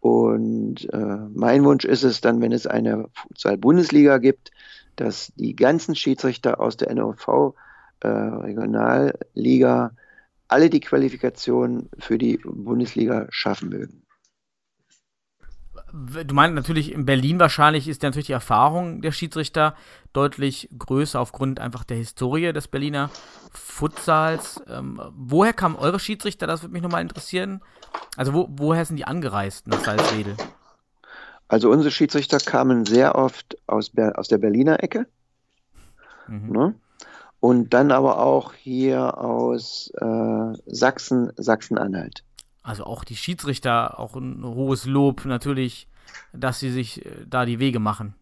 Und 0.00 0.88
äh, 0.92 1.16
mein 1.34 1.64
Wunsch 1.64 1.84
ist 1.84 2.02
es 2.02 2.20
dann, 2.20 2.40
wenn 2.40 2.52
es 2.52 2.66
eine 2.66 3.08
Futsal-Bundesliga 3.12 4.18
gibt, 4.18 4.50
dass 4.96 5.32
die 5.36 5.56
ganzen 5.56 5.94
Schiedsrichter 5.94 6.60
aus 6.60 6.76
der 6.76 6.94
NOV 6.94 7.54
äh, 8.00 8.08
Regionalliga 8.08 9.92
alle 10.48 10.70
die 10.70 10.80
Qualifikation 10.80 11.88
für 11.98 12.18
die 12.18 12.38
Bundesliga 12.44 13.26
schaffen 13.30 13.70
mögen. 13.70 14.03
Du 15.94 16.34
meinst 16.34 16.56
natürlich 16.56 16.92
in 16.92 17.06
Berlin 17.06 17.38
wahrscheinlich 17.38 17.86
ist 17.86 18.02
natürlich 18.02 18.26
die 18.26 18.32
Erfahrung 18.32 19.00
der 19.00 19.12
Schiedsrichter 19.12 19.76
deutlich 20.12 20.68
größer 20.76 21.20
aufgrund 21.20 21.60
einfach 21.60 21.84
der 21.84 21.96
Historie 21.96 22.52
des 22.52 22.66
Berliner 22.66 23.10
Futsals. 23.52 24.60
Ähm, 24.68 25.00
woher 25.16 25.52
kamen 25.52 25.76
eure 25.76 26.00
Schiedsrichter? 26.00 26.48
Das 26.48 26.62
würde 26.62 26.72
mich 26.72 26.82
nochmal 26.82 27.02
interessieren. 27.02 27.60
Also 28.16 28.34
wo, 28.34 28.48
woher 28.50 28.84
sind 28.84 28.96
die 28.96 29.04
angereist 29.04 29.68
nach 29.68 29.84
Salzwedel? 29.84 30.36
Also 31.46 31.70
unsere 31.70 31.92
Schiedsrichter 31.92 32.38
kamen 32.38 32.86
sehr 32.86 33.14
oft 33.14 33.56
aus, 33.68 33.92
aus 34.14 34.28
der 34.28 34.38
Berliner 34.38 34.82
Ecke. 34.82 35.06
Mhm. 36.26 36.50
Ne? 36.50 36.74
und 37.44 37.74
dann 37.74 37.92
aber 37.92 38.20
auch 38.20 38.54
hier 38.54 39.18
aus 39.18 39.92
äh, 40.00 40.52
Sachsen, 40.64 41.30
Sachsen-Anhalt. 41.36 42.24
Also 42.64 42.84
auch 42.84 43.04
die 43.04 43.14
Schiedsrichter, 43.14 44.00
auch 44.00 44.16
ein 44.16 44.42
hohes 44.42 44.86
Lob 44.86 45.26
natürlich, 45.26 45.86
dass 46.32 46.58
sie 46.58 46.70
sich 46.70 47.04
äh, 47.04 47.10
da 47.26 47.44
die 47.44 47.60
Wege 47.60 47.78
machen. 47.78 48.14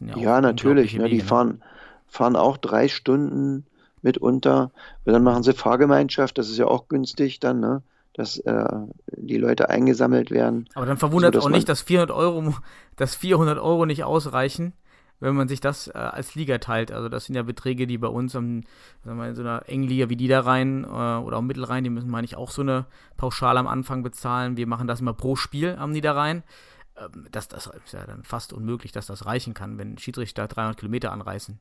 ja, 0.00 0.16
ja 0.16 0.40
natürlich, 0.40 0.94
ne, 0.94 1.08
die 1.08 1.18
ne? 1.18 1.24
fahren, 1.24 1.62
fahren 2.06 2.36
auch 2.36 2.56
drei 2.56 2.86
Stunden 2.86 3.66
mitunter. 4.00 4.70
Und 5.04 5.12
dann 5.12 5.24
machen 5.24 5.42
sie 5.42 5.52
Fahrgemeinschaft, 5.52 6.38
das 6.38 6.48
ist 6.48 6.58
ja 6.58 6.66
auch 6.66 6.86
günstig 6.86 7.40
dann, 7.40 7.58
ne? 7.58 7.82
dass 8.14 8.38
äh, 8.38 8.68
die 9.16 9.38
Leute 9.38 9.68
eingesammelt 9.68 10.30
werden. 10.30 10.68
Aber 10.74 10.86
dann 10.86 10.96
verwundert 10.96 11.34
so, 11.34 11.40
auch 11.40 11.48
nicht, 11.48 11.68
dass 11.68 11.82
400 11.82 12.14
Euro, 12.14 12.54
dass 12.96 13.16
400 13.16 13.58
Euro 13.58 13.84
nicht 13.84 14.04
ausreichen, 14.04 14.74
wenn 15.22 15.36
man 15.36 15.46
sich 15.46 15.60
das 15.60 15.86
äh, 15.86 15.92
als 15.92 16.34
Liga 16.34 16.58
teilt. 16.58 16.90
Also 16.90 17.08
das 17.08 17.26
sind 17.26 17.36
ja 17.36 17.42
Beträge, 17.42 17.86
die 17.86 17.96
bei 17.96 18.08
uns 18.08 18.34
am, 18.34 18.64
sagen 19.04 19.18
wir, 19.18 19.28
in 19.28 19.36
so 19.36 19.42
einer 19.42 19.62
engen 19.68 19.86
Liga 19.86 20.08
wie 20.08 20.16
die 20.16 20.26
da 20.26 20.40
rein 20.40 20.82
äh, 20.82 20.86
oder 20.86 21.36
auch 21.36 21.42
Mittelrhein, 21.42 21.84
die 21.84 21.90
müssen, 21.90 22.10
meine 22.10 22.24
ich, 22.24 22.36
auch 22.36 22.50
so 22.50 22.62
eine 22.62 22.86
Pauschale 23.16 23.60
am 23.60 23.68
Anfang 23.68 24.02
bezahlen. 24.02 24.56
Wir 24.56 24.66
machen 24.66 24.88
das 24.88 25.00
immer 25.00 25.14
pro 25.14 25.36
Spiel 25.36 25.76
am 25.78 25.92
Niederrhein. 25.92 26.42
Ähm, 26.96 27.28
das, 27.30 27.46
das 27.46 27.68
ist 27.68 27.92
ja 27.92 28.04
dann 28.04 28.24
fast 28.24 28.52
unmöglich, 28.52 28.90
dass 28.90 29.06
das 29.06 29.24
reichen 29.24 29.54
kann, 29.54 29.78
wenn 29.78 29.96
Schiedsrichter 29.96 30.48
300 30.48 30.76
Kilometer 30.76 31.12
anreißen. 31.12 31.60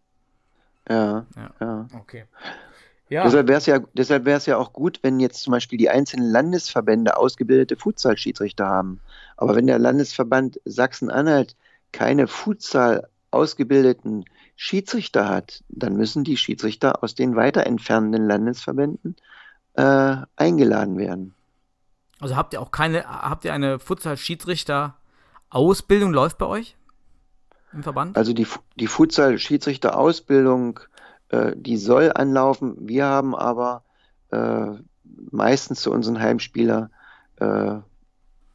Ja, 0.89 1.27
ja. 1.35 1.51
ja. 1.59 1.87
Okay. 1.99 2.25
Ja. 3.09 3.25
Deshalb 3.25 3.47
wäre 3.47 3.59
es 3.59 3.67
ja, 3.67 3.79
deshalb 3.93 4.25
ja 4.47 4.57
auch 4.57 4.73
gut, 4.73 4.99
wenn 5.03 5.19
jetzt 5.19 5.43
zum 5.43 5.51
Beispiel 5.51 5.77
die 5.77 5.89
einzelnen 5.89 6.31
Landesverbände 6.31 7.15
ausgebildete 7.15 7.75
Futsal-Schiedsrichter 7.75 8.65
haben. 8.65 9.01
Aber 9.37 9.55
wenn 9.55 9.67
der 9.67 9.77
Landesverband 9.77 10.59
Sachsen-Anhalt 10.65 11.55
keine 11.91 12.27
Futsal 12.27 13.07
ausgebildeten 13.31 14.25
Schiedsrichter 14.55 15.27
hat, 15.27 15.63
dann 15.69 15.95
müssen 15.95 16.23
die 16.23 16.37
Schiedsrichter 16.37 17.03
aus 17.03 17.15
den 17.15 17.35
weiter 17.35 17.65
entfernenden 17.65 18.27
Landesverbänden 18.27 19.15
äh, 19.73 20.17
eingeladen 20.35 20.97
werden. 20.97 21.33
Also 22.19 22.35
habt 22.35 22.53
ihr 22.53 22.61
auch 22.61 22.69
keine, 22.71 23.05
habt 23.05 23.45
ihr 23.45 23.53
eine 23.53 23.79
Futsal-Schiedsrichter-Ausbildung 23.79 26.13
läuft 26.13 26.37
bei 26.37 26.45
euch 26.45 26.75
im 27.73 27.81
Verband? 27.81 28.15
Also 28.17 28.33
die, 28.33 28.45
die 28.75 28.87
Futsal-Schiedsrichter-Ausbildung, 28.87 30.81
äh, 31.29 31.53
die 31.55 31.77
soll 31.77 32.11
anlaufen. 32.13 32.75
Wir 32.79 33.05
haben 33.05 33.33
aber 33.33 33.83
äh, 34.29 34.73
meistens 35.31 35.81
zu 35.81 35.91
unseren 35.91 36.19
Heimspieler 36.19 36.91
äh, 37.37 37.77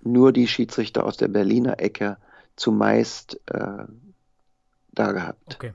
nur 0.02 0.32
die 0.32 0.46
Schiedsrichter 0.46 1.04
aus 1.04 1.16
der 1.16 1.26
Berliner 1.28 1.80
Ecke 1.80 2.18
zumeist 2.54 3.40
äh, 3.46 3.84
da 4.98 5.12
gehabt. 5.12 5.54
Okay. 5.54 5.72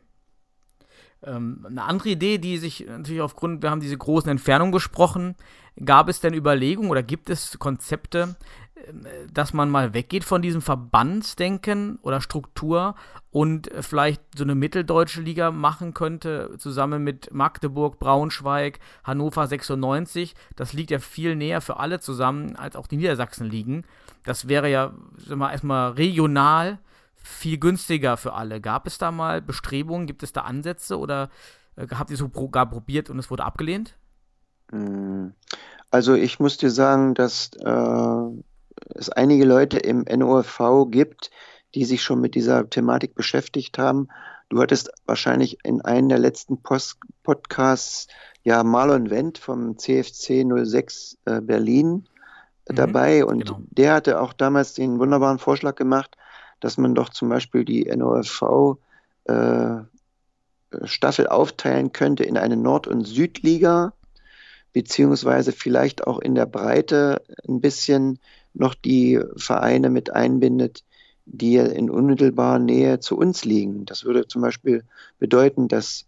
Ähm, 1.24 1.66
eine 1.68 1.84
andere 1.84 2.10
Idee, 2.10 2.38
die 2.38 2.58
sich 2.58 2.86
natürlich 2.88 3.22
aufgrund, 3.22 3.62
wir 3.62 3.70
haben 3.70 3.80
diese 3.80 3.98
großen 3.98 4.30
Entfernungen 4.30 4.72
gesprochen, 4.72 5.36
gab 5.84 6.10
es 6.10 6.20
denn 6.20 6.34
Überlegungen 6.34 6.89
oder 6.89 7.04
gibt 7.04 7.30
es 7.30 7.60
Konzepte, 7.60 8.36
ähm, 8.88 9.06
dass 9.32 9.54
man 9.54 9.70
mal 9.70 9.93
weggeht 9.93 10.24
von 10.24 10.41
diesem 10.41 10.62
Verbandsdenken 10.62 12.00
oder 12.02 12.22
Struktur 12.22 12.95
und 13.30 13.70
vielleicht 13.82 14.22
so 14.36 14.43
eine 14.43 14.56
mitteldeutsche 14.56 15.22
Liga 15.22 15.52
machen 15.52 15.93
könnte, 15.93 16.56
zusammen 16.58 17.04
mit 17.04 17.32
Magdeburg, 17.32 18.00
Braunschweig, 18.00 18.80
Hannover 19.04 19.45
96. 19.45 20.34
Das 20.56 20.74
liegt 20.74 20.89
ja 20.89 21.00
viel 21.00 21.36
näher 21.36 21.62
für 21.62 21.78
alle 21.78 22.00
zusammen, 22.00 22.56
als 22.56 22.76
auch 22.76 22.88
die 22.88 22.98
Niedersachsen 22.98 23.48
liegen. 23.48 23.84
Das 24.24 24.48
wäre 24.48 24.70
ja, 24.70 24.91
sagen 25.18 25.39
wir, 25.39 25.52
erstmal 25.52 25.91
regional 25.91 26.80
viel 27.24 27.57
günstiger 27.57 28.17
für 28.17 28.34
alle. 28.34 28.61
Gab 28.61 28.88
es 28.88 28.97
da 28.97 29.11
mal 29.11 29.41
Bestrebungen, 29.41 30.07
gibt 30.07 30.24
es 30.24 30.34
da 30.34 30.41
Ansätze 30.41 30.97
oder 30.97 31.30
äh, 31.76 31.88
habt 31.91 32.11
ihr 32.11 32.17
so 32.17 32.30
gar 32.30 32.69
probiert 32.69 33.09
und 33.09 33.19
es 33.19 33.30
wurde 33.30 33.43
abgelehnt? 33.43 33.95
Hm. 34.72 35.34
Also 35.89 36.15
ich 36.15 36.39
muss 36.39 36.57
dir 36.57 36.72
sagen, 36.72 37.13
dass 37.13 37.51
äh, 37.59 38.41
es 38.95 39.09
einige 39.09 39.45
Leute 39.45 39.78
im 39.78 40.03
NOFV 40.03 40.88
gibt, 40.89 41.32
die 41.76 41.86
sich 41.86 42.01
schon 42.01 42.22
mit 42.22 42.36
dieser 42.36 42.69
Thematik 42.69 43.15
beschäftigt 43.15 43.78
haben. 43.78 44.07
Du 44.49 44.61
hattest 44.61 44.91
wahrscheinlich 45.05 45.57
in 45.63 45.82
einem 45.82 46.09
der 46.09 46.19
letzten 46.19 46.61
Post 46.61 46.97
Podcasts 47.24 48.07
ja 48.43 48.63
Marlon 48.63 49.09
Wendt 49.09 49.38
vom 49.38 49.78
CFC 49.78 50.45
06 50.45 51.17
äh, 51.26 51.41
Berlin 51.41 52.07
mhm, 52.67 52.76
dabei 52.76 53.26
und 53.26 53.45
genau. 53.45 53.61
der 53.69 53.93
hatte 53.93 54.19
auch 54.19 54.34
damals 54.34 54.74
den 54.74 54.99
wunderbaren 54.99 55.39
Vorschlag 55.39 55.76
gemacht, 55.76 56.17
dass 56.62 56.78
man 56.78 56.95
doch 56.95 57.09
zum 57.09 57.28
Beispiel 57.28 57.66
die 57.66 57.84
NOFV 57.84 58.78
äh, 59.26 59.82
Staffel 60.86 61.28
aufteilen 61.28 61.91
könnte 61.91 62.24
in 62.24 62.38
eine 62.38 62.55
Nord- 62.55 62.88
und 62.88 63.05
Südliga, 63.05 63.93
beziehungsweise 64.72 65.51
vielleicht 65.51 66.07
auch 66.07 66.20
in 66.20 66.34
der 66.34 66.45
Breite 66.45 67.22
ein 67.47 67.59
bisschen 67.59 68.20
noch 68.53 68.74
die 68.74 69.20
Vereine 69.36 69.89
mit 69.89 70.14
einbindet, 70.14 70.84
die 71.26 71.57
in 71.57 71.89
unmittelbarer 71.89 72.59
Nähe 72.59 72.99
zu 72.99 73.18
uns 73.18 73.43
liegen. 73.43 73.86
Das 73.86 74.05
würde 74.05 74.28
zum 74.28 74.41
Beispiel 74.41 74.84
bedeuten, 75.20 75.68
dass 75.68 76.05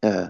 äh, 0.00 0.28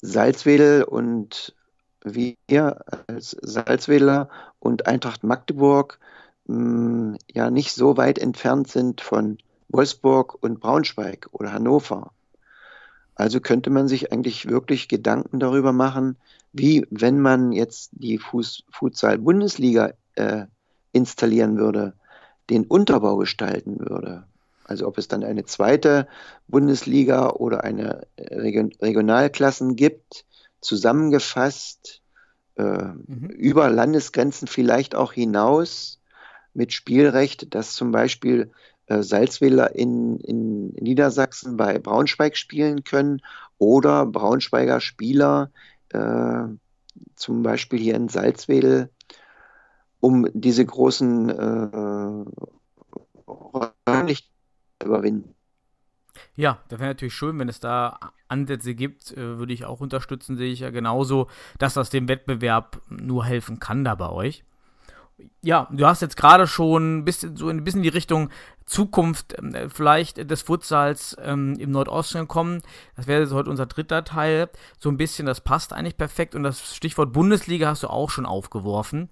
Salzwedel 0.00 0.84
und 0.84 1.54
wir 2.02 2.80
als 3.06 3.36
Salzwedler 3.42 4.30
und 4.58 4.86
Eintracht 4.86 5.22
Magdeburg 5.22 5.98
mh, 6.46 7.18
ja 7.32 7.50
nicht 7.50 7.72
so 7.72 7.96
weit 7.96 8.18
entfernt 8.18 8.68
sind 8.68 9.00
von 9.00 9.38
Wolfsburg 9.68 10.36
und 10.42 10.60
Braunschweig 10.60 11.28
oder 11.32 11.52
Hannover. 11.52 12.12
Also 13.14 13.40
könnte 13.40 13.70
man 13.70 13.86
sich 13.86 14.12
eigentlich 14.12 14.48
wirklich 14.48 14.88
Gedanken 14.88 15.40
darüber 15.40 15.72
machen, 15.72 16.16
wie 16.52 16.86
wenn 16.90 17.20
man 17.20 17.52
jetzt 17.52 17.90
die 17.92 18.18
Futsal-Bundesliga 18.18 19.92
äh, 20.14 20.46
installieren 20.92 21.58
würde, 21.58 21.94
den 22.48 22.64
Unterbau 22.64 23.16
gestalten 23.16 23.78
würde. 23.78 24.24
Also 24.64 24.86
ob 24.86 24.98
es 24.98 25.08
dann 25.08 25.24
eine 25.24 25.44
zweite 25.44 26.08
Bundesliga 26.48 27.30
oder 27.30 27.64
eine 27.64 28.06
Region 28.18 28.72
Regionalklassen 28.80 29.76
gibt, 29.76 30.24
zusammengefasst 30.60 32.02
äh, 32.56 32.62
mhm. 32.62 33.30
über 33.30 33.68
Landesgrenzen 33.70 34.48
vielleicht 34.48 34.94
auch 34.94 35.12
hinaus 35.12 35.99
mit 36.54 36.72
Spielrecht, 36.72 37.54
dass 37.54 37.74
zum 37.74 37.92
Beispiel 37.92 38.50
äh, 38.86 39.02
Salzwedler 39.02 39.74
in, 39.76 40.18
in 40.18 40.70
Niedersachsen 40.70 41.56
bei 41.56 41.78
Braunschweig 41.78 42.36
spielen 42.36 42.82
können 42.84 43.22
oder 43.58 44.04
Braunschweiger 44.04 44.80
Spieler 44.80 45.50
äh, 45.90 46.44
zum 47.14 47.42
Beispiel 47.42 47.78
hier 47.78 47.94
in 47.94 48.08
Salzwedel, 48.08 48.90
um 50.00 50.26
diese 50.32 50.64
großen 50.64 51.28
äh, 51.28 52.24
überwinden. 54.82 55.34
Ja, 56.34 56.58
das 56.68 56.80
wäre 56.80 56.90
natürlich 56.90 57.14
schön, 57.14 57.38
wenn 57.38 57.48
es 57.48 57.60
da 57.60 58.12
Ansätze 58.28 58.74
gibt, 58.74 59.12
äh, 59.12 59.38
würde 59.38 59.52
ich 59.52 59.64
auch 59.64 59.80
unterstützen, 59.80 60.36
sehe 60.36 60.52
ich 60.52 60.60
ja 60.60 60.70
genauso, 60.70 61.28
dass 61.58 61.74
das 61.74 61.90
dem 61.90 62.08
Wettbewerb 62.08 62.82
nur 62.88 63.24
helfen 63.24 63.60
kann 63.60 63.84
da 63.84 63.94
bei 63.94 64.08
euch 64.08 64.42
ja, 65.42 65.68
du 65.70 65.86
hast 65.86 66.02
jetzt 66.02 66.16
gerade 66.16 66.46
schon 66.46 66.98
ein 66.98 67.04
bisschen, 67.04 67.36
so 67.36 67.48
ein 67.48 67.64
bisschen 67.64 67.82
die 67.82 67.88
Richtung 67.88 68.30
Zukunft 68.70 69.34
äh, 69.34 69.68
vielleicht 69.68 70.30
des 70.30 70.42
Futsals 70.42 71.16
ähm, 71.20 71.56
im 71.58 71.72
Nordosten 71.72 72.20
gekommen. 72.20 72.62
Das 72.94 73.08
wäre 73.08 73.22
jetzt 73.22 73.32
heute 73.32 73.50
unser 73.50 73.66
dritter 73.66 74.04
Teil. 74.04 74.48
So 74.78 74.90
ein 74.90 74.96
bisschen, 74.96 75.26
das 75.26 75.40
passt 75.40 75.72
eigentlich 75.72 75.96
perfekt. 75.96 76.36
Und 76.36 76.44
das 76.44 76.76
Stichwort 76.76 77.12
Bundesliga 77.12 77.68
hast 77.68 77.82
du 77.82 77.88
auch 77.88 78.10
schon 78.10 78.26
aufgeworfen. 78.26 79.08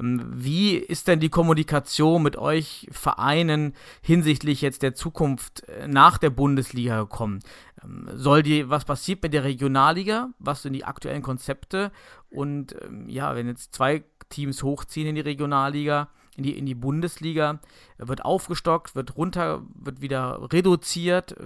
Ähm, 0.00 0.22
wie 0.32 0.76
ist 0.76 1.08
denn 1.08 1.20
die 1.20 1.28
Kommunikation 1.28 2.22
mit 2.22 2.36
euch 2.36 2.88
Vereinen 2.90 3.74
hinsichtlich 4.00 4.62
jetzt 4.62 4.82
der 4.82 4.94
Zukunft 4.94 5.68
äh, 5.68 5.86
nach 5.88 6.16
der 6.16 6.30
Bundesliga 6.30 7.00
gekommen? 7.00 7.40
Ähm, 7.84 8.08
soll 8.14 8.42
die, 8.42 8.70
was 8.70 8.86
passiert 8.86 9.22
mit 9.22 9.34
der 9.34 9.44
Regionalliga? 9.44 10.30
Was 10.38 10.62
sind 10.62 10.72
die 10.72 10.84
aktuellen 10.84 11.22
Konzepte? 11.22 11.92
Und 12.30 12.74
ähm, 12.82 13.10
ja, 13.10 13.36
wenn 13.36 13.46
jetzt 13.46 13.74
zwei 13.74 14.04
Teams 14.32 14.62
hochziehen 14.62 15.06
in 15.06 15.14
die 15.14 15.20
Regionalliga, 15.20 16.08
in 16.36 16.42
die, 16.42 16.58
in 16.58 16.66
die 16.66 16.74
Bundesliga, 16.74 17.60
wird 17.98 18.24
aufgestockt, 18.24 18.96
wird 18.96 19.16
runter, 19.16 19.62
wird 19.74 20.00
wieder 20.00 20.48
reduziert. 20.52 21.36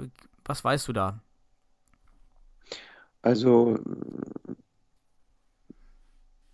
Was 0.44 0.64
weißt 0.64 0.88
du 0.88 0.92
da? 0.92 1.20
Also 3.22 3.78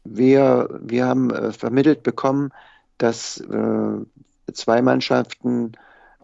wir, 0.05 0.81
wir 0.83 1.07
haben 1.07 1.31
äh, 1.31 1.53
vermittelt 1.53 2.03
bekommen, 2.03 2.51
dass 2.99 3.39
äh, 3.41 4.53
zwei 4.53 4.83
Mannschaften 4.83 5.73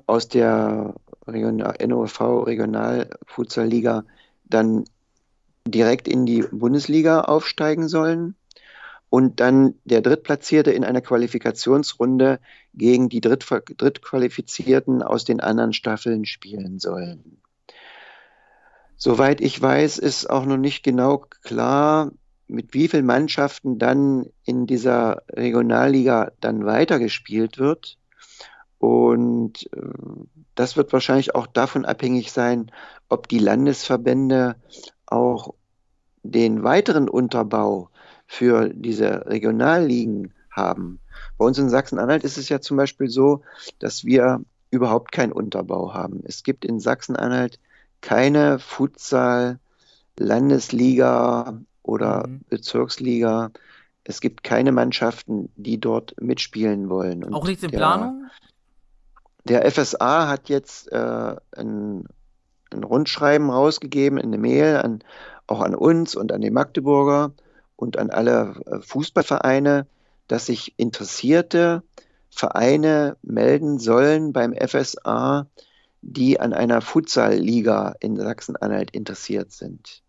aus 0.07 0.29
der 0.29 0.95
Regional, 1.27 1.77
NOV 1.87 2.21
Regionalfußballliga 2.47 4.05
dann 4.45 4.85
direkt 5.67 6.09
in 6.09 6.25
die 6.25 6.43
Bundesliga 6.51 7.21
aufsteigen 7.23 7.89
sollen 7.89 8.35
und 9.11 9.41
dann 9.41 9.75
der 9.85 10.03
Drittplatzierte 10.03 10.71
in 10.71 10.85
einer 10.85 11.01
Qualifikationsrunde 11.01 12.41
gegen 12.75 13.09
die 13.09 13.21
Dritt 13.21 13.47
Drittqualifizierten 13.77 15.03
aus 15.03 15.25
den 15.25 15.41
anderen 15.41 15.73
Staffeln 15.73 16.25
spielen 16.27 16.79
sollen. 16.79 17.41
Soweit 18.97 19.41
ich 19.41 19.61
weiß, 19.61 19.99
ist 19.99 20.29
auch 20.29 20.45
noch 20.45 20.57
nicht 20.57 20.83
genau 20.83 21.25
klar, 21.43 22.11
mit 22.49 22.75
wie 22.75 22.89
vielen 22.89 23.07
Mannschaften 23.07 23.79
dann 23.79 24.27
in 24.45 24.67
dieser 24.67 25.23
Regionalliga 25.31 26.33
dann 26.41 26.67
weitergespielt 26.67 27.59
wird. 27.59 27.99
Und 28.79 29.71
äh, 29.73 29.81
das 30.55 30.77
wird 30.77 30.93
wahrscheinlich 30.93 31.35
auch 31.35 31.47
davon 31.47 31.85
abhängig 31.85 32.33
sein, 32.33 32.71
ob 33.09 33.29
die 33.29 33.39
Landesverbände 33.39 34.57
auch 35.07 35.55
den 36.23 36.63
weiteren 36.63 37.09
Unterbau 37.09 37.91
für 38.29 38.69
diese 38.69 39.27
Regionalligen 39.27 40.33
haben. 40.51 41.01
Bei 41.39 41.47
uns 41.47 41.59
in 41.59 41.71
Sachsen-Anhalt 41.71 42.23
ist 42.23 42.39
es 42.39 42.49
ja 42.51 42.61
zum 42.61 42.77
Beispiel 42.77 43.09
so, 43.09 43.43
dass 43.79 44.05
wir 44.05 44.43
überhaupt 44.71 45.13
keinen 45.13 45.33
Unterbau 45.33 45.95
haben. 45.95 46.21
Es 46.25 46.43
gibt 46.43 46.67
in 46.67 46.79
Sachsen-Anhalt 46.79 47.59
keine 48.03 48.59
Futsal-Landesliga 48.59 51.59
oder 51.83 52.29
mhm. 52.29 52.43
Bezirksliga. 52.51 53.51
Es 54.05 54.21
gibt 54.21 54.45
keine 54.45 54.73
Mannschaften, 54.73 55.51
die 55.57 55.81
dort 55.81 56.15
mitspielen 56.21 56.91
wollen. 56.91 57.25
Und 57.25 57.33
Auch 57.33 57.47
nichts 57.47 57.63
in 57.63 57.71
der, 57.71 57.79
Planung? 57.79 58.27
Der 59.45 59.71
FSA 59.71 60.29
hat 60.29 60.51
jetzt 60.51 60.93
äh, 60.93 61.35
ein, 61.57 62.05
ein 62.71 62.85
Rundschreiben 62.85 63.49
rausgegeben, 63.49 64.19
eine 64.19 64.37
Mail 64.37 64.77
an, 64.77 64.99
auch 65.47 65.61
an 65.61 65.75
uns 65.75 66.15
und 66.15 66.31
an 66.31 66.43
die 66.43 66.51
Magdeburger 66.51 67.33
und 67.79 67.97
an 67.97 68.11
alle 68.11 68.57
äh, 68.67 68.81
Fußballvereine, 68.81 69.87
dass 70.27 70.47
sich 70.47 70.75
interessierte 70.77 71.85
Vereine 72.29 73.17
melden 73.23 73.79
sollen 73.79 74.33
beim 74.33 74.53
FSA, 74.53 75.47
die 76.03 76.41
an 76.41 76.53
einer 76.53 76.81
Futsal-Liga 76.81 77.95
in 78.01 78.17
Sachsen-Anhalt 78.17 78.91
interessiert 78.91 79.53
sind. 79.53 80.03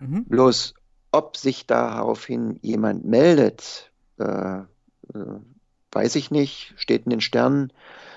Mhm. 0.00 0.24
Bloß, 0.24 0.74
ob 1.12 1.36
sich 1.36 1.66
daraufhin 1.66 2.58
jemand 2.62 3.04
meldet, 3.04 3.92
äh, 4.18 4.60
äh, 4.60 4.64
weiß 5.92 6.16
ich 6.16 6.30
nicht, 6.30 6.72
steht 6.76 7.04
in 7.04 7.10
den 7.10 7.20
Sternen. 7.20 7.70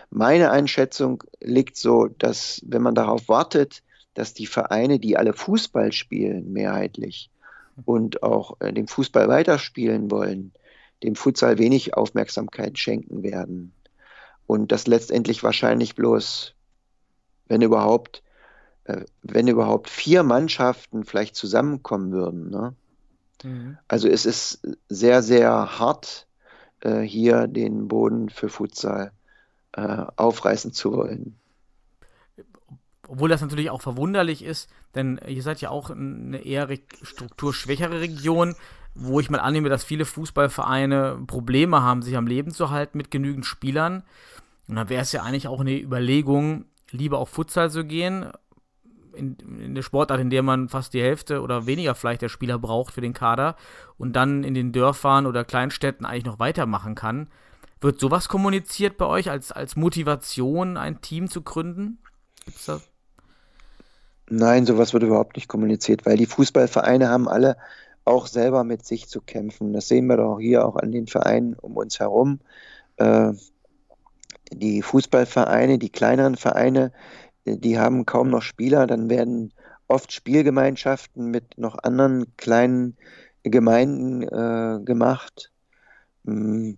Meine 0.09 0.49
Einschätzung 0.49 1.24
liegt 1.41 1.76
so, 1.76 2.07
dass 2.07 2.61
wenn 2.65 2.82
man 2.82 2.95
darauf 2.95 3.28
wartet, 3.28 3.84
dass 4.13 4.34
die 4.34 4.47
Vereine, 4.47 4.97
die 4.97 5.17
alle 5.17 5.34
Fußball 5.34 5.91
spielen, 5.91 6.53
mehrheitlich, 6.53 7.30
und 7.86 8.24
auch 8.24 8.57
äh, 8.59 8.74
dem 8.74 8.88
Fußball 8.88 9.28
weiterspielen 9.28 10.11
wollen, 10.11 10.51
dem 11.03 11.15
Futsal 11.15 11.57
wenig 11.57 11.95
Aufmerksamkeit 11.95 12.78
schenken 12.78 13.24
werden. 13.24 13.74
Und 14.47 14.72
das 14.72 14.88
letztendlich 14.88 15.43
wahrscheinlich 15.43 15.95
bloß, 15.95 16.53
wenn 17.47 17.61
überhaupt, 17.61 18.24
äh, 18.86 19.05
wenn 19.22 19.47
überhaupt 19.47 19.89
vier 19.89 20.24
Mannschaften 20.24 21.03
vielleicht 21.03 21.36
zusammenkommen 21.36 22.11
würden. 22.11 22.49
Ne? 22.49 22.76
Mhm. 23.43 23.78
Also 23.88 24.07
es 24.07 24.26
ist 24.26 24.61
sehr, 24.89 25.24
sehr 25.24 25.80
hart, 25.80 26.28
äh, 26.82 27.01
hier 27.01 27.47
den 27.47 27.88
Boden 27.88 28.30
für 28.30 28.49
Futsal 28.49 29.11
äh, 29.74 30.05
aufreißen 30.15 30.74
zu 30.74 30.93
wollen. 30.93 31.40
Obwohl 33.08 33.30
das 33.30 33.41
natürlich 33.41 33.70
auch 33.70 33.82
verwunderlich 33.82 34.43
ist, 34.43 34.70
denn 34.95 35.20
ihr 35.28 35.41
seid 35.41 35.62
ja 35.62 35.70
auch 35.70 35.89
eine 35.89 36.45
eher 36.45 36.70
strukturschwächere 37.02 37.99
Region, 37.99 38.56
wo 38.93 39.20
ich 39.20 39.30
mal 39.30 39.39
annehme, 39.39 39.70
dass 39.70 39.84
viele 39.84 40.06
Fußballvereine 40.06 41.24
Probleme 41.28 41.82
haben, 41.82 42.02
sich 42.02 42.16
am 42.16 42.28
Leben 42.28 42.52
zu 42.52 42.70
halten 42.70 42.97
mit 42.97 43.10
genügend 43.12 43.45
Spielern. 43.45 44.04
Und 44.68 44.76
dann 44.76 44.89
wäre 44.89 45.02
es 45.02 45.12
ja 45.12 45.24
eigentlich 45.24 45.47
auch 45.47 45.60
eine 45.60 45.80
Überlegung, 45.80 46.66
lieber 46.91 47.18
auf 47.20 47.30
Futsal 47.30 47.72
zu 47.72 47.86
gehen, 47.86 48.32
in, 49.14 49.36
in 49.60 49.76
der 49.76 49.82
Sportart, 49.82 50.20
in 50.22 50.30
der 50.30 50.43
man 50.43 50.70
fast 50.70 50.93
die 50.93 51.02
Hälfte 51.02 51.41
oder 51.41 51.66
weniger 51.66 51.95
vielleicht 51.95 52.22
der 52.22 52.30
Spieler 52.30 52.58
braucht 52.58 52.93
für 52.93 53.02
den 53.02 53.14
Kader 53.14 53.56
und 53.97 54.14
dann 54.14 54.43
in 54.43 54.54
den 54.54 54.72
Dörfern 54.72 55.26
oder 55.26 55.43
Kleinstädten 55.43 56.06
eigentlich 56.06 56.26
noch 56.26 56.39
weitermachen 56.39 56.95
kann. 56.95 57.28
Wird 57.82 57.99
sowas 57.99 58.30
kommuniziert 58.30 58.97
bei 58.97 59.06
euch 59.06 59.30
als, 59.30 59.52
als 59.52 59.76
Motivation, 59.76 60.78
ein 60.78 61.02
Team 61.02 61.30
zu 61.30 61.41
gründen? 61.41 61.97
Gibt's 62.45 62.66
da 62.66 62.80
Nein, 64.34 64.65
sowas 64.65 64.93
wird 64.93 65.03
überhaupt 65.03 65.36
nicht 65.36 65.49
kommuniziert, 65.49 66.05
weil 66.05 66.15
die 66.15 66.25
Fußballvereine 66.25 67.09
haben 67.09 67.27
alle 67.27 67.57
auch 68.05 68.27
selber 68.27 68.63
mit 68.63 68.86
sich 68.86 69.09
zu 69.09 69.19
kämpfen. 69.19 69.73
Das 69.73 69.89
sehen 69.89 70.07
wir 70.07 70.15
doch 70.15 70.39
hier 70.39 70.65
auch 70.65 70.77
an 70.77 70.93
den 70.93 71.07
Vereinen 71.07 71.53
um 71.55 71.75
uns 71.75 71.99
herum. 71.99 72.39
Äh, 72.95 73.34
die 74.53 74.82
Fußballvereine, 74.82 75.79
die 75.79 75.89
kleineren 75.89 76.38
Vereine, 76.38 76.93
die 77.45 77.77
haben 77.77 78.05
kaum 78.05 78.29
noch 78.29 78.41
Spieler, 78.41 78.88
dann 78.88 79.09
werden 79.09 79.51
oft 79.89 80.13
Spielgemeinschaften 80.13 81.25
mit 81.29 81.57
noch 81.57 81.77
anderen 81.84 82.38
kleinen 82.38 82.95
Gemeinden 83.43 84.23
äh, 84.23 84.79
gemacht. 84.86 85.51
Mhm. 86.23 86.77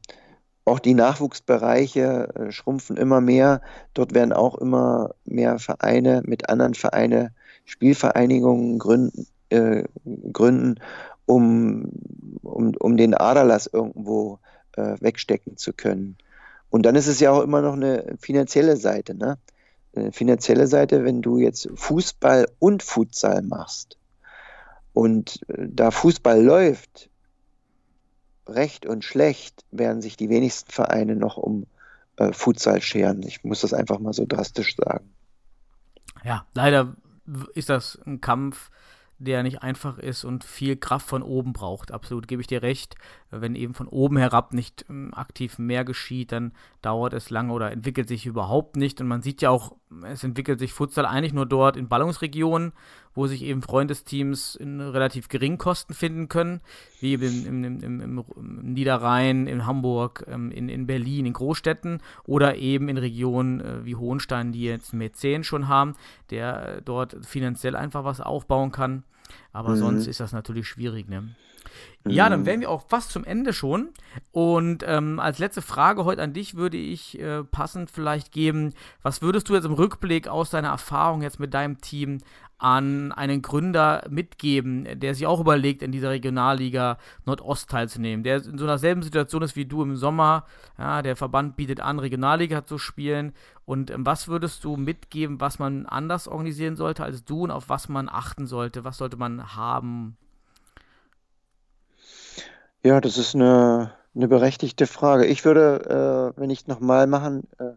Auch 0.65 0.79
die 0.79 0.95
Nachwuchsbereiche 0.95 2.29
äh, 2.35 2.51
schrumpfen 2.51 2.97
immer 2.97 3.21
mehr. 3.21 3.61
Dort 3.93 4.15
werden 4.15 4.33
auch 4.33 4.55
immer 4.55 5.11
mehr 5.25 5.59
Vereine 5.59 6.23
mit 6.25 6.49
anderen 6.49 6.73
Vereinen, 6.73 7.35
Spielvereinigungen 7.65 8.79
gründen, 8.79 9.27
äh, 9.49 9.83
gründen 10.31 10.79
um, 11.25 11.89
um, 12.41 12.75
um 12.75 12.97
den 12.97 13.13
Aderlass 13.13 13.67
irgendwo 13.67 14.39
äh, 14.73 14.95
wegstecken 14.99 15.57
zu 15.57 15.73
können. 15.73 16.17
Und 16.69 16.85
dann 16.85 16.95
ist 16.95 17.07
es 17.07 17.19
ja 17.19 17.31
auch 17.31 17.41
immer 17.41 17.61
noch 17.61 17.73
eine 17.73 18.15
finanzielle 18.19 18.77
Seite. 18.77 19.15
Ne? 19.15 19.37
Eine 19.95 20.11
finanzielle 20.11 20.67
Seite, 20.67 21.03
wenn 21.03 21.21
du 21.21 21.37
jetzt 21.37 21.69
Fußball 21.75 22.47
und 22.59 22.83
Futsal 22.83 23.41
machst 23.43 23.97
und 24.93 25.39
äh, 25.49 25.67
da 25.69 25.91
Fußball 25.91 26.41
läuft, 26.41 27.09
recht 28.47 28.85
und 28.85 29.05
schlecht, 29.05 29.63
werden 29.71 30.01
sich 30.01 30.17
die 30.17 30.29
wenigsten 30.29 30.71
Vereine 30.71 31.15
noch 31.15 31.37
um 31.37 31.65
äh, 32.17 32.33
Futsal 32.33 32.81
scheren. 32.81 33.23
Ich 33.23 33.43
muss 33.43 33.61
das 33.61 33.73
einfach 33.73 33.99
mal 33.99 34.13
so 34.13 34.25
drastisch 34.27 34.75
sagen. 34.75 35.13
Ja, 36.25 36.45
leider 36.53 36.95
ist 37.53 37.69
das 37.69 37.99
ein 38.05 38.21
Kampf, 38.21 38.69
der 39.19 39.43
nicht 39.43 39.61
einfach 39.61 39.97
ist 39.97 40.23
und 40.23 40.43
viel 40.43 40.75
Kraft 40.75 41.07
von 41.07 41.23
oben 41.23 41.53
braucht. 41.53 41.91
Absolut, 41.91 42.27
gebe 42.27 42.41
ich 42.41 42.47
dir 42.47 42.61
recht. 42.61 42.95
Wenn 43.41 43.55
eben 43.55 43.73
von 43.73 43.87
oben 43.87 44.17
herab 44.17 44.53
nicht 44.53 44.85
ähm, 44.89 45.13
aktiv 45.13 45.57
mehr 45.59 45.83
geschieht, 45.85 46.31
dann 46.31 46.53
dauert 46.81 47.13
es 47.13 47.29
lange 47.29 47.53
oder 47.53 47.71
entwickelt 47.71 48.07
sich 48.07 48.25
überhaupt 48.25 48.75
nicht. 48.75 49.01
Und 49.01 49.07
man 49.07 49.21
sieht 49.21 49.41
ja 49.41 49.49
auch, 49.49 49.75
es 50.03 50.23
entwickelt 50.23 50.59
sich 50.59 50.73
Futsal 50.73 51.05
eigentlich 51.05 51.33
nur 51.33 51.45
dort 51.45 51.77
in 51.77 51.87
Ballungsregionen, 51.87 52.73
wo 53.15 53.27
sich 53.27 53.43
eben 53.43 53.61
Freundesteams 53.61 54.55
in 54.55 54.81
relativ 54.81 55.29
geringen 55.29 55.57
Kosten 55.57 55.93
finden 55.93 56.29
können, 56.29 56.61
wie 56.99 57.13
eben 57.13 57.45
im, 57.45 57.63
im, 57.63 57.81
im, 57.81 58.23
im 58.35 58.73
Niederrhein, 58.73 59.47
in 59.47 59.65
Hamburg, 59.65 60.25
ähm, 60.27 60.51
in, 60.51 60.69
in 60.69 60.87
Berlin, 60.87 61.25
in 61.25 61.33
Großstädten 61.33 62.01
oder 62.25 62.55
eben 62.55 62.89
in 62.89 62.97
Regionen 62.97 63.61
äh, 63.61 63.85
wie 63.85 63.95
Hohenstein, 63.95 64.51
die 64.51 64.63
jetzt 64.63 64.93
Mäzen 64.93 65.43
schon 65.43 65.67
haben, 65.67 65.95
der 66.29 66.81
dort 66.81 67.25
finanziell 67.25 67.75
einfach 67.75 68.03
was 68.03 68.21
aufbauen 68.21 68.71
kann. 68.71 69.03
Aber 69.51 69.69
mhm. 69.69 69.77
sonst 69.77 70.07
ist 70.07 70.19
das 70.19 70.31
natürlich 70.31 70.67
schwierig, 70.67 71.09
ne? 71.09 71.35
Ja, 72.05 72.29
dann 72.29 72.41
mhm. 72.41 72.45
wären 72.45 72.59
wir 72.59 72.69
auch 72.69 72.85
fast 72.87 73.11
zum 73.11 73.23
Ende 73.23 73.53
schon. 73.53 73.89
Und 74.31 74.83
ähm, 74.85 75.19
als 75.19 75.39
letzte 75.39 75.61
Frage 75.61 76.03
heute 76.03 76.21
an 76.21 76.33
dich 76.33 76.55
würde 76.55 76.77
ich 76.77 77.19
äh, 77.19 77.43
passend 77.43 77.89
vielleicht 77.89 78.31
geben, 78.31 78.73
was 79.01 79.21
würdest 79.21 79.47
du 79.49 79.55
jetzt 79.55 79.65
im 79.65 79.73
Rückblick 79.73 80.27
aus 80.27 80.49
deiner 80.49 80.69
Erfahrung 80.69 81.21
jetzt 81.21 81.39
mit 81.39 81.53
deinem 81.53 81.79
Team 81.79 82.19
an 82.63 83.11
einen 83.11 83.41
Gründer 83.41 84.05
mitgeben, 84.09 84.87
der 84.97 85.13
sich 85.13 85.27
auch 85.27 85.41
überlegt, 85.41 85.81
in 85.81 85.91
dieser 85.91 86.11
Regionalliga 86.11 86.97
Nordost 87.25 87.69
teilzunehmen, 87.69 88.23
der 88.23 88.37
in 88.37 88.57
so 88.57 88.63
einer 88.63 88.77
selben 88.77 89.03
Situation 89.03 89.41
ist 89.41 89.57
wie 89.57 89.65
du 89.65 89.83
im 89.83 89.97
Sommer. 89.97 90.45
Ja, 90.77 91.01
der 91.01 91.17
Verband 91.17 91.57
bietet 91.57 91.81
an, 91.81 91.99
Regionalliga 91.99 92.65
zu 92.65 92.77
spielen. 92.77 93.33
Und 93.65 93.91
ähm, 93.91 94.05
was 94.05 94.29
würdest 94.29 94.63
du 94.63 94.77
mitgeben, 94.77 95.41
was 95.41 95.59
man 95.59 95.85
anders 95.85 96.29
organisieren 96.29 96.77
sollte 96.77 97.03
als 97.03 97.25
du 97.25 97.43
und 97.43 97.51
auf 97.51 97.67
was 97.67 97.89
man 97.89 98.07
achten 98.07 98.47
sollte? 98.47 98.85
Was 98.85 98.97
sollte 98.97 99.17
man 99.17 99.57
haben? 99.57 100.15
Ja, 102.81 103.01
das 103.01 103.17
ist 103.17 103.35
eine, 103.35 103.91
eine 104.15 104.29
berechtigte 104.29 104.87
Frage. 104.87 105.25
Ich 105.25 105.43
würde, 105.43 106.33
äh, 106.37 106.39
wenn 106.39 106.49
ich 106.49 106.67
nochmal 106.67 107.07
machen 107.07 107.43
äh, 107.59 107.73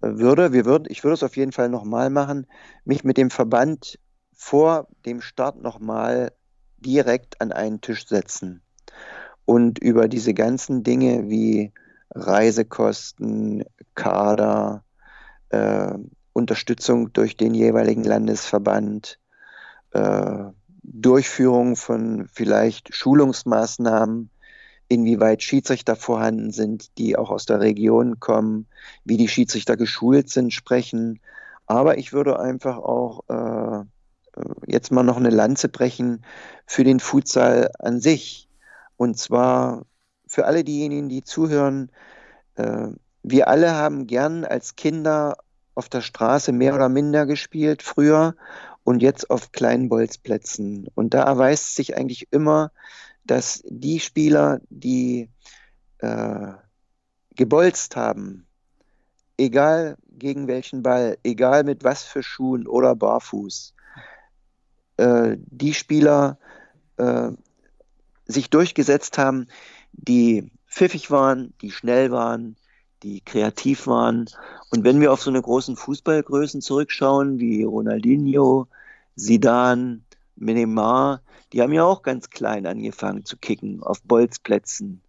würde, 0.00 0.52
wir 0.54 0.64
würden, 0.64 0.86
ich 0.88 1.04
würde 1.04 1.14
es 1.14 1.22
auf 1.22 1.36
jeden 1.36 1.52
Fall 1.52 1.68
nochmal 1.68 2.08
machen, 2.08 2.46
mich 2.86 3.04
mit 3.04 3.18
dem 3.18 3.30
Verband 3.30 3.98
vor 4.36 4.86
dem 5.06 5.20
Start 5.20 5.60
nochmal 5.60 6.32
direkt 6.78 7.40
an 7.40 7.52
einen 7.52 7.80
Tisch 7.80 8.06
setzen 8.06 8.62
und 9.46 9.78
über 9.78 10.08
diese 10.08 10.34
ganzen 10.34 10.82
Dinge 10.82 11.28
wie 11.28 11.72
Reisekosten, 12.14 13.64
Kader, 13.94 14.84
äh, 15.48 15.94
Unterstützung 16.32 17.12
durch 17.12 17.36
den 17.36 17.54
jeweiligen 17.54 18.04
Landesverband, 18.04 19.18
äh, 19.92 20.44
Durchführung 20.82 21.76
von 21.76 22.28
vielleicht 22.32 22.94
Schulungsmaßnahmen, 22.94 24.30
inwieweit 24.88 25.42
Schiedsrichter 25.42 25.96
vorhanden 25.96 26.52
sind, 26.52 26.96
die 26.98 27.16
auch 27.16 27.30
aus 27.30 27.46
der 27.46 27.60
Region 27.60 28.20
kommen, 28.20 28.66
wie 29.04 29.16
die 29.16 29.28
Schiedsrichter 29.28 29.76
geschult 29.76 30.28
sind, 30.28 30.52
sprechen. 30.52 31.20
Aber 31.66 31.98
ich 31.98 32.12
würde 32.12 32.38
einfach 32.38 32.78
auch 32.78 33.24
äh, 33.28 33.84
jetzt 34.66 34.92
mal 34.92 35.02
noch 35.02 35.16
eine 35.16 35.30
Lanze 35.30 35.68
brechen 35.68 36.24
für 36.66 36.84
den 36.84 37.00
Futsal 37.00 37.70
an 37.78 38.00
sich. 38.00 38.48
Und 38.96 39.18
zwar 39.18 39.86
für 40.26 40.46
alle 40.46 40.64
diejenigen, 40.64 41.08
die 41.08 41.22
zuhören. 41.22 41.90
Äh, 42.56 42.88
wir 43.22 43.48
alle 43.48 43.74
haben 43.74 44.06
gern 44.06 44.44
als 44.44 44.76
Kinder 44.76 45.36
auf 45.74 45.88
der 45.88 46.00
Straße 46.00 46.52
mehr 46.52 46.74
oder 46.74 46.88
minder 46.88 47.26
gespielt 47.26 47.82
früher 47.82 48.34
und 48.84 49.02
jetzt 49.02 49.30
auf 49.30 49.52
kleinen 49.52 49.88
Bolzplätzen. 49.88 50.88
Und 50.94 51.12
da 51.14 51.22
erweist 51.22 51.74
sich 51.74 51.96
eigentlich 51.96 52.28
immer, 52.30 52.70
dass 53.24 53.62
die 53.66 54.00
Spieler, 54.00 54.60
die 54.70 55.28
äh, 55.98 56.52
gebolzt 57.34 57.96
haben, 57.96 58.46
egal 59.36 59.96
gegen 60.08 60.46
welchen 60.46 60.82
Ball, 60.82 61.18
egal 61.24 61.64
mit 61.64 61.84
was 61.84 62.04
für 62.04 62.22
Schuhen 62.22 62.66
oder 62.66 62.94
barfuß, 62.94 63.74
äh, 64.96 65.36
die 65.38 65.74
Spieler 65.74 66.38
äh, 66.96 67.30
sich 68.26 68.50
durchgesetzt 68.50 69.18
haben, 69.18 69.46
die 69.92 70.50
pfiffig 70.68 71.10
waren, 71.10 71.54
die 71.62 71.70
schnell 71.70 72.10
waren, 72.10 72.56
die 73.02 73.20
kreativ 73.20 73.86
waren. 73.86 74.26
Und 74.70 74.84
wenn 74.84 75.00
wir 75.00 75.12
auf 75.12 75.22
so 75.22 75.30
eine 75.30 75.42
großen 75.42 75.76
Fußballgrößen 75.76 76.60
zurückschauen, 76.60 77.38
wie 77.38 77.62
Ronaldinho, 77.62 78.66
Zidane, 79.16 80.00
Neymar, 80.36 81.22
die 81.52 81.62
haben 81.62 81.72
ja 81.72 81.84
auch 81.84 82.02
ganz 82.02 82.30
klein 82.30 82.66
angefangen 82.66 83.24
zu 83.24 83.36
kicken, 83.36 83.82
auf 83.82 84.02
Bolzplätzen 84.02 85.00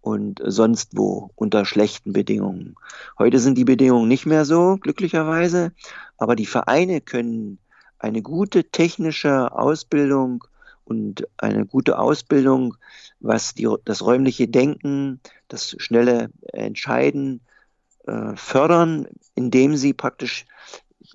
und 0.00 0.40
sonst 0.44 0.96
wo 0.96 1.30
unter 1.36 1.64
schlechten 1.64 2.12
Bedingungen. 2.12 2.74
Heute 3.18 3.38
sind 3.38 3.56
die 3.56 3.64
Bedingungen 3.64 4.08
nicht 4.08 4.26
mehr 4.26 4.44
so, 4.44 4.76
glücklicherweise, 4.76 5.72
aber 6.18 6.36
die 6.36 6.46
Vereine 6.46 7.00
können 7.00 7.58
eine 7.98 8.22
gute 8.22 8.64
technische 8.64 9.52
Ausbildung 9.52 10.44
und 10.84 11.26
eine 11.36 11.66
gute 11.66 11.98
Ausbildung, 11.98 12.76
was 13.20 13.54
die, 13.54 13.68
das 13.84 14.02
räumliche 14.02 14.48
Denken, 14.48 15.20
das 15.48 15.76
schnelle 15.78 16.30
Entscheiden 16.52 17.40
äh, 18.06 18.34
fördern, 18.36 19.06
indem 19.34 19.76
sie 19.76 19.92
praktisch 19.92 20.46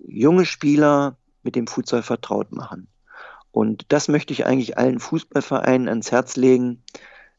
junge 0.05 0.45
Spieler 0.45 1.17
mit 1.43 1.55
dem 1.55 1.67
Futsal 1.67 2.03
vertraut 2.03 2.51
machen. 2.51 2.87
Und 3.51 3.85
das 3.89 4.07
möchte 4.07 4.33
ich 4.33 4.45
eigentlich 4.45 4.77
allen 4.77 4.99
Fußballvereinen 4.99 5.87
ans 5.87 6.11
Herz 6.11 6.35
legen. 6.35 6.81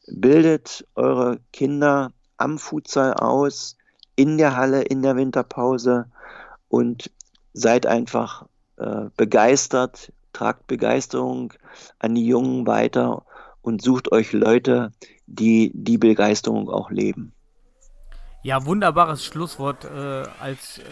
Bildet 0.07 0.86
eure 0.95 1.40
Kinder 1.53 2.12
am 2.36 2.59
Futsal 2.59 3.14
aus, 3.14 3.76
in 4.16 4.38
der 4.38 4.57
Halle, 4.57 4.82
in 4.82 5.03
der 5.03 5.16
Winterpause 5.16 6.07
und 6.68 7.11
seid 7.53 7.86
einfach 7.86 8.47
äh, 8.77 9.07
begeistert, 9.16 10.12
tragt 10.33 10.66
Begeisterung 10.66 11.53
an 11.99 12.14
die 12.14 12.27
Jungen 12.27 12.66
weiter 12.66 13.25
und 13.62 13.83
sucht 13.83 14.12
euch 14.12 14.33
Leute, 14.33 14.93
die 15.27 15.70
die 15.75 15.99
Begeisterung 15.99 16.68
auch 16.68 16.91
leben. 16.91 17.33
Ja, 18.45 18.66
wunderbares 18.66 19.25
Schlusswort. 19.25 19.87
Äh, 19.87 20.25
als 20.39 20.79
äh, 20.79 20.83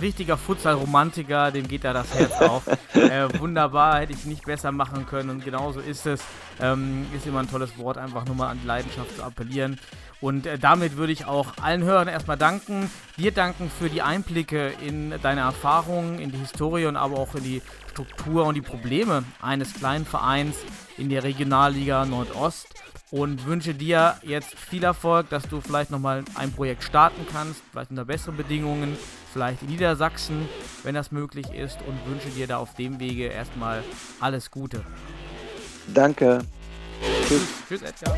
richtiger 0.00 0.36
Futsal-Romantiker, 0.36 1.50
dem 1.50 1.66
geht 1.66 1.82
da 1.82 1.92
das 1.92 2.14
Herz 2.14 2.40
auf. 2.40 2.68
äh, 2.94 3.40
wunderbar, 3.40 3.98
hätte 3.98 4.12
ich 4.12 4.24
nicht 4.24 4.44
besser 4.44 4.70
machen 4.70 5.04
können 5.06 5.30
und 5.30 5.44
genauso 5.44 5.80
ist 5.80 6.06
es. 6.06 6.22
Ähm, 6.60 7.06
ist 7.12 7.26
immer 7.26 7.40
ein 7.40 7.50
tolles 7.50 7.76
Wort, 7.76 7.98
einfach 7.98 8.24
nur 8.24 8.36
mal 8.36 8.50
an 8.50 8.60
die 8.62 8.68
Leidenschaft 8.68 9.16
zu 9.16 9.24
appellieren. 9.24 9.80
Und 10.22 10.46
äh, 10.46 10.58
damit 10.58 10.96
würde 10.96 11.12
ich 11.12 11.26
auch 11.26 11.58
allen 11.60 11.82
Hörern 11.82 12.08
erstmal 12.08 12.38
danken. 12.38 12.90
Dir 13.18 13.32
danken 13.32 13.70
für 13.70 13.90
die 13.90 14.00
Einblicke 14.00 14.72
in 14.86 15.12
deine 15.22 15.42
Erfahrungen, 15.42 16.18
in 16.18 16.32
die 16.32 16.38
Historie 16.38 16.86
und 16.86 16.96
aber 16.96 17.18
auch 17.18 17.34
in 17.34 17.44
die 17.44 17.60
Struktur 17.90 18.46
und 18.46 18.54
die 18.54 18.62
Probleme 18.62 19.24
eines 19.42 19.74
kleinen 19.74 20.06
Vereins 20.06 20.56
in 20.96 21.10
der 21.10 21.24
Regionalliga 21.24 22.06
Nordost 22.06 22.68
und 23.10 23.44
wünsche 23.44 23.74
dir 23.74 24.16
jetzt 24.22 24.58
viel 24.58 24.84
Erfolg, 24.84 25.28
dass 25.28 25.42
du 25.42 25.60
vielleicht 25.60 25.90
nochmal 25.90 26.24
ein 26.36 26.52
Projekt 26.52 26.84
starten 26.84 27.26
kannst, 27.30 27.60
vielleicht 27.70 27.90
unter 27.90 28.06
besseren 28.06 28.38
Bedingungen, 28.38 28.96
vielleicht 29.30 29.60
in 29.60 29.68
Niedersachsen 29.68 30.48
wenn 30.84 30.94
das 30.94 31.12
möglich 31.12 31.46
ist 31.54 31.78
und 31.86 31.98
wünsche 32.10 32.28
dir 32.30 32.46
da 32.46 32.58
auf 32.58 32.74
dem 32.74 32.98
Wege 33.00 33.26
erstmal 33.26 33.82
alles 34.20 34.50
Gute. 34.50 34.84
Danke. 35.92 36.40
Tschüss, 37.68 37.82
Edgar. 37.82 38.16